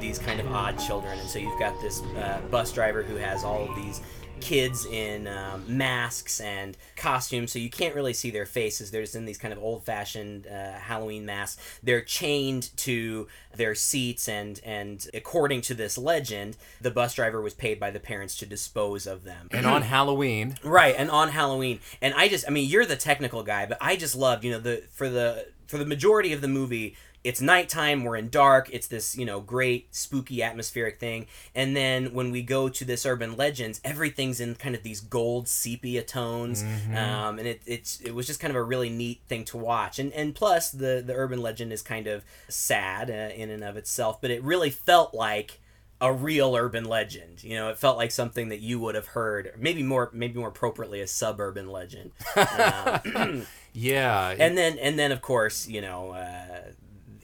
these 0.00 0.18
kind 0.18 0.40
of 0.40 0.50
odd 0.52 0.76
children 0.78 1.18
and 1.18 1.28
so 1.28 1.38
you've 1.38 1.58
got 1.58 1.80
this 1.80 2.02
uh, 2.02 2.40
bus 2.50 2.72
driver 2.72 3.02
who 3.02 3.14
has 3.14 3.44
all 3.44 3.68
of 3.68 3.76
these 3.76 4.00
kids 4.44 4.84
in 4.84 5.26
um, 5.26 5.64
masks 5.66 6.38
and 6.38 6.76
costumes 6.96 7.50
so 7.50 7.58
you 7.58 7.70
can't 7.70 7.94
really 7.94 8.12
see 8.12 8.30
their 8.30 8.44
faces. 8.44 8.90
They're 8.90 9.02
just 9.02 9.16
in 9.16 9.24
these 9.24 9.38
kind 9.38 9.52
of 9.52 9.58
old-fashioned 9.58 10.46
uh, 10.46 10.72
halloween 10.72 11.24
masks. 11.24 11.80
They're 11.82 12.02
chained 12.02 12.76
to 12.78 13.26
their 13.56 13.74
seats 13.74 14.28
and 14.28 14.60
and 14.64 15.06
according 15.14 15.62
to 15.62 15.74
this 15.74 15.96
legend 15.96 16.58
the 16.80 16.90
bus 16.90 17.14
driver 17.14 17.40
was 17.40 17.54
paid 17.54 17.80
by 17.80 17.90
the 17.90 18.00
parents 18.00 18.36
to 18.38 18.46
dispose 18.46 19.06
of 19.06 19.24
them. 19.24 19.48
And 19.50 19.64
on 19.64 19.82
Halloween, 19.82 20.56
Right, 20.62 20.94
and 20.96 21.10
on 21.10 21.30
Halloween. 21.30 21.80
And 22.02 22.12
I 22.14 22.28
just 22.28 22.44
I 22.46 22.50
mean, 22.50 22.68
you're 22.68 22.84
the 22.86 22.96
technical 22.96 23.42
guy, 23.42 23.64
but 23.64 23.78
I 23.80 23.96
just 23.96 24.14
loved, 24.14 24.44
you 24.44 24.50
know, 24.52 24.60
the 24.60 24.82
for 24.92 25.08
the 25.08 25.46
for 25.66 25.78
the 25.78 25.86
majority 25.86 26.34
of 26.34 26.42
the 26.42 26.48
movie, 26.48 26.96
it's 27.24 27.40
nighttime, 27.40 28.04
we're 28.04 28.16
in 28.16 28.28
dark, 28.28 28.68
it's 28.70 28.86
this, 28.86 29.16
you 29.16 29.24
know, 29.24 29.40
great 29.40 29.94
spooky 29.94 30.42
atmospheric 30.42 31.00
thing. 31.00 31.26
And 31.54 31.74
then 31.74 32.12
when 32.12 32.30
we 32.30 32.42
go 32.42 32.68
to 32.68 32.84
this 32.84 33.06
urban 33.06 33.36
legends, 33.36 33.80
everything's 33.82 34.40
in 34.40 34.54
kind 34.56 34.74
of 34.74 34.82
these 34.82 35.00
gold 35.00 35.48
sepia 35.48 36.02
tones. 36.02 36.62
Um, 36.94 37.38
and 37.38 37.48
it 37.48 37.62
it's 37.66 38.00
it 38.02 38.14
was 38.14 38.26
just 38.26 38.40
kind 38.40 38.50
of 38.50 38.56
a 38.56 38.62
really 38.62 38.90
neat 38.90 39.22
thing 39.26 39.44
to 39.46 39.56
watch. 39.56 39.98
And 39.98 40.12
and 40.12 40.34
plus 40.34 40.70
the 40.70 41.02
the 41.04 41.14
urban 41.14 41.40
legend 41.40 41.72
is 41.72 41.80
kind 41.80 42.06
of 42.06 42.24
sad 42.48 43.10
uh, 43.10 43.34
in 43.34 43.48
and 43.48 43.64
of 43.64 43.76
itself, 43.78 44.20
but 44.20 44.30
it 44.30 44.42
really 44.42 44.70
felt 44.70 45.14
like 45.14 45.60
a 46.00 46.12
real 46.12 46.54
urban 46.54 46.84
legend. 46.84 47.42
You 47.42 47.56
know, 47.56 47.70
it 47.70 47.78
felt 47.78 47.96
like 47.96 48.10
something 48.10 48.50
that 48.50 48.60
you 48.60 48.78
would 48.80 48.94
have 48.94 49.06
heard, 49.08 49.54
maybe 49.56 49.82
more, 49.82 50.10
maybe 50.12 50.38
more 50.38 50.48
appropriately, 50.48 51.00
a 51.00 51.06
suburban 51.06 51.68
legend. 51.70 52.12
Um, 52.36 53.46
yeah. 53.72 54.34
and 54.38 54.56
then, 54.56 54.78
and 54.78 54.98
then, 54.98 55.12
of 55.12 55.22
course, 55.22 55.66
you 55.66 55.80
know, 55.80 56.10
uh, 56.10 56.72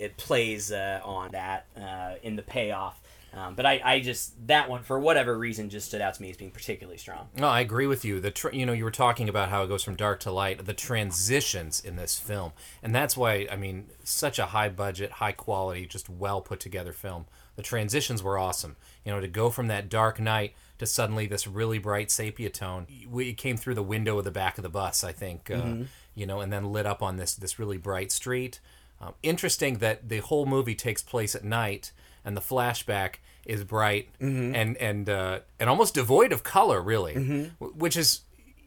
it 0.01 0.17
plays 0.17 0.73
uh, 0.73 1.01
on 1.05 1.31
that 1.33 1.67
uh, 1.77 2.15
in 2.23 2.35
the 2.37 2.43
payoff. 2.43 3.01
Um, 3.33 3.55
but 3.55 3.65
I, 3.65 3.81
I 3.85 4.01
just 4.01 4.35
that 4.49 4.69
one 4.69 4.83
for 4.83 4.99
whatever 4.99 5.39
reason 5.39 5.71
just 5.71 5.87
stood 5.87 6.01
out 6.01 6.15
to 6.15 6.23
me 6.23 6.31
as 6.31 6.37
being 6.37 6.51
particularly 6.51 6.99
strong. 6.99 7.29
No, 7.37 7.47
I 7.47 7.61
agree 7.61 7.87
with 7.87 8.05
you. 8.05 8.19
The 8.19 8.33
tr- 8.33 8.51
you 8.51 8.67
know 8.67 8.73
you 8.73 8.83
were 8.83 8.91
talking 8.91 9.29
about 9.29 9.51
how 9.51 9.63
it 9.63 9.69
goes 9.69 9.85
from 9.85 9.95
dark 9.95 10.19
to 10.21 10.33
light. 10.33 10.65
The 10.65 10.75
transitions 10.75 11.81
in 11.81 11.95
this 11.95 12.19
film, 12.19 12.53
and 12.83 12.93
that's 12.93 13.17
why 13.17 13.47
I 13.49 13.55
mean 13.55 13.87
such 14.03 14.41
a 14.41 14.47
high 14.47 14.69
budget, 14.69 15.13
high 15.13 15.31
quality, 15.31 15.87
just 15.87 16.09
well 16.09 16.41
put 16.41 16.59
together 16.59 16.93
film. 16.93 17.27
The 17.55 17.63
transitions 17.63 18.21
were 18.21 18.37
awesome. 18.37 18.77
You 19.05 19.13
know 19.13 19.21
to 19.21 19.29
go 19.29 19.49
from 19.49 19.69
that 19.69 19.89
dark 19.89 20.19
night 20.19 20.55
to 20.79 20.87
suddenly 20.87 21.27
this 21.27 21.47
really 21.47 21.79
bright 21.79 22.11
sepia 22.11 22.51
tone. 22.51 22.89
We 23.09 23.33
came 23.35 23.57
through 23.57 23.77
the 23.77 23.83
window 23.83 24.19
of 24.19 24.25
the 24.25 24.33
back 24.33 24.59
of 24.59 24.63
the 24.63 24.69
bus, 24.69 25.05
I 25.05 25.13
think. 25.13 25.51
Uh, 25.53 25.85
you 26.17 26.27
know, 26.27 26.41
and 26.41 26.53
then 26.53 26.73
lit 26.73 26.87
up 26.87 27.01
on 27.01 27.17
this 27.17 27.35
this 27.35 27.61
really 27.61 27.79
bright 27.79 28.11
street. 28.11 28.59
Um, 29.01 29.15
interesting 29.23 29.79
that 29.79 30.09
the 30.09 30.19
whole 30.19 30.45
movie 30.47 30.75
takes 30.75 31.03
place 31.03 31.35
at 31.35 31.43
night, 31.45 31.93
and 32.25 32.37
the 32.37 32.41
flashback 32.43 33.15
is 33.47 33.65
bright 33.65 34.11
and 34.21 34.77
and 34.77 35.09
uh, 35.09 35.41
and 35.59 35.71
almost 35.71 35.95
devoid 35.95 36.33
of 36.33 36.43
color, 36.43 36.81
really, 36.83 37.15
w- 37.15 37.51
which 37.75 37.97
is 37.97 38.21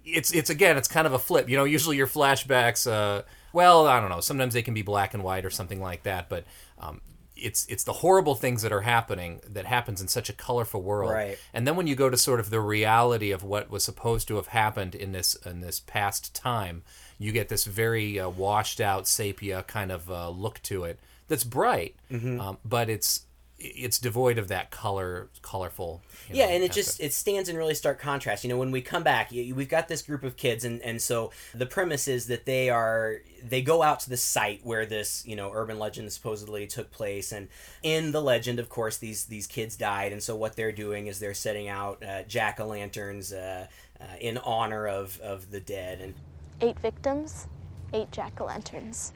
it's 0.05 0.33
it's 0.33 0.49
again 0.49 0.75
it's 0.77 0.87
kind 0.87 1.05
of 1.05 1.13
a 1.13 1.19
flip. 1.19 1.49
You 1.49 1.57
know, 1.57 1.63
usually 1.65 1.97
your 1.97 2.07
flashbacks, 2.07 2.91
uh, 2.91 3.21
well, 3.53 3.85
I 3.87 3.99
don't 3.99 4.09
know, 4.09 4.21
sometimes 4.21 4.53
they 4.55 4.63
can 4.63 4.73
be 4.73 4.81
black 4.81 5.13
and 5.13 5.23
white 5.23 5.45
or 5.45 5.49
something 5.51 5.81
like 5.81 6.03
that, 6.03 6.29
but. 6.29 6.45
Um, 6.79 7.01
it's 7.35 7.65
it's 7.65 7.83
the 7.83 7.93
horrible 7.93 8.35
things 8.35 8.61
that 8.61 8.71
are 8.71 8.81
happening 8.81 9.41
that 9.49 9.65
happens 9.65 9.99
in 9.99 10.07
such 10.07 10.29
a 10.29 10.33
colorful 10.33 10.83
world 10.83 11.11
Right. 11.11 11.37
and 11.51 11.65
then 11.67 11.75
when 11.75 11.87
you 11.87 11.95
go 11.95 12.07
to 12.09 12.15
sort 12.15 12.39
of 12.39 12.51
the 12.51 12.61
reality 12.61 13.31
of 13.31 13.43
what 13.43 13.71
was 13.71 13.83
supposed 13.83 14.27
to 14.27 14.35
have 14.35 14.47
happened 14.47 14.93
in 14.93 15.13
this 15.13 15.33
in 15.43 15.59
this 15.61 15.79
past 15.79 16.35
time, 16.35 16.83
you 17.17 17.31
get 17.31 17.49
this 17.49 17.65
very 17.65 18.19
uh, 18.19 18.29
washed 18.29 18.81
out 18.81 19.07
sepia 19.07 19.63
kind 19.63 19.91
of 19.91 20.09
uh, 20.09 20.29
look 20.29 20.61
to 20.63 20.83
it 20.83 20.99
that's 21.27 21.43
bright, 21.45 21.95
Mm-hmm. 22.11 22.39
um, 22.39 22.57
but 22.65 22.89
it's 22.89 23.25
it's 23.65 23.97
devoid 23.97 24.37
of 24.37 24.49
that 24.49 24.71
color, 24.71 25.29
colorful. 25.41 26.01
you 26.29 26.35
yeah 26.35 26.47
know, 26.47 26.51
and 26.51 26.63
it 26.65 26.71
just 26.73 26.99
it 26.99 27.13
stands 27.13 27.47
in 27.47 27.55
really 27.55 27.73
stark 27.75 27.97
contrast 27.97 28.43
you 28.43 28.49
know 28.49 28.57
when 28.57 28.71
we 28.71 28.81
come 28.81 29.03
back 29.03 29.31
we've 29.31 29.69
got 29.69 29.87
this 29.87 30.01
group 30.01 30.23
of 30.23 30.35
kids 30.35 30.65
and 30.65 30.81
and 30.81 31.01
so 31.01 31.31
the 31.55 31.65
premise 31.65 32.09
is 32.09 32.27
that 32.27 32.45
they 32.45 32.69
are 32.69 33.21
they 33.41 33.61
go 33.61 33.81
out 33.81 34.01
to 34.01 34.09
the 34.09 34.17
site 34.17 34.59
where 34.65 34.85
this 34.85 35.23
you 35.25 35.35
know 35.37 35.49
urban 35.53 35.79
legend 35.79 36.11
supposedly 36.11 36.67
took 36.67 36.91
place 36.91 37.31
and 37.31 37.47
in 37.83 38.11
the 38.11 38.21
legend 38.21 38.59
of 38.59 38.67
course 38.67 38.97
these 38.97 39.25
these 39.25 39.47
kids 39.47 39.77
died 39.77 40.11
and 40.11 40.21
so 40.21 40.35
what 40.35 40.57
they're 40.57 40.73
doing 40.73 41.07
is 41.07 41.19
they're 41.19 41.33
setting 41.33 41.69
out 41.69 42.03
uh, 42.03 42.23
jack-o'-lanterns 42.23 43.31
uh, 43.33 43.65
uh, 44.01 44.05
in 44.19 44.37
honor 44.39 44.87
of 44.87 45.19
of 45.21 45.51
the 45.51 45.59
dead 45.61 46.01
and 46.01 46.13
Eight 46.61 46.79
victims, 46.79 47.47
eight 47.93 48.11
jack 48.11 48.39
o' 48.39 48.45
lanterns. 48.45 49.13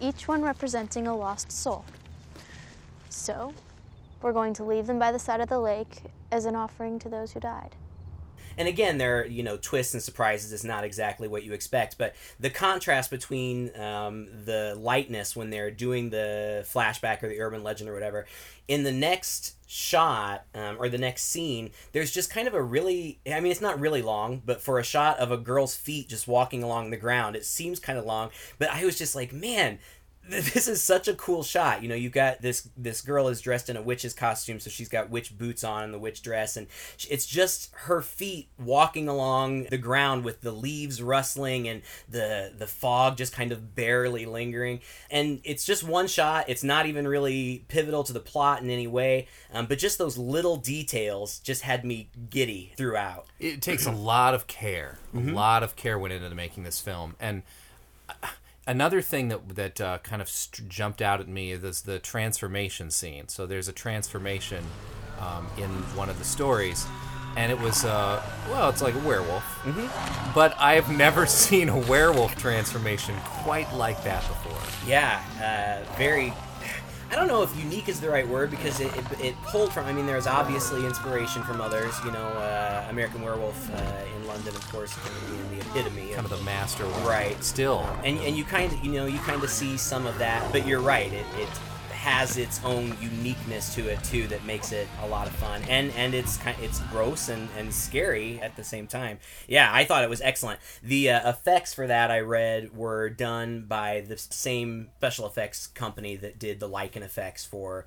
Each 0.00 0.28
one 0.28 0.42
representing 0.42 1.06
a 1.06 1.16
lost 1.16 1.50
soul. 1.50 1.84
So, 3.08 3.52
we're 4.22 4.32
going 4.32 4.54
to 4.54 4.64
leave 4.64 4.86
them 4.86 4.98
by 4.98 5.12
the 5.12 5.18
side 5.18 5.40
of 5.40 5.48
the 5.48 5.58
lake 5.58 6.02
as 6.30 6.44
an 6.44 6.54
offering 6.54 6.98
to 7.00 7.08
those 7.08 7.32
who 7.32 7.40
died. 7.40 7.76
And 8.56 8.68
again 8.68 8.98
there 8.98 9.20
are 9.20 9.26
you 9.26 9.42
know 9.42 9.56
twists 9.56 9.94
and 9.94 10.02
surprises. 10.02 10.52
Is 10.52 10.64
not 10.64 10.84
exactly 10.84 11.28
what 11.28 11.44
you 11.44 11.52
expect 11.52 11.98
but 11.98 12.14
the 12.38 12.50
contrast 12.50 13.10
between 13.10 13.78
um, 13.78 14.28
the 14.44 14.74
lightness 14.78 15.34
when 15.34 15.50
they're 15.50 15.70
doing 15.70 16.10
the 16.10 16.66
flashback 16.70 17.22
or 17.22 17.28
the 17.28 17.40
urban 17.40 17.62
legend 17.62 17.90
or 17.90 17.94
whatever 17.94 18.26
in 18.68 18.82
the 18.82 18.92
next 18.92 19.54
shot 19.68 20.44
um, 20.54 20.76
or 20.78 20.88
the 20.88 20.98
next 20.98 21.24
scene 21.24 21.70
there's 21.92 22.12
just 22.12 22.30
kind 22.30 22.46
of 22.46 22.54
a 22.54 22.62
really 22.62 23.18
i 23.32 23.40
mean 23.40 23.50
it's 23.50 23.60
not 23.60 23.78
really 23.80 24.02
long 24.02 24.40
but 24.44 24.60
for 24.60 24.78
a 24.78 24.84
shot 24.84 25.18
of 25.18 25.32
a 25.32 25.36
girl's 25.36 25.74
feet 25.74 26.08
just 26.08 26.28
walking 26.28 26.62
along 26.62 26.90
the 26.90 26.96
ground 26.96 27.34
it 27.34 27.44
seems 27.44 27.80
kind 27.80 27.98
of 27.98 28.04
long. 28.04 28.30
But 28.58 28.70
i 28.70 28.84
was 28.84 28.96
just 28.96 29.14
like 29.14 29.32
man 29.32 29.78
this 30.28 30.66
is 30.66 30.82
such 30.82 31.06
a 31.06 31.14
cool 31.14 31.44
shot. 31.44 31.82
You 31.82 31.88
know, 31.88 31.94
you 31.94 32.10
got 32.10 32.42
this 32.42 32.68
this 32.76 33.00
girl 33.00 33.28
is 33.28 33.40
dressed 33.40 33.68
in 33.68 33.76
a 33.76 33.82
witch's 33.82 34.12
costume, 34.12 34.58
so 34.58 34.70
she's 34.70 34.88
got 34.88 35.08
witch 35.08 35.36
boots 35.38 35.62
on 35.62 35.84
and 35.84 35.94
the 35.94 35.98
witch 35.98 36.20
dress, 36.20 36.56
and 36.56 36.66
it's 37.08 37.26
just 37.26 37.70
her 37.72 38.02
feet 38.02 38.48
walking 38.58 39.08
along 39.08 39.64
the 39.64 39.78
ground 39.78 40.24
with 40.24 40.40
the 40.40 40.50
leaves 40.50 41.00
rustling 41.00 41.68
and 41.68 41.82
the 42.08 42.52
the 42.58 42.66
fog 42.66 43.16
just 43.16 43.32
kind 43.32 43.52
of 43.52 43.76
barely 43.76 44.26
lingering. 44.26 44.80
And 45.10 45.40
it's 45.44 45.64
just 45.64 45.84
one 45.84 46.08
shot. 46.08 46.46
It's 46.48 46.64
not 46.64 46.86
even 46.86 47.06
really 47.06 47.64
pivotal 47.68 48.02
to 48.04 48.12
the 48.12 48.20
plot 48.20 48.62
in 48.62 48.70
any 48.70 48.88
way, 48.88 49.28
um, 49.52 49.66
but 49.66 49.78
just 49.78 49.96
those 49.96 50.18
little 50.18 50.56
details 50.56 51.38
just 51.38 51.62
had 51.62 51.84
me 51.84 52.10
giddy 52.30 52.72
throughout. 52.76 53.26
It 53.38 53.62
takes 53.62 53.86
a 53.86 53.92
lot 53.92 54.34
of 54.34 54.48
care. 54.48 54.98
Mm-hmm. 55.14 55.30
A 55.30 55.34
lot 55.34 55.62
of 55.62 55.76
care 55.76 55.98
went 55.98 56.14
into 56.14 56.34
making 56.34 56.64
this 56.64 56.80
film, 56.80 57.14
and 57.20 57.42
another 58.66 59.00
thing 59.00 59.28
that 59.28 59.48
that 59.54 59.80
uh, 59.80 59.98
kind 59.98 60.20
of 60.20 60.28
st- 60.28 60.68
jumped 60.68 61.00
out 61.00 61.20
at 61.20 61.28
me 61.28 61.52
is 61.52 61.82
the 61.82 61.98
transformation 61.98 62.90
scene. 62.90 63.28
So 63.28 63.46
there's 63.46 63.68
a 63.68 63.72
transformation 63.72 64.64
um, 65.20 65.46
in 65.56 65.68
one 65.96 66.08
of 66.08 66.18
the 66.18 66.24
stories, 66.24 66.86
and 67.36 67.50
it 67.52 67.58
was 67.58 67.84
uh, 67.84 68.22
well, 68.50 68.68
it's 68.68 68.82
like 68.82 68.94
a 68.94 69.00
werewolf. 69.00 69.44
Mm-hmm. 69.62 70.32
But 70.34 70.56
I've 70.58 70.90
never 70.90 71.26
seen 71.44 71.68
a 71.68 71.78
werewolf 71.78 72.36
transformation 72.36 73.14
quite 73.24 73.72
like 73.74 74.02
that 74.04 74.26
before. 74.26 74.88
Yeah, 74.88 75.22
uh, 75.40 75.96
very. 75.96 76.32
I 77.10 77.14
don't 77.14 77.28
know 77.28 77.42
if 77.42 77.56
unique 77.56 77.88
is 77.88 78.00
the 78.00 78.10
right 78.10 78.26
word 78.26 78.50
because 78.50 78.80
it, 78.80 78.94
it, 78.96 79.20
it 79.20 79.42
pulled 79.44 79.72
from. 79.72 79.86
I 79.86 79.92
mean, 79.92 80.06
there's 80.06 80.26
obviously 80.26 80.84
inspiration 80.84 81.42
from 81.44 81.60
others. 81.60 81.94
You 82.04 82.10
know, 82.10 82.26
uh, 82.26 82.86
American 82.90 83.22
Werewolf 83.22 83.70
uh, 83.74 83.82
in 84.16 84.26
London, 84.26 84.54
of 84.54 84.72
course, 84.72 84.96
being 85.28 85.50
the 85.50 85.60
epitome 85.66 86.12
Kind 86.12 86.26
of 86.26 86.32
of 86.32 86.38
the 86.38 86.44
master 86.44 86.84
one. 86.84 87.04
Right. 87.06 87.42
Still. 87.44 87.86
and 88.04 88.18
and 88.18 88.36
you 88.36 88.44
kind 88.44 88.72
of 88.72 88.84
you 88.84 88.92
know 88.92 89.06
you 89.06 89.18
kind 89.20 89.42
of 89.42 89.50
see 89.50 89.76
some 89.76 90.06
of 90.06 90.18
that 90.18 90.50
but 90.52 90.66
you're 90.66 90.80
right 90.80 91.12
it, 91.12 91.26
it 91.38 91.48
has 92.06 92.36
its 92.36 92.64
own 92.64 92.96
uniqueness 93.00 93.74
to 93.74 93.88
it 93.88 94.00
too 94.04 94.28
that 94.28 94.44
makes 94.44 94.70
it 94.70 94.86
a 95.02 95.08
lot 95.08 95.26
of 95.26 95.34
fun. 95.34 95.60
And 95.68 95.90
and 95.96 96.14
it's 96.14 96.36
kind 96.36 96.56
it's 96.62 96.78
gross 96.92 97.28
and 97.28 97.48
and 97.58 97.74
scary 97.74 98.40
at 98.40 98.54
the 98.54 98.62
same 98.62 98.86
time. 98.86 99.18
Yeah 99.48 99.68
i 99.72 99.84
thought 99.84 100.04
it 100.04 100.10
was 100.10 100.20
excellent. 100.20 100.60
The 100.84 101.10
uh, 101.10 101.30
effects 101.30 101.74
for 101.74 101.88
that 101.88 102.12
i 102.12 102.20
read 102.20 102.76
were 102.76 103.10
done 103.10 103.64
by 103.66 104.02
the 104.06 104.16
same 104.16 104.90
special 104.98 105.26
effects 105.26 105.66
company 105.66 106.14
that 106.14 106.38
did 106.38 106.60
the 106.60 106.68
lycan 106.68 107.02
effects 107.02 107.44
for 107.44 107.86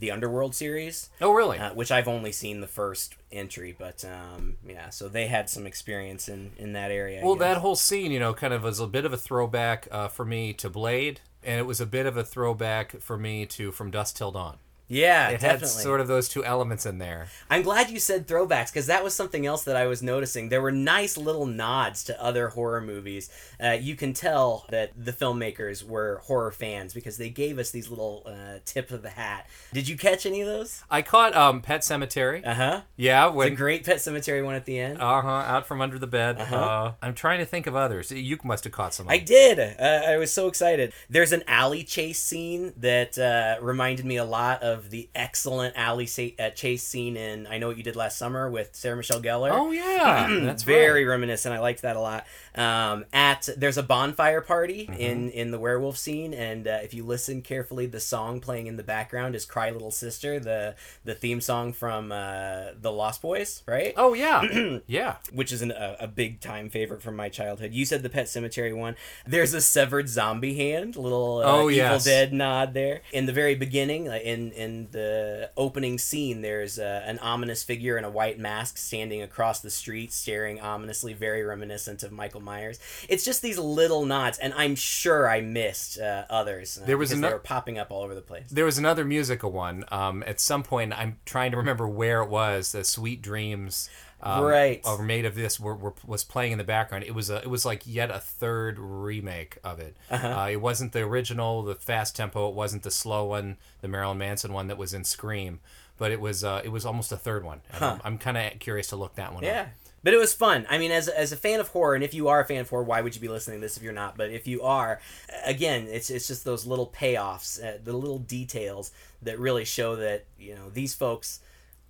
the 0.00 0.10
underworld 0.10 0.54
series. 0.54 1.10
Oh, 1.20 1.30
really? 1.32 1.58
uh, 1.58 1.72
which 1.74 1.92
I've 1.92 2.08
only 2.08 2.32
seen 2.32 2.60
the 2.60 2.66
first 2.66 3.14
entry, 3.30 3.76
but 3.78 4.04
um, 4.04 4.56
yeah, 4.66 4.88
so 4.88 5.08
they 5.08 5.26
had 5.28 5.48
some 5.48 5.64
experience 5.66 6.28
in 6.28 6.50
in 6.56 6.72
that 6.72 6.90
area. 6.90 7.20
Well, 7.22 7.36
that 7.36 7.58
whole 7.58 7.76
scene, 7.76 8.10
you 8.10 8.18
know, 8.18 8.34
kind 8.34 8.52
of 8.52 8.64
was 8.64 8.80
a 8.80 8.88
bit 8.88 9.04
of 9.04 9.12
a 9.12 9.16
throwback 9.16 9.86
uh, 9.92 10.08
for 10.08 10.24
me 10.24 10.52
to 10.54 10.68
Blade, 10.68 11.20
and 11.42 11.58
it 11.58 11.64
was 11.66 11.80
a 11.80 11.86
bit 11.86 12.06
of 12.06 12.16
a 12.16 12.24
throwback 12.24 13.00
for 13.00 13.16
me 13.16 13.46
to 13.46 13.72
From 13.72 13.90
Dusk 13.90 14.16
Till 14.16 14.32
Dawn. 14.32 14.58
Yeah, 14.90 15.28
It 15.28 15.40
definitely. 15.40 15.68
had 15.68 15.68
sort 15.68 16.00
of 16.00 16.08
those 16.08 16.28
two 16.28 16.44
elements 16.44 16.84
in 16.84 16.98
there. 16.98 17.28
I'm 17.48 17.62
glad 17.62 17.90
you 17.90 18.00
said 18.00 18.26
throwbacks 18.26 18.66
because 18.72 18.86
that 18.88 19.04
was 19.04 19.14
something 19.14 19.46
else 19.46 19.62
that 19.64 19.76
I 19.76 19.86
was 19.86 20.02
noticing. 20.02 20.48
There 20.48 20.60
were 20.60 20.72
nice 20.72 21.16
little 21.16 21.46
nods 21.46 22.02
to 22.04 22.22
other 22.22 22.48
horror 22.48 22.80
movies. 22.80 23.30
Uh, 23.62 23.78
you 23.80 23.94
can 23.94 24.12
tell 24.12 24.66
that 24.70 24.90
the 24.96 25.12
filmmakers 25.12 25.84
were 25.84 26.20
horror 26.24 26.50
fans 26.50 26.92
because 26.92 27.18
they 27.18 27.30
gave 27.30 27.58
us 27.60 27.70
these 27.70 27.88
little 27.88 28.24
uh, 28.26 28.58
tips 28.64 28.90
of 28.90 29.02
the 29.02 29.10
hat. 29.10 29.46
Did 29.72 29.88
you 29.88 29.96
catch 29.96 30.26
any 30.26 30.40
of 30.40 30.48
those? 30.48 30.82
I 30.90 31.02
caught 31.02 31.36
um, 31.36 31.60
Pet 31.62 31.82
Sematary. 31.82 32.44
Uh 32.44 32.54
huh. 32.54 32.80
yeah, 32.96 33.26
The 33.26 33.32
when 33.32 33.54
great 33.54 33.84
Pet 33.84 33.98
Sematary 33.98 34.44
one 34.44 34.56
at 34.56 34.64
the 34.64 34.78
end. 34.78 35.00
uh 35.00 35.22
huh, 35.22 35.28
out 35.28 35.66
from 35.68 35.80
under 35.80 36.00
the 36.00 36.08
bed. 36.08 36.36
uh 36.38 36.42
Uh-huh. 36.42 36.92
I'm 37.00 37.14
trying 37.14 37.38
to 37.38 37.44
think 37.46 37.68
of 37.68 37.76
others. 37.76 38.10
You 38.10 38.38
must 38.42 38.64
have 38.64 38.72
caught 38.72 38.92
some. 38.94 39.06
of 39.06 39.12
I 39.12 39.18
did. 39.18 39.60
Uh, 39.60 40.10
I 40.10 40.16
was 40.16 40.32
so 40.32 40.48
excited. 40.48 40.92
There's 41.08 41.30
an 41.32 41.44
alley 41.46 41.84
chase 41.84 42.20
scene 42.20 42.72
that 42.78 43.16
uh, 43.18 43.62
reminded 43.62 44.04
me 44.04 44.16
a 44.16 44.24
lot 44.24 44.62
of 44.64 44.79
the 44.88 45.10
excellent 45.14 45.76
alley 45.76 46.06
sa- 46.06 46.28
uh, 46.38 46.48
chase 46.50 46.82
scene 46.82 47.18
in 47.18 47.46
I 47.46 47.58
Know 47.58 47.68
What 47.68 47.76
You 47.76 47.82
Did 47.82 47.96
Last 47.96 48.16
Summer 48.16 48.48
with 48.48 48.74
Sarah 48.74 48.96
Michelle 48.96 49.20
Gellar. 49.20 49.50
Oh 49.52 49.70
yeah, 49.72 50.28
that's 50.44 50.62
very 50.62 51.04
right. 51.04 51.10
reminiscent. 51.10 51.54
I 51.54 51.58
liked 51.58 51.82
that 51.82 51.96
a 51.96 52.00
lot. 52.00 52.24
Um, 52.54 53.04
at 53.12 53.48
there's 53.56 53.78
a 53.78 53.82
bonfire 53.82 54.40
party 54.40 54.70
Mm-hmm. 54.80 55.00
in 55.00 55.30
in 55.30 55.50
the 55.50 55.58
werewolf 55.58 55.96
scene, 55.96 56.32
and 56.32 56.66
uh, 56.66 56.78
if 56.82 56.94
you 56.94 57.04
listen 57.04 57.42
carefully, 57.42 57.86
the 57.86 58.00
song 58.00 58.40
playing 58.40 58.66
in 58.66 58.76
the 58.76 58.82
background 58.82 59.34
is 59.34 59.44
"Cry 59.44 59.70
Little 59.70 59.90
Sister," 59.90 60.38
the 60.40 60.74
the 61.04 61.14
theme 61.14 61.40
song 61.40 61.72
from 61.72 62.12
uh, 62.12 62.68
the 62.80 62.90
Lost 62.92 63.20
Boys, 63.22 63.62
right? 63.66 63.92
Oh 63.96 64.14
yeah, 64.14 64.78
yeah. 64.86 65.16
Which 65.32 65.52
is 65.52 65.62
an, 65.62 65.70
a, 65.70 65.96
a 66.00 66.06
big 66.06 66.40
time 66.40 66.70
favorite 66.70 67.02
from 67.02 67.16
my 67.16 67.28
childhood. 67.28 67.72
You 67.72 67.84
said 67.84 68.02
the 68.02 68.08
Pet 68.08 68.26
Sematary 68.26 68.76
one. 68.76 68.96
There's 69.26 69.54
a 69.54 69.60
severed 69.60 70.08
zombie 70.08 70.54
hand, 70.56 70.96
little 70.96 71.38
uh, 71.38 71.44
Oh, 71.44 71.60
Evil 71.70 71.72
yes. 71.72 72.04
Dead 72.04 72.32
nod 72.32 72.74
there. 72.74 73.02
In 73.12 73.26
the 73.26 73.32
very 73.32 73.54
beginning, 73.54 74.06
in 74.06 74.52
in 74.52 74.88
the 74.92 75.50
opening 75.56 75.98
scene, 75.98 76.42
there's 76.42 76.78
uh, 76.78 77.02
an 77.04 77.18
ominous 77.20 77.62
figure 77.62 77.96
in 77.98 78.04
a 78.04 78.10
white 78.10 78.38
mask 78.38 78.78
standing 78.78 79.20
across 79.22 79.60
the 79.60 79.70
street, 79.70 80.12
staring 80.12 80.60
ominously, 80.60 81.12
very 81.12 81.42
reminiscent 81.42 82.02
of 82.02 82.12
Michael 82.12 82.39
Myers. 82.42 82.78
It's 83.08 83.24
just 83.24 83.42
these 83.42 83.58
little 83.58 84.04
nods, 84.04 84.38
and 84.38 84.52
I'm 84.54 84.74
sure 84.74 85.28
I 85.28 85.40
missed 85.40 85.98
uh, 85.98 86.24
others. 86.30 86.78
uh, 86.82 86.86
There 86.86 86.98
was 86.98 87.10
because 87.10 87.18
ano- 87.18 87.28
they 87.28 87.34
were 87.34 87.40
popping 87.40 87.78
up 87.78 87.90
all 87.90 88.02
over 88.02 88.14
the 88.14 88.20
place. 88.20 88.44
There 88.50 88.64
was 88.64 88.78
another 88.78 89.04
musical 89.04 89.50
one. 89.52 89.84
Um, 89.90 90.22
at 90.26 90.40
some 90.40 90.62
point, 90.62 90.92
I'm 90.92 91.18
trying 91.24 91.50
to 91.52 91.56
remember 91.56 91.86
where 91.88 92.22
it 92.22 92.28
was. 92.28 92.72
The 92.72 92.84
Sweet 92.84 93.22
Dreams, 93.22 93.88
um, 94.22 94.44
Right. 94.44 94.80
are 94.84 95.02
made 95.02 95.24
of 95.24 95.34
this. 95.34 95.58
Were, 95.58 95.74
were, 95.74 95.94
was 96.06 96.24
playing 96.24 96.52
in 96.52 96.58
the 96.58 96.64
background. 96.64 97.04
It 97.04 97.14
was 97.14 97.30
a, 97.30 97.36
it 97.36 97.48
was 97.50 97.64
like 97.64 97.82
yet 97.86 98.10
a 98.10 98.18
third 98.20 98.78
remake 98.78 99.58
of 99.64 99.80
it. 99.80 99.96
Uh-huh. 100.10 100.28
Uh, 100.28 100.48
it 100.48 100.60
wasn't 100.60 100.92
the 100.92 101.00
original, 101.00 101.62
the 101.62 101.74
fast 101.74 102.16
tempo. 102.16 102.48
It 102.48 102.54
wasn't 102.54 102.82
the 102.82 102.90
slow 102.90 103.24
one, 103.24 103.56
the 103.80 103.88
Marilyn 103.88 104.18
Manson 104.18 104.52
one 104.52 104.66
that 104.68 104.76
was 104.78 104.92
in 104.94 105.04
Scream. 105.04 105.60
But 105.96 106.12
it 106.12 106.20
was 106.20 106.42
uh, 106.44 106.62
it 106.64 106.70
was 106.70 106.86
almost 106.86 107.12
a 107.12 107.16
third 107.18 107.44
one. 107.44 107.60
And 107.74 107.84
I'm, 107.84 108.00
I'm 108.04 108.18
kind 108.18 108.38
of 108.38 108.58
curious 108.58 108.86
to 108.88 108.96
look 108.96 109.16
that 109.16 109.34
one 109.34 109.44
up. 109.44 109.50
Yeah. 109.50 109.60
up. 109.62 109.68
But 110.02 110.14
it 110.14 110.16
was 110.18 110.32
fun. 110.32 110.66
I 110.70 110.78
mean, 110.78 110.90
as, 110.90 111.08
as 111.08 111.30
a 111.30 111.36
fan 111.36 111.60
of 111.60 111.68
horror, 111.68 111.94
and 111.94 112.02
if 112.02 112.14
you 112.14 112.28
are 112.28 112.40
a 112.40 112.44
fan 112.46 112.60
of 112.60 112.70
horror, 112.70 112.82
why 112.84 113.02
would 113.02 113.14
you 113.14 113.20
be 113.20 113.28
listening 113.28 113.58
to 113.58 113.60
this 113.60 113.76
if 113.76 113.82
you're 113.82 113.92
not? 113.92 114.16
But 114.16 114.30
if 114.30 114.46
you 114.46 114.62
are, 114.62 115.00
again, 115.44 115.86
it's 115.90 116.08
it's 116.10 116.26
just 116.26 116.44
those 116.44 116.66
little 116.66 116.86
payoffs, 116.86 117.62
uh, 117.62 117.78
the 117.84 117.92
little 117.92 118.18
details 118.18 118.92
that 119.22 119.38
really 119.38 119.64
show 119.64 119.96
that 119.96 120.24
you 120.38 120.54
know 120.54 120.70
these 120.70 120.94
folks 120.94 121.40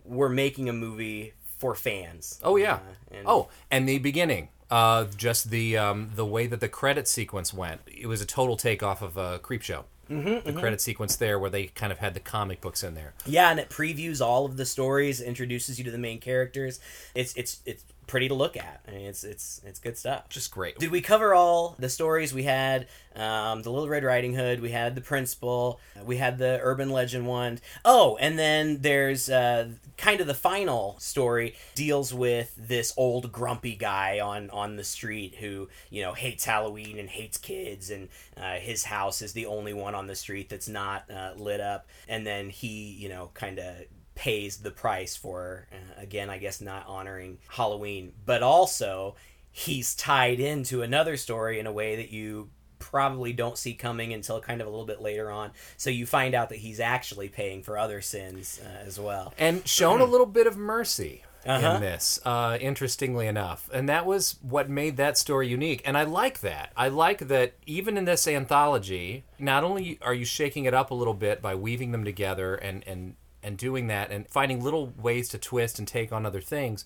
were 0.05 0.29
making 0.29 0.69
a 0.69 0.73
movie 0.73 1.35
for 1.59 1.75
fans. 1.75 2.41
Oh 2.43 2.57
yeah. 2.57 2.75
Uh, 2.75 2.79
and- 3.13 3.27
oh, 3.29 3.49
and 3.71 3.89
the 3.89 3.99
beginning. 3.99 4.49
Uh, 4.71 5.07
just 5.17 5.51
the 5.51 5.77
um, 5.77 6.11
the 6.15 6.25
way 6.25 6.47
that 6.47 6.61
the 6.61 6.69
credit 6.69 7.09
sequence 7.09 7.53
went. 7.53 7.81
It 7.89 8.07
was 8.07 8.21
a 8.21 8.27
total 8.27 8.57
takeoff 8.57 9.03
of 9.03 9.19
uh, 9.19 9.39
Creepshow. 9.43 9.85
Mm-hmm, 10.09 10.45
the 10.45 10.59
credit 10.61 10.81
sequence 10.81 11.15
there, 11.15 11.39
where 11.39 11.51
they 11.51 11.67
kind 11.67 11.93
of 11.93 11.99
had 11.99 12.15
the 12.15 12.21
comic 12.21 12.61
books 12.61 12.83
in 12.83 12.95
there. 12.95 13.15
Yeah, 13.27 13.51
and 13.53 13.61
it 13.61 13.69
previews 13.69 14.21
all 14.21 14.45
of 14.45 14.57
the 14.57 14.67
stories, 14.67 15.21
introduces 15.21 15.79
you 15.79 15.85
to 15.85 15.91
the 15.93 15.99
main 15.99 16.19
characters. 16.19 16.81
It's 17.15 17.33
it's 17.37 17.61
it's 17.65 17.85
pretty 18.11 18.27
to 18.27 18.35
look 18.35 18.57
at. 18.57 18.81
I 18.89 18.91
mean, 18.91 19.07
it's 19.07 19.23
it's 19.23 19.61
it's 19.65 19.79
good 19.79 19.97
stuff. 19.97 20.29
Just 20.29 20.51
great. 20.51 20.79
Did 20.79 20.91
we 20.91 21.01
cover 21.01 21.33
all 21.33 21.77
the 21.79 21.89
stories? 21.89 22.35
We 22.35 22.43
had 22.43 22.89
um, 23.15 23.63
the 23.63 23.71
Little 23.71 23.89
Red 23.89 24.03
Riding 24.03 24.35
Hood. 24.35 24.61
We 24.61 24.71
had 24.71 24.97
the 24.97 25.01
Principal. 25.01 25.79
We 26.03 26.17
had 26.17 26.37
the 26.37 26.59
Urban 26.61 26.91
Legend 26.91 27.27
one. 27.27 27.61
Oh, 27.85 28.17
and 28.21 28.37
then 28.37 28.83
there's 28.83 29.31
uh, 29.31 29.69
kind 29.97 30.21
of 30.21 30.27
the 30.27 30.35
final 30.35 30.97
story 30.99 31.55
deals 31.77 32.13
with 32.13 32.53
this 32.59 32.93
old 32.97 33.31
grumpy 33.31 33.77
guy 33.77 34.19
on 34.19 34.51
on 34.51 34.75
the 34.75 34.85
street 34.85 35.37
who 35.37 35.69
you 35.89 36.03
know 36.03 36.13
hates 36.13 36.45
Halloween 36.45 36.99
and 36.99 37.09
hates 37.09 37.39
kids, 37.39 37.91
and 37.91 38.09
uh, 38.37 38.55
his 38.55 38.85
house 38.85 39.23
is 39.23 39.35
the 39.35 39.47
only 39.47 39.73
one 39.73 39.95
on 39.95 40.09
the 40.09 40.17
street 40.17 40.49
that's 40.49 40.69
not 40.69 41.09
uh, 41.09 41.33
lit 41.37 41.61
up. 41.61 41.87
And 42.09 42.27
then 42.27 42.51
he 42.51 42.97
you 42.99 43.09
know 43.09 43.31
kind 43.35 43.61
of 43.61 43.77
pays 44.21 44.59
the 44.59 44.71
price 44.71 45.17
for 45.17 45.67
uh, 45.73 45.77
again 46.03 46.29
i 46.29 46.37
guess 46.37 46.61
not 46.61 46.85
honoring 46.87 47.39
halloween. 47.49 48.13
But 48.27 48.43
also 48.43 49.17
he's 49.51 49.95
tied 49.95 50.41
into 50.41 50.83
another 50.83 51.17
story 51.17 51.59
in 51.59 51.67
a 51.67 51.73
way 51.73 51.97
that 51.97 52.11
you 52.11 52.51
probably 52.79 53.33
don't 53.33 53.57
see 53.57 53.73
coming 53.75 54.13
until 54.13 54.39
kind 54.41 54.61
of 54.61 54.67
a 54.67 54.71
little 54.71 54.85
bit 54.87 55.01
later 55.01 55.31
on. 55.31 55.51
So 55.77 55.89
you 55.91 56.05
find 56.07 56.35
out 56.35 56.49
that 56.51 56.59
he's 56.59 56.81
actually 56.81 57.29
paying 57.29 57.63
for 57.63 57.79
other 57.79 58.01
sins 58.01 58.61
uh, 58.65 58.87
as 58.87 58.99
well. 59.01 59.33
And 59.39 59.67
shown 59.67 60.01
a 60.01 60.05
little 60.05 60.27
bit 60.27 60.47
of 60.47 60.57
mercy 60.57 61.23
Uh-huh. 61.47 61.77
in 61.77 61.81
this 61.81 62.21
uh, 62.27 62.59
interestingly 62.61 63.27
enough. 63.27 63.71
And 63.73 63.89
that 63.89 64.05
was 64.07 64.37
what 64.43 64.69
made 64.69 64.97
that 64.99 65.17
story 65.17 65.49
unique. 65.49 65.81
And 65.87 65.97
i 65.97 66.05
like 66.05 66.41
that. 66.41 66.73
I 66.77 66.89
like 66.89 67.21
that 67.29 67.55
even 67.67 67.97
in 67.97 68.05
this 68.05 68.27
anthology 68.29 69.25
not 69.39 69.65
only 69.65 69.99
are 70.03 70.15
you 70.15 70.27
shaking 70.27 70.65
it 70.67 70.75
up 70.75 70.91
a 70.91 70.95
little 70.95 71.15
bit 71.27 71.41
by 71.41 71.55
weaving 71.55 71.93
them 71.93 72.05
together 72.05 72.55
and 72.67 72.85
and 72.87 73.15
and 73.43 73.57
doing 73.57 73.87
that 73.87 74.11
and 74.11 74.29
finding 74.29 74.63
little 74.63 74.93
ways 75.01 75.29
to 75.29 75.39
twist 75.39 75.79
and 75.79 75.89
take 75.89 76.13
on 76.13 76.27
other 76.27 76.41
things 76.41 76.85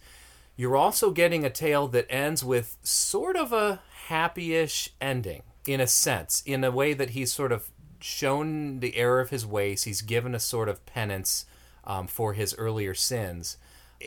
you're 0.56 0.76
also 0.76 1.10
getting 1.10 1.44
a 1.44 1.50
tale 1.50 1.88
that 1.88 2.06
ends 2.08 2.44
with 2.44 2.76
sort 2.82 3.36
of 3.36 3.52
a 3.52 3.80
happy-ish 4.06 4.90
ending 5.00 5.42
in 5.66 5.80
a 5.80 5.86
sense 5.86 6.42
in 6.46 6.62
a 6.62 6.70
way 6.70 6.94
that 6.94 7.10
he's 7.10 7.32
sort 7.32 7.52
of 7.52 7.70
shown 8.00 8.80
the 8.80 8.96
error 8.96 9.20
of 9.20 9.30
his 9.30 9.46
ways. 9.46 9.84
He's 9.84 10.02
given 10.02 10.34
a 10.34 10.40
sort 10.40 10.68
of 10.68 10.84
penance 10.86 11.46
um, 11.84 12.06
for 12.06 12.34
his 12.34 12.54
earlier 12.56 12.94
sins. 12.94 13.56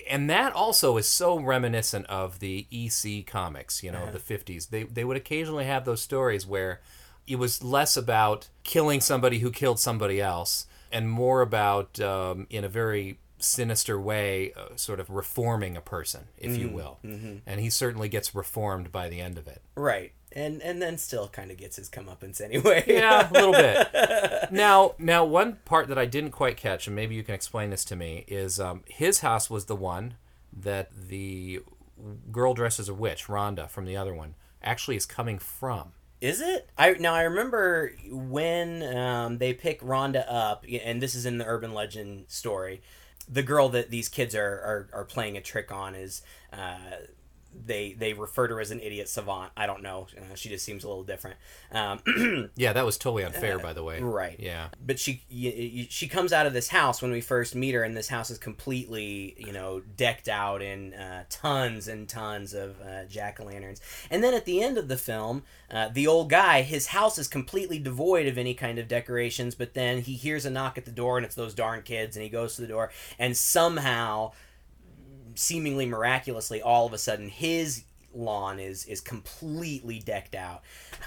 And 0.09 0.29
that 0.29 0.53
also 0.53 0.97
is 0.97 1.07
so 1.07 1.39
reminiscent 1.39 2.05
of 2.05 2.39
the 2.39 2.67
EC 2.71 3.25
comics, 3.25 3.81
you 3.81 3.91
know, 3.91 4.03
of 4.03 4.13
the 4.13 4.19
50s. 4.19 4.69
They, 4.69 4.83
they 4.83 5.03
would 5.03 5.17
occasionally 5.17 5.65
have 5.65 5.85
those 5.85 6.01
stories 6.01 6.45
where 6.45 6.81
it 7.25 7.37
was 7.37 7.63
less 7.63 7.97
about 7.97 8.49
killing 8.63 9.01
somebody 9.01 9.39
who 9.39 9.49
killed 9.49 9.79
somebody 9.79 10.21
else 10.21 10.67
and 10.91 11.09
more 11.09 11.41
about, 11.41 11.99
um, 11.99 12.47
in 12.49 12.63
a 12.63 12.69
very 12.69 13.19
sinister 13.39 13.99
way, 13.99 14.53
uh, 14.53 14.75
sort 14.75 14.99
of 14.99 15.09
reforming 15.09 15.77
a 15.77 15.81
person, 15.81 16.27
if 16.37 16.57
you 16.57 16.69
will. 16.69 16.99
And 17.03 17.59
he 17.59 17.69
certainly 17.69 18.09
gets 18.09 18.33
reformed 18.33 18.91
by 18.91 19.09
the 19.09 19.19
end 19.21 19.37
of 19.37 19.47
it. 19.47 19.61
Right. 19.75 20.11
And 20.33 20.61
and 20.61 20.81
then 20.81 20.97
still 20.97 21.29
kind 21.29 21.51
of 21.51 21.57
gets 21.57 21.77
his 21.77 21.89
comeuppance 21.89 22.41
anyway. 22.41 22.83
Yeah, 22.85 23.29
a 23.29 23.31
little 23.31 23.53
bit. 23.53 23.87
Now, 24.51 24.93
now 24.97 25.25
one 25.25 25.57
part 25.65 25.89
that 25.89 25.97
I 25.97 26.05
didn't 26.05 26.31
quite 26.31 26.55
catch, 26.57 26.87
and 26.87 26.95
maybe 26.95 27.15
you 27.15 27.23
can 27.23 27.35
explain 27.35 27.69
this 27.69 27.83
to 27.85 27.95
me, 27.95 28.23
is 28.27 28.59
um, 28.59 28.83
his 28.85 29.19
house 29.19 29.49
was 29.49 29.65
the 29.65 29.75
one 29.75 30.13
that 30.53 30.89
the 31.09 31.61
girl 32.31 32.53
dressed 32.53 32.79
as 32.79 32.87
a 32.87 32.93
witch, 32.93 33.25
Rhonda, 33.25 33.69
from 33.69 33.85
the 33.85 33.97
other 33.97 34.13
one, 34.13 34.35
actually 34.63 34.95
is 34.95 35.05
coming 35.05 35.39
from. 35.39 35.91
Is 36.19 36.41
it? 36.41 36.69
I 36.77 36.93
now 36.93 37.13
I 37.13 37.23
remember 37.23 37.93
when 38.09 38.81
um, 38.95 39.37
they 39.37 39.53
pick 39.53 39.81
Rhonda 39.81 40.25
up, 40.27 40.65
and 40.83 41.01
this 41.01 41.13
is 41.13 41.25
in 41.25 41.37
the 41.37 41.45
urban 41.45 41.73
legend 41.73 42.25
story. 42.27 42.81
The 43.29 43.43
girl 43.43 43.69
that 43.69 43.91
these 43.91 44.09
kids 44.09 44.33
are 44.33 44.41
are, 44.41 44.89
are 44.93 45.03
playing 45.03 45.37
a 45.37 45.41
trick 45.41 45.71
on 45.71 45.93
is 45.93 46.23
uh, 46.51 46.77
they 47.65 47.93
they 47.93 48.13
refer 48.13 48.47
to 48.47 48.55
her 48.55 48.61
as 48.61 48.71
an 48.71 48.79
idiot 48.79 49.09
savant. 49.09 49.51
I 49.57 49.65
don't 49.65 49.81
know. 49.81 50.07
Uh, 50.17 50.35
she 50.35 50.49
just 50.49 50.63
seems 50.65 50.83
a 50.83 50.87
little 50.87 51.03
different. 51.03 51.37
Um, 51.71 52.49
Yeah, 52.55 52.73
that 52.73 52.85
was 52.85 52.97
totally 52.97 53.23
unfair, 53.23 53.59
by 53.59 53.73
the 53.73 53.83
way. 53.83 54.01
Right. 54.01 54.35
Yeah. 54.39 54.69
but 54.85 54.99
she 54.99 55.23
y- 55.31 55.53
y- 55.55 55.87
she 55.89 56.07
comes 56.07 56.31
out 56.33 56.45
of 56.45 56.53
this 56.53 56.69
house 56.69 57.01
when 57.01 57.11
we 57.11 57.21
first 57.21 57.55
meet 57.55 57.73
her, 57.73 57.83
and 57.83 57.95
this 57.95 58.07
house 58.09 58.29
is 58.29 58.37
completely 58.37 59.35
you 59.37 59.51
know 59.53 59.81
decked 59.95 60.27
out 60.29 60.61
in 60.61 60.93
uh, 60.93 61.23
tons 61.29 61.87
and 61.87 62.07
tons 62.07 62.53
of 62.53 62.79
uh, 62.81 63.05
jack 63.09 63.39
o' 63.39 63.45
lanterns. 63.45 63.81
And 64.09 64.23
then 64.23 64.33
at 64.33 64.45
the 64.45 64.61
end 64.63 64.77
of 64.77 64.87
the 64.87 64.97
film, 64.97 65.43
uh, 65.71 65.89
the 65.89 66.07
old 66.07 66.29
guy, 66.29 66.61
his 66.61 66.87
house 66.87 67.17
is 67.17 67.27
completely 67.27 67.79
devoid 67.79 68.27
of 68.27 68.37
any 68.37 68.53
kind 68.53 68.79
of 68.79 68.87
decorations. 68.87 69.55
But 69.55 69.73
then 69.73 70.01
he 70.01 70.13
hears 70.13 70.45
a 70.45 70.49
knock 70.49 70.77
at 70.77 70.85
the 70.85 70.91
door, 70.91 71.17
and 71.17 71.25
it's 71.25 71.35
those 71.35 71.53
darn 71.53 71.81
kids, 71.83 72.15
and 72.15 72.23
he 72.23 72.29
goes 72.29 72.55
to 72.55 72.61
the 72.61 72.67
door, 72.67 72.91
and 73.19 73.35
somehow, 73.35 74.31
seemingly 75.37 75.85
miraculously, 75.85 76.61
all 76.61 76.85
of 76.85 76.93
a 76.93 76.97
sudden, 76.97 77.29
his 77.29 77.83
lawn 78.13 78.59
is 78.59 78.85
is 78.85 78.99
completely 78.99 79.99
decked 79.99 80.33
out. 80.33 80.63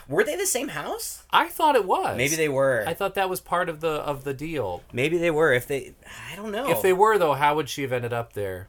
Were 0.09 0.23
they 0.23 0.37
the 0.37 0.47
same 0.47 0.69
house? 0.69 1.25
I 1.31 1.49
thought 1.49 1.75
it 1.75 1.85
was. 1.85 2.17
Maybe 2.17 2.37
they 2.37 2.49
were. 2.49 2.85
I 2.87 2.95
thought 2.95 3.15
that 3.17 3.29
was 3.29 3.41
part 3.41 3.69
of 3.69 3.81
the 3.81 3.91
of 3.91 4.25
the 4.25 4.35
deal. 4.35 4.83
Maybe 4.93 5.19
they 5.19 5.31
were. 5.31 5.53
If 5.53 5.67
they, 5.67 5.95
I 6.31 6.37
don't 6.37 6.53
know. 6.53 6.71
If 6.71 6.83
they 6.83 6.93
were 6.93 7.19
though, 7.19 7.35
how 7.35 7.57
would 7.57 7.69
she 7.69 7.83
have 7.83 7.93
ended 7.93 8.13
up 8.13 8.33
there? 8.35 8.69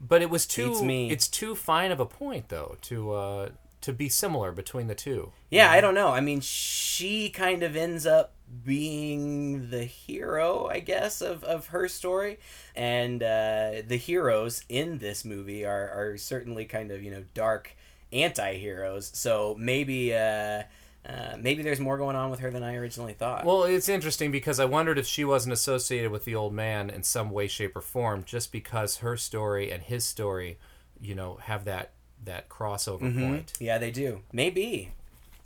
But 0.00 0.22
it 0.22 0.30
was 0.30 0.46
too 0.46 0.70
Beats 0.70 0.82
me. 0.82 1.10
it's 1.10 1.28
too 1.28 1.54
fine 1.54 1.90
of 1.90 2.00
a 2.00 2.06
point 2.06 2.48
though 2.48 2.76
to 2.82 3.12
uh 3.12 3.48
to 3.80 3.92
be 3.92 4.08
similar 4.08 4.50
between 4.52 4.86
the 4.88 4.94
two. 4.94 5.32
yeah, 5.50 5.70
I 5.70 5.80
don't 5.80 5.94
know. 5.94 6.08
I 6.08 6.20
mean, 6.20 6.40
she 6.40 7.30
kind 7.30 7.62
of 7.62 7.76
ends 7.76 8.06
up 8.06 8.32
being 8.64 9.70
the 9.70 9.84
hero, 9.84 10.66
I 10.70 10.80
guess, 10.80 11.20
of, 11.20 11.42
of 11.44 11.68
her 11.68 11.88
story, 11.88 12.38
and 12.74 13.22
uh, 13.22 13.82
the 13.86 13.96
heroes 13.98 14.64
in 14.68 14.98
this 14.98 15.24
movie 15.24 15.64
are 15.64 15.88
are 15.90 16.16
certainly 16.16 16.64
kind 16.64 16.90
of 16.90 17.02
you 17.02 17.10
know 17.10 17.24
dark 17.34 17.76
anti-heroes. 18.12 19.10
So 19.14 19.56
maybe. 19.58 20.14
Uh, 20.14 20.62
uh, 21.08 21.36
maybe 21.40 21.62
there's 21.62 21.80
more 21.80 21.96
going 21.96 22.16
on 22.16 22.28
with 22.28 22.40
her 22.40 22.50
than 22.50 22.62
I 22.62 22.74
originally 22.74 23.14
thought. 23.14 23.46
Well, 23.46 23.62
it's 23.64 23.88
interesting 23.88 24.30
because 24.30 24.60
I 24.60 24.66
wondered 24.66 24.98
if 24.98 25.06
she 25.06 25.24
wasn't 25.24 25.54
associated 25.54 26.10
with 26.10 26.26
the 26.26 26.34
old 26.34 26.52
man 26.52 26.90
in 26.90 27.02
some 27.02 27.30
way, 27.30 27.46
shape, 27.46 27.74
or 27.76 27.80
form, 27.80 28.24
just 28.26 28.52
because 28.52 28.98
her 28.98 29.16
story 29.16 29.70
and 29.72 29.82
his 29.82 30.04
story, 30.04 30.58
you 31.00 31.14
know, 31.14 31.36
have 31.42 31.64
that 31.64 31.92
that 32.24 32.50
crossover 32.50 33.00
Mm-hmm. 33.02 33.26
point. 33.26 33.52
yeah, 33.58 33.78
they 33.78 33.90
do. 33.90 34.20
Maybe. 34.32 34.92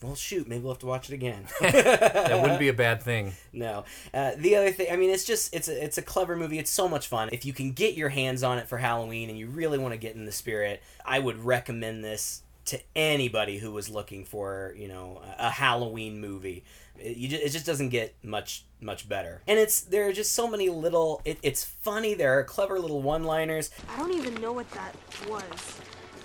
Well, 0.03 0.15
shoot. 0.15 0.49
Maybe 0.49 0.63
we'll 0.63 0.73
have 0.73 0.81
to 0.81 0.87
watch 0.87 1.09
it 1.11 1.15
again. 1.15 1.47
That 1.61 2.41
wouldn't 2.41 2.61
be 2.61 2.69
a 2.69 2.75
bad 2.75 3.03
thing. 3.03 3.35
No. 3.53 3.85
Uh, 4.13 4.33
the 4.37 4.57
other 4.57 4.71
thing, 4.71 4.89
I 4.91 4.97
mean, 4.97 5.11
it's 5.11 5.25
just 5.25 5.55
it's 5.55 5.69
a, 5.69 5.85
it's 5.85 5.99
a 5.99 6.03
clever 6.03 6.37
movie. 6.37 6.59
It's 6.59 6.71
so 6.71 6.89
much 6.89 7.07
fun. 7.07 7.29
If 7.33 7.45
you 7.45 7.53
can 7.53 7.73
get 7.73 7.95
your 7.95 8.09
hands 8.09 8.43
on 8.43 8.59
it 8.59 8.69
for 8.69 8.79
Halloween 8.79 9.29
and 9.29 9.39
you 9.39 9.47
really 9.49 9.79
want 9.79 9.93
to 9.93 9.99
get 9.99 10.15
in 10.15 10.25
the 10.25 10.33
spirit, 10.33 10.83
I 11.05 11.19
would 11.19 11.45
recommend 11.45 12.05
this 12.05 12.43
to 12.67 12.81
anybody 12.95 13.59
who 13.59 13.73
was 13.73 13.91
looking 13.91 14.25
for 14.25 14.75
you 14.77 14.89
know 14.89 15.21
a, 15.39 15.47
a 15.47 15.51
Halloween 15.51 16.21
movie. 16.21 16.65
It, 16.99 17.17
you 17.17 17.29
just, 17.29 17.43
it 17.43 17.49
just 17.51 17.67
doesn't 17.67 17.91
get 17.91 18.15
much 18.23 18.65
much 18.81 19.09
better. 19.09 19.43
And 19.47 19.59
it's 19.59 19.83
there 19.83 20.09
are 20.09 20.13
just 20.13 20.33
so 20.33 20.49
many 20.49 20.69
little. 20.69 21.21
It, 21.25 21.39
it's 21.43 21.65
funny. 21.65 22.15
There 22.15 22.39
are 22.39 22.45
clever 22.45 22.79
little 22.79 23.03
one 23.03 23.25
liners. 23.25 23.71
I 23.89 23.99
don't 23.99 24.15
even 24.15 24.41
know 24.41 24.53
what 24.53 24.71
that 24.73 24.95
was. 25.29 25.81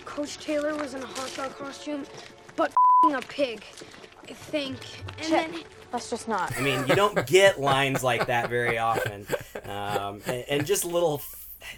Coach 0.06 0.38
Taylor 0.38 0.76
was 0.76 0.94
in 0.94 1.04
a 1.04 1.06
hot 1.06 1.32
dog 1.36 1.58
costume, 1.58 2.06
but 2.56 2.74
a 3.04 3.22
pig, 3.22 3.64
I 4.28 4.34
think. 4.34 4.78
And 5.20 5.28
Chip, 5.28 5.52
then 5.52 5.64
let's 5.94 6.10
just 6.10 6.28
not. 6.28 6.56
I 6.58 6.62
mean, 6.62 6.86
you 6.88 6.96
don't 6.96 7.26
get 7.28 7.60
lines 7.60 8.04
like 8.04 8.26
that 8.28 8.50
very 8.50 8.78
often, 8.78 9.28
um, 9.66 10.22
and, 10.26 10.46
and 10.50 10.66
just 10.66 10.84
little, 10.84 11.22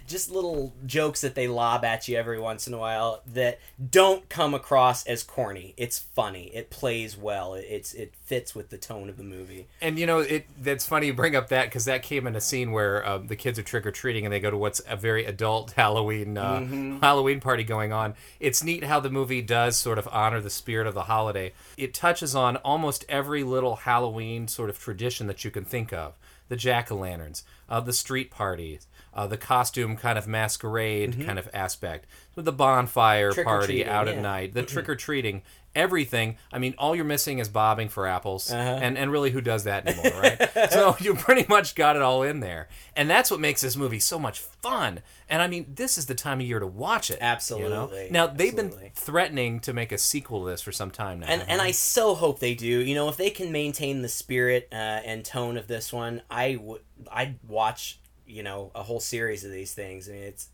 just 0.06 0.30
little 0.30 0.72
jokes 0.86 1.20
that 1.20 1.34
they 1.34 1.48
lob 1.48 1.84
at 1.84 2.08
you 2.08 2.16
every 2.16 2.38
once 2.38 2.66
in 2.66 2.74
a 2.74 2.78
while 2.78 3.22
that 3.26 3.58
don't 3.90 4.28
come 4.28 4.54
across 4.54 5.06
as 5.06 5.22
corny. 5.22 5.74
It's 5.76 5.98
funny. 5.98 6.50
It 6.54 6.70
plays 6.70 7.16
well. 7.16 7.54
It, 7.54 7.66
it's 7.68 7.94
it 7.94 8.14
fits 8.24 8.54
with 8.54 8.70
the 8.70 8.78
tone 8.78 9.08
of 9.08 9.16
the 9.16 9.24
movie. 9.24 9.66
And 9.80 9.98
you 9.98 10.06
know, 10.06 10.20
it 10.20 10.46
that's 10.62 10.86
funny 10.86 11.08
you 11.08 11.14
bring 11.14 11.36
up 11.36 11.48
that 11.48 11.66
because 11.66 11.84
that 11.86 12.02
came 12.02 12.26
in 12.26 12.36
a 12.36 12.40
scene 12.40 12.72
where 12.72 13.06
um, 13.08 13.26
the 13.26 13.36
kids 13.36 13.58
are 13.58 13.62
trick 13.62 13.86
or 13.86 13.90
treating 13.90 14.24
and 14.24 14.32
they 14.32 14.40
go 14.40 14.50
to 14.50 14.56
what's 14.56 14.80
a 14.88 14.96
very 14.96 15.24
adult 15.24 15.72
Halloween 15.76 16.36
uh, 16.38 16.98
Halloween 17.00 17.40
party 17.40 17.64
going 17.64 17.92
on. 17.92 18.14
It's 18.38 18.62
neat 18.62 18.84
how 18.84 19.00
the 19.00 19.10
movie 19.10 19.42
does 19.42 19.76
sort 19.76 19.98
of 19.98 20.08
honor 20.12 20.40
the 20.40 20.50
spirit 20.50 20.86
of 20.86 20.94
the 20.94 21.04
holiday. 21.04 21.52
It 21.76 21.94
touches 21.94 22.34
on 22.34 22.56
almost 22.58 23.04
every 23.08 23.42
little 23.42 23.76
Halloween 23.76 24.48
sort 24.48 24.70
of 24.70 24.78
tradition 24.78 25.26
that 25.26 25.44
you 25.44 25.50
can 25.50 25.64
think 25.64 25.92
of: 25.92 26.14
the 26.48 26.56
jack 26.56 26.90
o' 26.92 26.96
lanterns, 26.96 27.44
uh, 27.68 27.80
the 27.80 27.92
street 27.92 28.30
parties. 28.30 28.86
Uh, 29.12 29.26
the 29.26 29.36
costume 29.36 29.96
kind 29.96 30.16
of 30.16 30.28
masquerade 30.28 31.24
kind 31.26 31.38
of 31.38 31.48
aspect, 31.52 32.06
with 32.36 32.44
the 32.44 32.52
bonfire 32.52 33.32
party 33.34 33.84
out 33.84 34.06
at 34.08 34.18
night, 34.18 34.54
the 34.54 34.62
trick 34.72 34.88
or 34.88 34.94
treating, 34.94 35.42
everything. 35.74 36.36
I 36.52 36.58
mean, 36.58 36.74
all 36.78 36.94
you're 36.94 37.04
missing 37.04 37.38
is 37.38 37.48
bobbing 37.48 37.88
for 37.88 38.06
apples, 38.06 38.50
Uh-huh. 38.52 38.78
and 38.82 38.96
and 38.98 39.10
really, 39.10 39.30
who 39.30 39.40
does 39.40 39.64
that 39.64 39.86
anymore, 39.86 40.20
right? 40.20 40.70
so 40.70 40.96
you 41.00 41.14
pretty 41.14 41.44
much 41.48 41.74
got 41.74 41.96
it 41.96 42.02
all 42.02 42.22
in 42.22 42.40
there, 42.40 42.68
and 42.96 43.08
that's 43.10 43.30
what 43.30 43.40
makes 43.40 43.60
this 43.60 43.76
movie 43.76 43.98
so 44.00 44.18
much 44.18 44.38
fun. 44.40 45.00
And 45.28 45.42
I 45.42 45.46
mean, 45.48 45.66
this 45.74 45.96
is 45.98 46.06
the 46.06 46.14
time 46.14 46.40
of 46.40 46.46
year 46.46 46.58
to 46.60 46.66
watch 46.66 47.10
it. 47.10 47.14
you 47.14 47.20
know? 47.20 47.26
Absolutely, 47.26 48.08
Now 48.10 48.26
they've 48.26 48.54
been 48.54 48.72
threatening 48.94 49.60
to 49.60 49.72
make 49.72 49.92
a 49.92 49.98
sequel 49.98 50.44
to 50.44 50.50
this 50.50 50.60
for 50.62 50.72
some 50.72 50.90
time 50.90 51.20
now. 51.20 51.26
and 51.26 51.42
and? 51.48 51.60
I 51.60 51.70
so 51.72 52.14
hope 52.14 52.40
they 52.40 52.54
do. 52.54 52.66
You 52.66 52.94
know, 52.94 53.08
if 53.08 53.16
they 53.16 53.30
can 53.30 53.52
maintain 53.52 54.02
the 54.02 54.08
spirit 54.08 54.68
uh, 54.72 54.74
and 54.74 55.24
tone 55.24 55.56
of 55.56 55.66
this 55.68 55.92
one, 55.92 56.22
I 56.30 56.56
would 56.60 56.80
I'd 57.10 57.38
watch 57.46 57.99
you 58.30 58.42
know 58.42 58.70
a 58.74 58.82
whole 58.82 59.00
series 59.00 59.44
of 59.44 59.50
these 59.50 59.72
things. 59.74 60.08
I 60.08 60.12
mean, 60.12 60.22
it's 60.22 60.48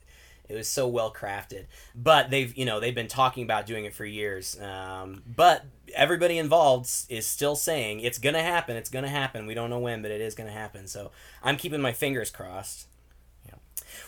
it 0.49 0.55
was 0.55 0.69
so 0.69 0.87
well 0.87 1.12
crafted. 1.12 1.67
But 1.95 2.31
they've 2.31 2.57
you 2.57 2.65
know 2.65 2.81
they've 2.81 2.95
been 2.95 3.09
talking 3.09 3.45
about 3.45 3.67
doing 3.67 3.85
it 3.85 3.95
for 3.95 4.05
years. 4.05 4.61
Um, 4.61 5.23
but 5.27 5.65
everybody 5.95 6.39
involved 6.39 6.91
is 7.09 7.27
still 7.27 7.57
saying 7.57 8.01
it's 8.01 8.19
gonna 8.19 8.43
happen. 8.43 8.77
It's 8.77 8.91
gonna 8.91 9.09
happen. 9.09 9.47
We 9.47 9.55
don't 9.55 9.71
know 9.71 9.79
when, 9.79 10.03
but 10.03 10.11
it 10.11 10.21
is 10.21 10.35
gonna 10.35 10.53
happen. 10.53 10.87
So 10.87 11.11
I'm 11.43 11.57
keeping 11.57 11.81
my 11.81 11.93
fingers 11.93 12.31
crossed. 12.31 12.87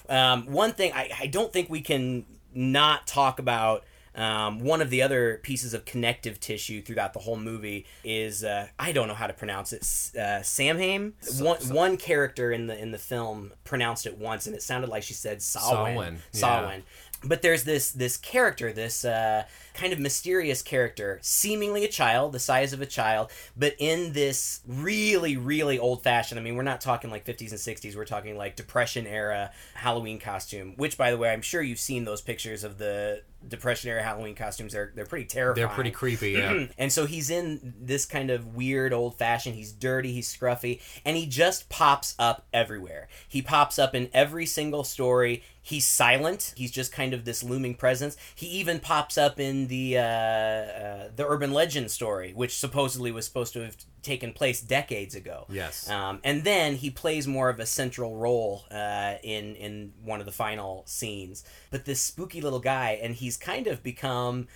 Um, 0.08 0.46
one 0.46 0.72
thing 0.72 0.92
I, 0.94 1.10
I 1.20 1.26
don't 1.26 1.52
think 1.52 1.68
we 1.68 1.80
can 1.80 2.24
not 2.54 3.06
talk 3.06 3.38
about. 3.38 3.84
Um, 4.18 4.58
one 4.58 4.82
of 4.82 4.90
the 4.90 5.00
other 5.00 5.38
pieces 5.44 5.74
of 5.74 5.84
connective 5.84 6.40
tissue 6.40 6.82
throughout 6.82 7.12
the 7.12 7.20
whole 7.20 7.36
movie 7.36 7.86
is 8.02 8.42
uh, 8.42 8.66
I 8.76 8.90
don't 8.90 9.06
know 9.06 9.14
how 9.14 9.28
to 9.28 9.32
pronounce 9.32 9.72
it. 9.72 10.18
Uh, 10.18 10.42
Samhain. 10.42 11.14
one 11.38 11.58
one 11.68 11.96
character 11.96 12.50
in 12.50 12.66
the 12.66 12.76
in 12.76 12.90
the 12.90 12.98
film 12.98 13.52
pronounced 13.62 14.06
it 14.06 14.18
once, 14.18 14.48
and 14.48 14.56
it 14.56 14.62
sounded 14.62 14.90
like 14.90 15.04
she 15.04 15.14
said 15.14 15.40
Samhain. 15.40 16.18
Samhain, 16.32 16.82
yeah. 16.84 17.28
But 17.28 17.42
there's 17.42 17.62
this 17.62 17.92
this 17.92 18.16
character, 18.16 18.72
this 18.72 19.04
uh, 19.04 19.44
kind 19.78 19.92
of 19.92 19.98
mysterious 19.98 20.60
character, 20.60 21.18
seemingly 21.22 21.84
a 21.84 21.88
child, 21.88 22.32
the 22.32 22.38
size 22.40 22.72
of 22.72 22.80
a 22.82 22.86
child, 22.86 23.30
but 23.56 23.74
in 23.78 24.12
this 24.12 24.60
really, 24.66 25.36
really 25.36 25.78
old 25.78 26.02
fashioned. 26.02 26.38
I 26.38 26.42
mean, 26.42 26.56
we're 26.56 26.62
not 26.62 26.80
talking 26.80 27.10
like 27.10 27.24
50s 27.24 27.50
and 27.50 27.60
60s. 27.60 27.94
We're 27.96 28.04
talking 28.04 28.36
like 28.36 28.56
Depression 28.56 29.06
era 29.06 29.52
Halloween 29.74 30.18
costume. 30.18 30.74
Which, 30.76 30.98
by 30.98 31.10
the 31.10 31.16
way, 31.16 31.30
I'm 31.30 31.42
sure 31.42 31.62
you've 31.62 31.78
seen 31.78 32.04
those 32.04 32.20
pictures 32.20 32.64
of 32.64 32.78
the 32.78 33.22
Depression 33.46 33.88
era 33.88 34.02
Halloween 34.02 34.34
costumes. 34.34 34.72
They're 34.72 34.90
they're 34.96 35.06
pretty 35.06 35.26
terrifying. 35.26 35.64
they're 35.66 35.74
pretty 35.74 35.92
creepy. 35.92 36.32
Yeah. 36.32 36.66
And 36.78 36.92
so 36.92 37.06
he's 37.06 37.30
in 37.30 37.74
this 37.80 38.04
kind 38.04 38.30
of 38.30 38.54
weird 38.54 38.92
old 38.92 39.16
fashioned. 39.16 39.54
He's 39.54 39.72
dirty, 39.72 40.12
he's 40.12 40.34
scruffy, 40.34 40.80
and 41.04 41.16
he 41.16 41.26
just 41.26 41.68
pops 41.68 42.14
up 42.18 42.46
everywhere. 42.52 43.08
He 43.28 43.40
pops 43.40 43.78
up 43.78 43.94
in 43.94 44.10
every 44.12 44.44
single 44.44 44.82
story. 44.82 45.44
He's 45.62 45.86
silent. 45.86 46.54
He's 46.56 46.70
just 46.70 46.92
kind 46.92 47.12
of 47.14 47.24
this 47.24 47.42
looming 47.44 47.74
presence. 47.74 48.16
He 48.34 48.46
even 48.46 48.80
pops 48.80 49.16
up 49.16 49.38
in 49.38 49.67
the 49.68 49.98
uh, 49.98 50.02
uh, 50.02 51.08
the 51.14 51.26
urban 51.26 51.52
legend 51.52 51.90
story, 51.90 52.32
which 52.34 52.58
supposedly 52.58 53.12
was 53.12 53.26
supposed 53.26 53.52
to 53.52 53.60
have 53.60 53.76
taken 54.02 54.32
place 54.32 54.60
decades 54.60 55.14
ago. 55.14 55.46
Yes. 55.48 55.88
Um, 55.88 56.20
and 56.24 56.44
then 56.44 56.76
he 56.76 56.90
plays 56.90 57.26
more 57.26 57.48
of 57.50 57.60
a 57.60 57.66
central 57.66 58.16
role 58.16 58.64
uh, 58.70 59.14
in 59.22 59.54
in 59.56 59.92
one 60.02 60.20
of 60.20 60.26
the 60.26 60.32
final 60.32 60.82
scenes. 60.86 61.44
But 61.70 61.84
this 61.84 62.00
spooky 62.00 62.40
little 62.40 62.60
guy, 62.60 62.98
and 63.02 63.14
he's 63.14 63.36
kind 63.36 63.66
of 63.66 63.82
become 63.82 64.48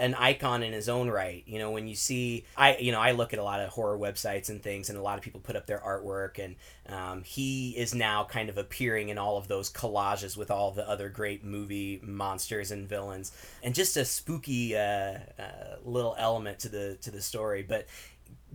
an 0.00 0.14
icon 0.14 0.62
in 0.62 0.72
his 0.72 0.88
own 0.88 1.08
right. 1.08 1.42
You 1.46 1.58
know, 1.58 1.70
when 1.70 1.86
you 1.86 1.94
see, 1.94 2.44
I 2.56 2.76
you 2.76 2.92
know, 2.92 3.00
I 3.00 3.12
look 3.12 3.32
at 3.32 3.38
a 3.38 3.42
lot 3.42 3.60
of 3.60 3.70
horror 3.70 3.98
websites 3.98 4.48
and 4.48 4.62
things, 4.62 4.88
and 4.88 4.98
a 4.98 5.02
lot 5.02 5.18
of 5.18 5.24
people 5.24 5.40
put 5.40 5.56
up 5.56 5.66
their 5.66 5.78
artwork, 5.78 6.42
and 6.42 6.56
um, 6.88 7.22
he 7.22 7.70
is 7.76 7.94
now 7.94 8.24
kind 8.24 8.48
of 8.48 8.58
appearing 8.58 9.08
in 9.10 9.18
all 9.18 9.36
of 9.36 9.48
those 9.48 9.70
collages 9.70 10.36
with 10.36 10.50
all 10.50 10.70
the 10.70 10.88
other 10.88 11.08
great 11.08 11.44
movie 11.44 12.00
monsters 12.02 12.70
and 12.70 12.88
villains, 12.88 13.32
and 13.62 13.74
just 13.74 13.96
a 13.96 14.04
spooky 14.04 14.76
uh, 14.76 15.18
uh, 15.38 15.76
little 15.84 16.14
element 16.18 16.58
to 16.60 16.68
the 16.68 16.96
to 17.02 17.10
the 17.10 17.22
story, 17.22 17.62
but 17.62 17.86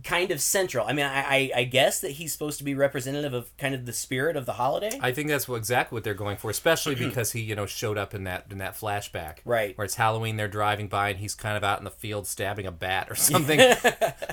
kind 0.04 0.30
of 0.30 0.40
central. 0.40 0.86
I 0.86 0.92
mean, 0.92 1.06
I, 1.06 1.20
I, 1.20 1.50
I 1.56 1.64
guess 1.64 2.00
that 2.00 2.12
he's 2.12 2.32
supposed 2.32 2.58
to 2.58 2.64
be 2.64 2.74
representative 2.74 3.32
of 3.34 3.56
kind 3.56 3.74
of 3.74 3.86
the 3.86 3.92
spirit 3.92 4.36
of 4.36 4.46
the 4.46 4.54
holiday. 4.54 4.98
I 5.00 5.12
think 5.12 5.28
that's 5.28 5.48
what, 5.48 5.56
exactly 5.56 5.96
what 5.96 6.04
they're 6.04 6.14
going 6.14 6.36
for, 6.36 6.50
especially 6.50 6.94
because 7.08 7.32
he, 7.32 7.40
you 7.40 7.54
know, 7.54 7.66
showed 7.66 7.98
up 7.98 8.14
in 8.14 8.24
that 8.24 8.46
in 8.50 8.58
that 8.58 8.74
flashback, 8.74 9.38
Right. 9.44 9.76
Where 9.76 9.84
it's 9.84 9.94
Halloween, 9.94 10.36
they're 10.36 10.48
driving 10.48 10.88
by, 10.88 11.10
and 11.10 11.18
he's 11.18 11.34
kind 11.34 11.56
of 11.56 11.64
out 11.64 11.78
in 11.78 11.84
the 11.84 11.90
field 11.90 12.26
stabbing 12.26 12.66
a 12.66 12.72
bat 12.72 13.08
or 13.10 13.14
something, 13.16 13.58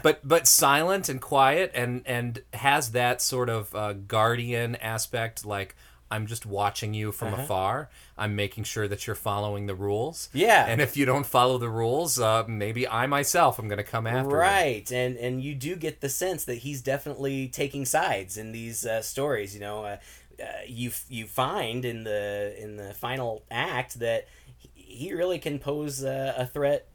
but 0.02 0.19
but 0.23 0.47
silent 0.47 1.10
and 1.10 1.21
quiet, 1.21 1.71
and 1.73 2.04
and 2.06 2.41
has 2.54 2.91
that 2.91 3.21
sort 3.21 3.49
of 3.49 3.73
uh, 3.76 3.93
guardian 3.93 4.76
aspect, 4.78 5.45
like. 5.45 5.76
I'm 6.13 6.26
just 6.28 6.45
watching 6.45 6.93
you 6.93 7.12
from 7.12 7.34
Uh-huh. 7.34 7.43
afar. 7.43 7.89
I'm 8.17 8.36
making 8.36 8.63
sure 8.65 8.88
that 8.88 9.06
you're 9.08 9.15
following 9.32 9.65
the 9.65 9.76
rules. 9.76 10.30
Yeah. 10.34 10.65
And 10.67 10.80
if 10.82 10.95
you 10.97 11.06
don't 11.06 11.26
follow 11.26 11.58
the 11.58 11.69
rules, 11.69 12.19
uh, 12.19 12.43
maybe 12.47 12.88
I 12.88 13.08
myself 13.08 13.60
am 13.60 13.67
going 13.67 13.78
to 13.86 13.91
come 13.95 14.06
after 14.08 14.30
you. 14.30 14.36
right 14.38 14.91
and 14.91 15.17
and 15.17 15.41
you 15.43 15.54
do 15.56 15.76
get 15.76 16.02
the 16.02 16.10
sense 16.10 16.45
that 16.45 16.60
he's 16.65 16.82
definitely 16.82 17.47
taking 17.47 17.86
sides 17.86 18.38
in 18.38 18.52
these 18.52 18.86
uh, 18.86 19.02
stories 19.02 19.54
you 19.56 19.60
know 19.67 19.78
uh, 19.86 19.97
uh, 20.39 20.45
you 20.67 20.91
you 21.10 21.26
find 21.28 21.86
in 21.86 22.04
the 22.04 22.54
in 22.63 22.78
the 22.78 22.93
final 22.93 23.43
act 23.52 23.99
that 23.99 24.28
he- 24.58 24.69
he 24.76 25.13
really 25.13 25.39
can 25.39 25.58
pose 25.60 26.04
uh, 26.04 26.34
a 26.38 26.45
threat 26.45 26.88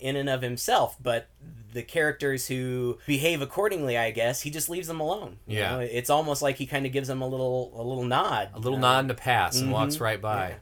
in 0.00 0.14
and 0.16 0.28
of 0.28 0.42
himself 0.42 0.96
but 1.02 1.28
the 1.72 1.82
characters 1.82 2.46
who 2.48 2.98
behave 3.06 3.42
accordingly 3.42 3.96
i 3.98 4.10
guess 4.10 4.40
he 4.42 4.50
just 4.50 4.68
leaves 4.68 4.88
them 4.88 5.00
alone 5.00 5.38
you 5.46 5.58
Yeah. 5.58 5.70
know? 5.72 5.80
it's 5.80 6.10
almost 6.10 6.40
like 6.42 6.56
he 6.56 6.66
kind 6.66 6.86
of 6.86 6.92
gives 6.92 7.08
them 7.08 7.20
a 7.22 7.26
little 7.28 7.72
a 7.74 7.82
little 7.82 8.04
nod 8.04 8.50
A 8.54 8.58
little 8.58 8.78
uh, 8.78 9.02
nod 9.02 9.10
a 9.10 9.14
pass 9.14 9.60
and 9.60 9.70
walks 9.72 9.96
mhm. 9.96 10.00
right 10.00 10.20
by. 10.20 10.56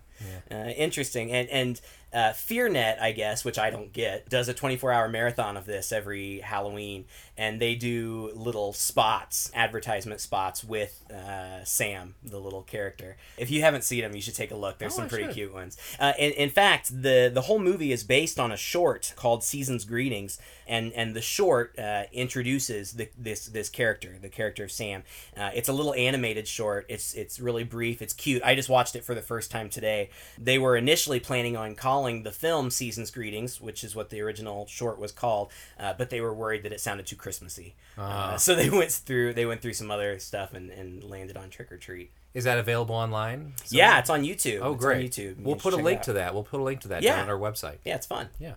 uh, 0.51 0.55
interesting 0.55 1.31
and 1.33 1.49
and 1.51 1.81
uh, 2.13 2.33
FearNet, 2.33 2.99
I 2.99 3.13
guess, 3.13 3.45
which 3.45 3.59
I 3.59 3.69
don't 3.69 3.93
get, 3.93 4.31
does 4.31 4.49
a 4.49 4.55
24 4.55 4.91
hour 4.91 5.07
marathon 5.07 5.59
of 5.59 5.67
this 5.67 5.93
every 5.93 6.39
Halloween, 6.39 7.05
and 7.39 7.61
they 7.61 7.75
do 7.75 8.31
little 8.35 8.73
spots, 8.73 9.51
advertisement 9.55 10.21
spots 10.21 10.65
with 10.65 11.05
uh, 11.11 11.65
Sam, 11.65 12.15
the 12.25 12.39
little 12.39 12.63
character. 12.63 13.17
If 13.37 13.51
you 13.51 13.61
haven't 13.61 13.85
seen 13.85 14.03
them, 14.03 14.15
you 14.15 14.21
should 14.23 14.35
take 14.35 14.51
a 14.51 14.57
look. 14.57 14.79
There's 14.79 14.93
Oh, 14.95 14.97
some 14.97 15.05
I 15.07 15.09
pretty 15.09 15.25
should. 15.27 15.35
cute 15.35 15.55
ones. 15.55 15.77
Uh, 15.99 16.13
in, 16.19 16.33
in 16.33 16.51
fact, 16.51 17.03
the 17.03 17.31
the 17.33 17.43
whole 17.43 17.59
movie 17.59 17.93
is 17.93 18.05
based 18.05 18.39
on 18.41 18.53
a 18.53 18.57
short 18.57 19.13
called 19.17 19.43
Season's 19.45 19.85
Greetings, 19.85 20.39
and 20.67 20.93
and 20.95 21.15
the 21.15 21.21
short 21.21 21.79
uh, 21.79 22.05
introduces 22.13 22.93
the, 22.93 23.09
this 23.19 23.47
this 23.47 23.69
character, 23.69 24.17
the 24.21 24.29
character 24.29 24.65
of 24.65 24.73
Sam. 24.73 25.03
Uh, 25.37 25.51
it's 25.55 25.69
a 25.69 25.73
little 25.73 25.95
animated 25.95 26.49
short. 26.49 26.87
It's 26.89 27.15
it's 27.15 27.39
really 27.41 27.65
brief. 27.65 28.01
It's 28.03 28.13
cute. 28.15 28.43
I 28.45 28.55
just 28.55 28.69
watched 28.69 28.97
it 28.97 29.05
for 29.05 29.15
the 29.15 29.23
first 29.23 29.51
time 29.51 29.69
today. 29.69 30.11
They 30.39 30.59
were 30.59 30.77
initially 30.77 31.21
planning 31.21 31.57
on 31.57 31.75
calling 31.75 32.23
the 32.23 32.33
film 32.33 32.71
Season's 32.71 33.11
Greetings, 33.11 33.61
which 33.61 33.85
is 33.85 33.95
what 33.95 34.11
the 34.11 34.21
original 34.21 34.67
short 34.67 34.99
was 34.99 35.13
called, 35.13 35.51
uh, 35.79 35.93
but 35.97 36.11
they 36.11 36.21
were 36.21 36.35
worried 36.35 36.63
that 36.63 36.73
it 36.73 36.81
sounded 36.81 37.07
too 37.07 37.17
Christmassy. 37.27 37.75
Ah. 37.99 38.35
Uh, 38.35 38.39
so 38.39 38.55
they 38.55 38.71
went 38.81 38.93
through 38.93 39.35
they 39.35 39.47
went 39.47 39.61
through 39.63 39.73
some 39.73 39.91
other 39.91 40.21
stuff 40.21 40.55
and, 40.55 40.71
and 40.71 41.03
landed 41.03 41.37
on 41.37 41.51
Trick 41.51 41.69
'r 41.73 41.77
Treat. 41.77 42.13
Is 42.35 42.45
that 42.45 42.57
available 42.59 42.95
online? 42.95 43.55
Yeah, 43.69 43.99
it's 43.99 44.11
on 44.11 44.23
YouTube. 44.23 44.61
Oh, 44.63 44.75
It's 44.75 44.85
on 44.85 44.91
great. 44.93 45.11
YouTube. 45.11 45.39
You 45.39 45.43
We'll 45.43 45.57
put 45.57 45.73
a 45.75 45.77
link 45.77 46.03
to 46.03 46.13
that. 46.13 46.35
We'll 46.35 46.45
put 46.45 46.61
a 46.61 46.63
link 46.63 46.83
to 46.83 46.89
that 46.89 47.03
Yeah. 47.03 47.17
down 47.17 47.25
on 47.25 47.31
our 47.31 47.39
website. 47.39 47.79
Yeah, 47.85 47.97
it's 47.97 48.07
fun. 48.07 48.29
Yeah. 48.39 48.55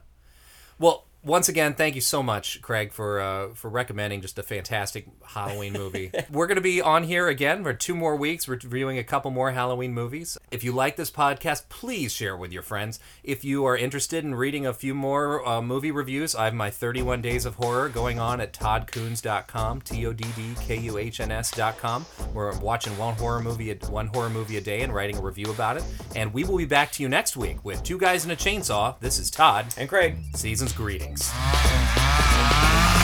Well, 0.77 1.05
once 1.21 1.49
again, 1.49 1.73
thank 1.73 1.95
you 1.95 2.01
so 2.01 2.23
much, 2.23 2.61
Craig, 2.61 2.93
for 2.93 3.19
uh, 3.19 3.49
for 3.53 3.69
recommending 3.69 4.21
just 4.21 4.39
a 4.39 4.43
fantastic 4.43 5.05
Halloween 5.25 5.73
movie. 5.73 6.11
We're 6.31 6.47
going 6.47 6.55
to 6.55 6.61
be 6.61 6.81
on 6.81 7.03
here 7.03 7.27
again 7.27 7.63
for 7.63 7.73
two 7.73 7.93
more 7.93 8.15
weeks, 8.15 8.47
We're 8.47 8.59
reviewing 8.63 8.97
a 8.97 9.03
couple 9.03 9.29
more 9.29 9.51
Halloween 9.51 9.93
movies. 9.93 10.37
If 10.49 10.63
you 10.63 10.71
like 10.71 10.95
this 10.95 11.11
podcast, 11.11 11.67
please 11.67 12.13
share 12.13 12.35
it 12.35 12.37
with 12.37 12.53
your 12.53 12.61
friends. 12.61 12.99
If 13.23 13.43
you 13.43 13.65
are 13.65 13.75
interested 13.75 14.23
in 14.23 14.35
reading 14.35 14.65
a 14.65 14.73
few 14.73 14.93
more 14.93 15.45
uh, 15.45 15.61
movie 15.61 15.91
reviews, 15.91 16.35
I 16.35 16.45
have 16.45 16.53
my 16.53 16.69
31 16.69 17.21
Days 17.21 17.45
of 17.45 17.55
Horror 17.55 17.89
going 17.89 18.17
on 18.19 18.39
at 18.39 18.53
toddkuhns.com, 18.53 19.81
T 19.81 20.05
O 20.05 20.13
D 20.13 20.25
D 20.35 20.55
K 20.61 20.77
U 20.77 20.97
H 20.97 21.19
N 21.19 21.31
S.com. 21.31 22.05
We're 22.33 22.57
watching 22.59 22.97
one 22.97 23.15
horror 23.15 23.41
movie, 23.41 23.73
one 23.89 24.07
horror 24.07 24.29
movie 24.29 24.55
a 24.55 24.61
day, 24.61 24.81
and 24.83 24.93
writing 24.93 25.17
a 25.17 25.21
review 25.21 25.51
about 25.51 25.75
it. 25.75 25.83
And 26.15 26.33
we 26.33 26.45
will 26.45 26.57
be 26.57 26.65
back 26.65 26.93
to 26.93 27.03
you 27.03 27.09
next 27.09 27.35
week 27.35 27.65
with 27.65 27.83
Two 27.83 27.97
Guys 27.97 28.23
in 28.23 28.31
a 28.31 28.37
Chainsaw. 28.37 28.97
This 29.01 29.19
is 29.19 29.29
Todd 29.29 29.65
and 29.77 29.89
Craig. 29.89 30.15
Season's 30.33 30.71
greetings. 30.71 31.08
Thanks. 31.15 32.98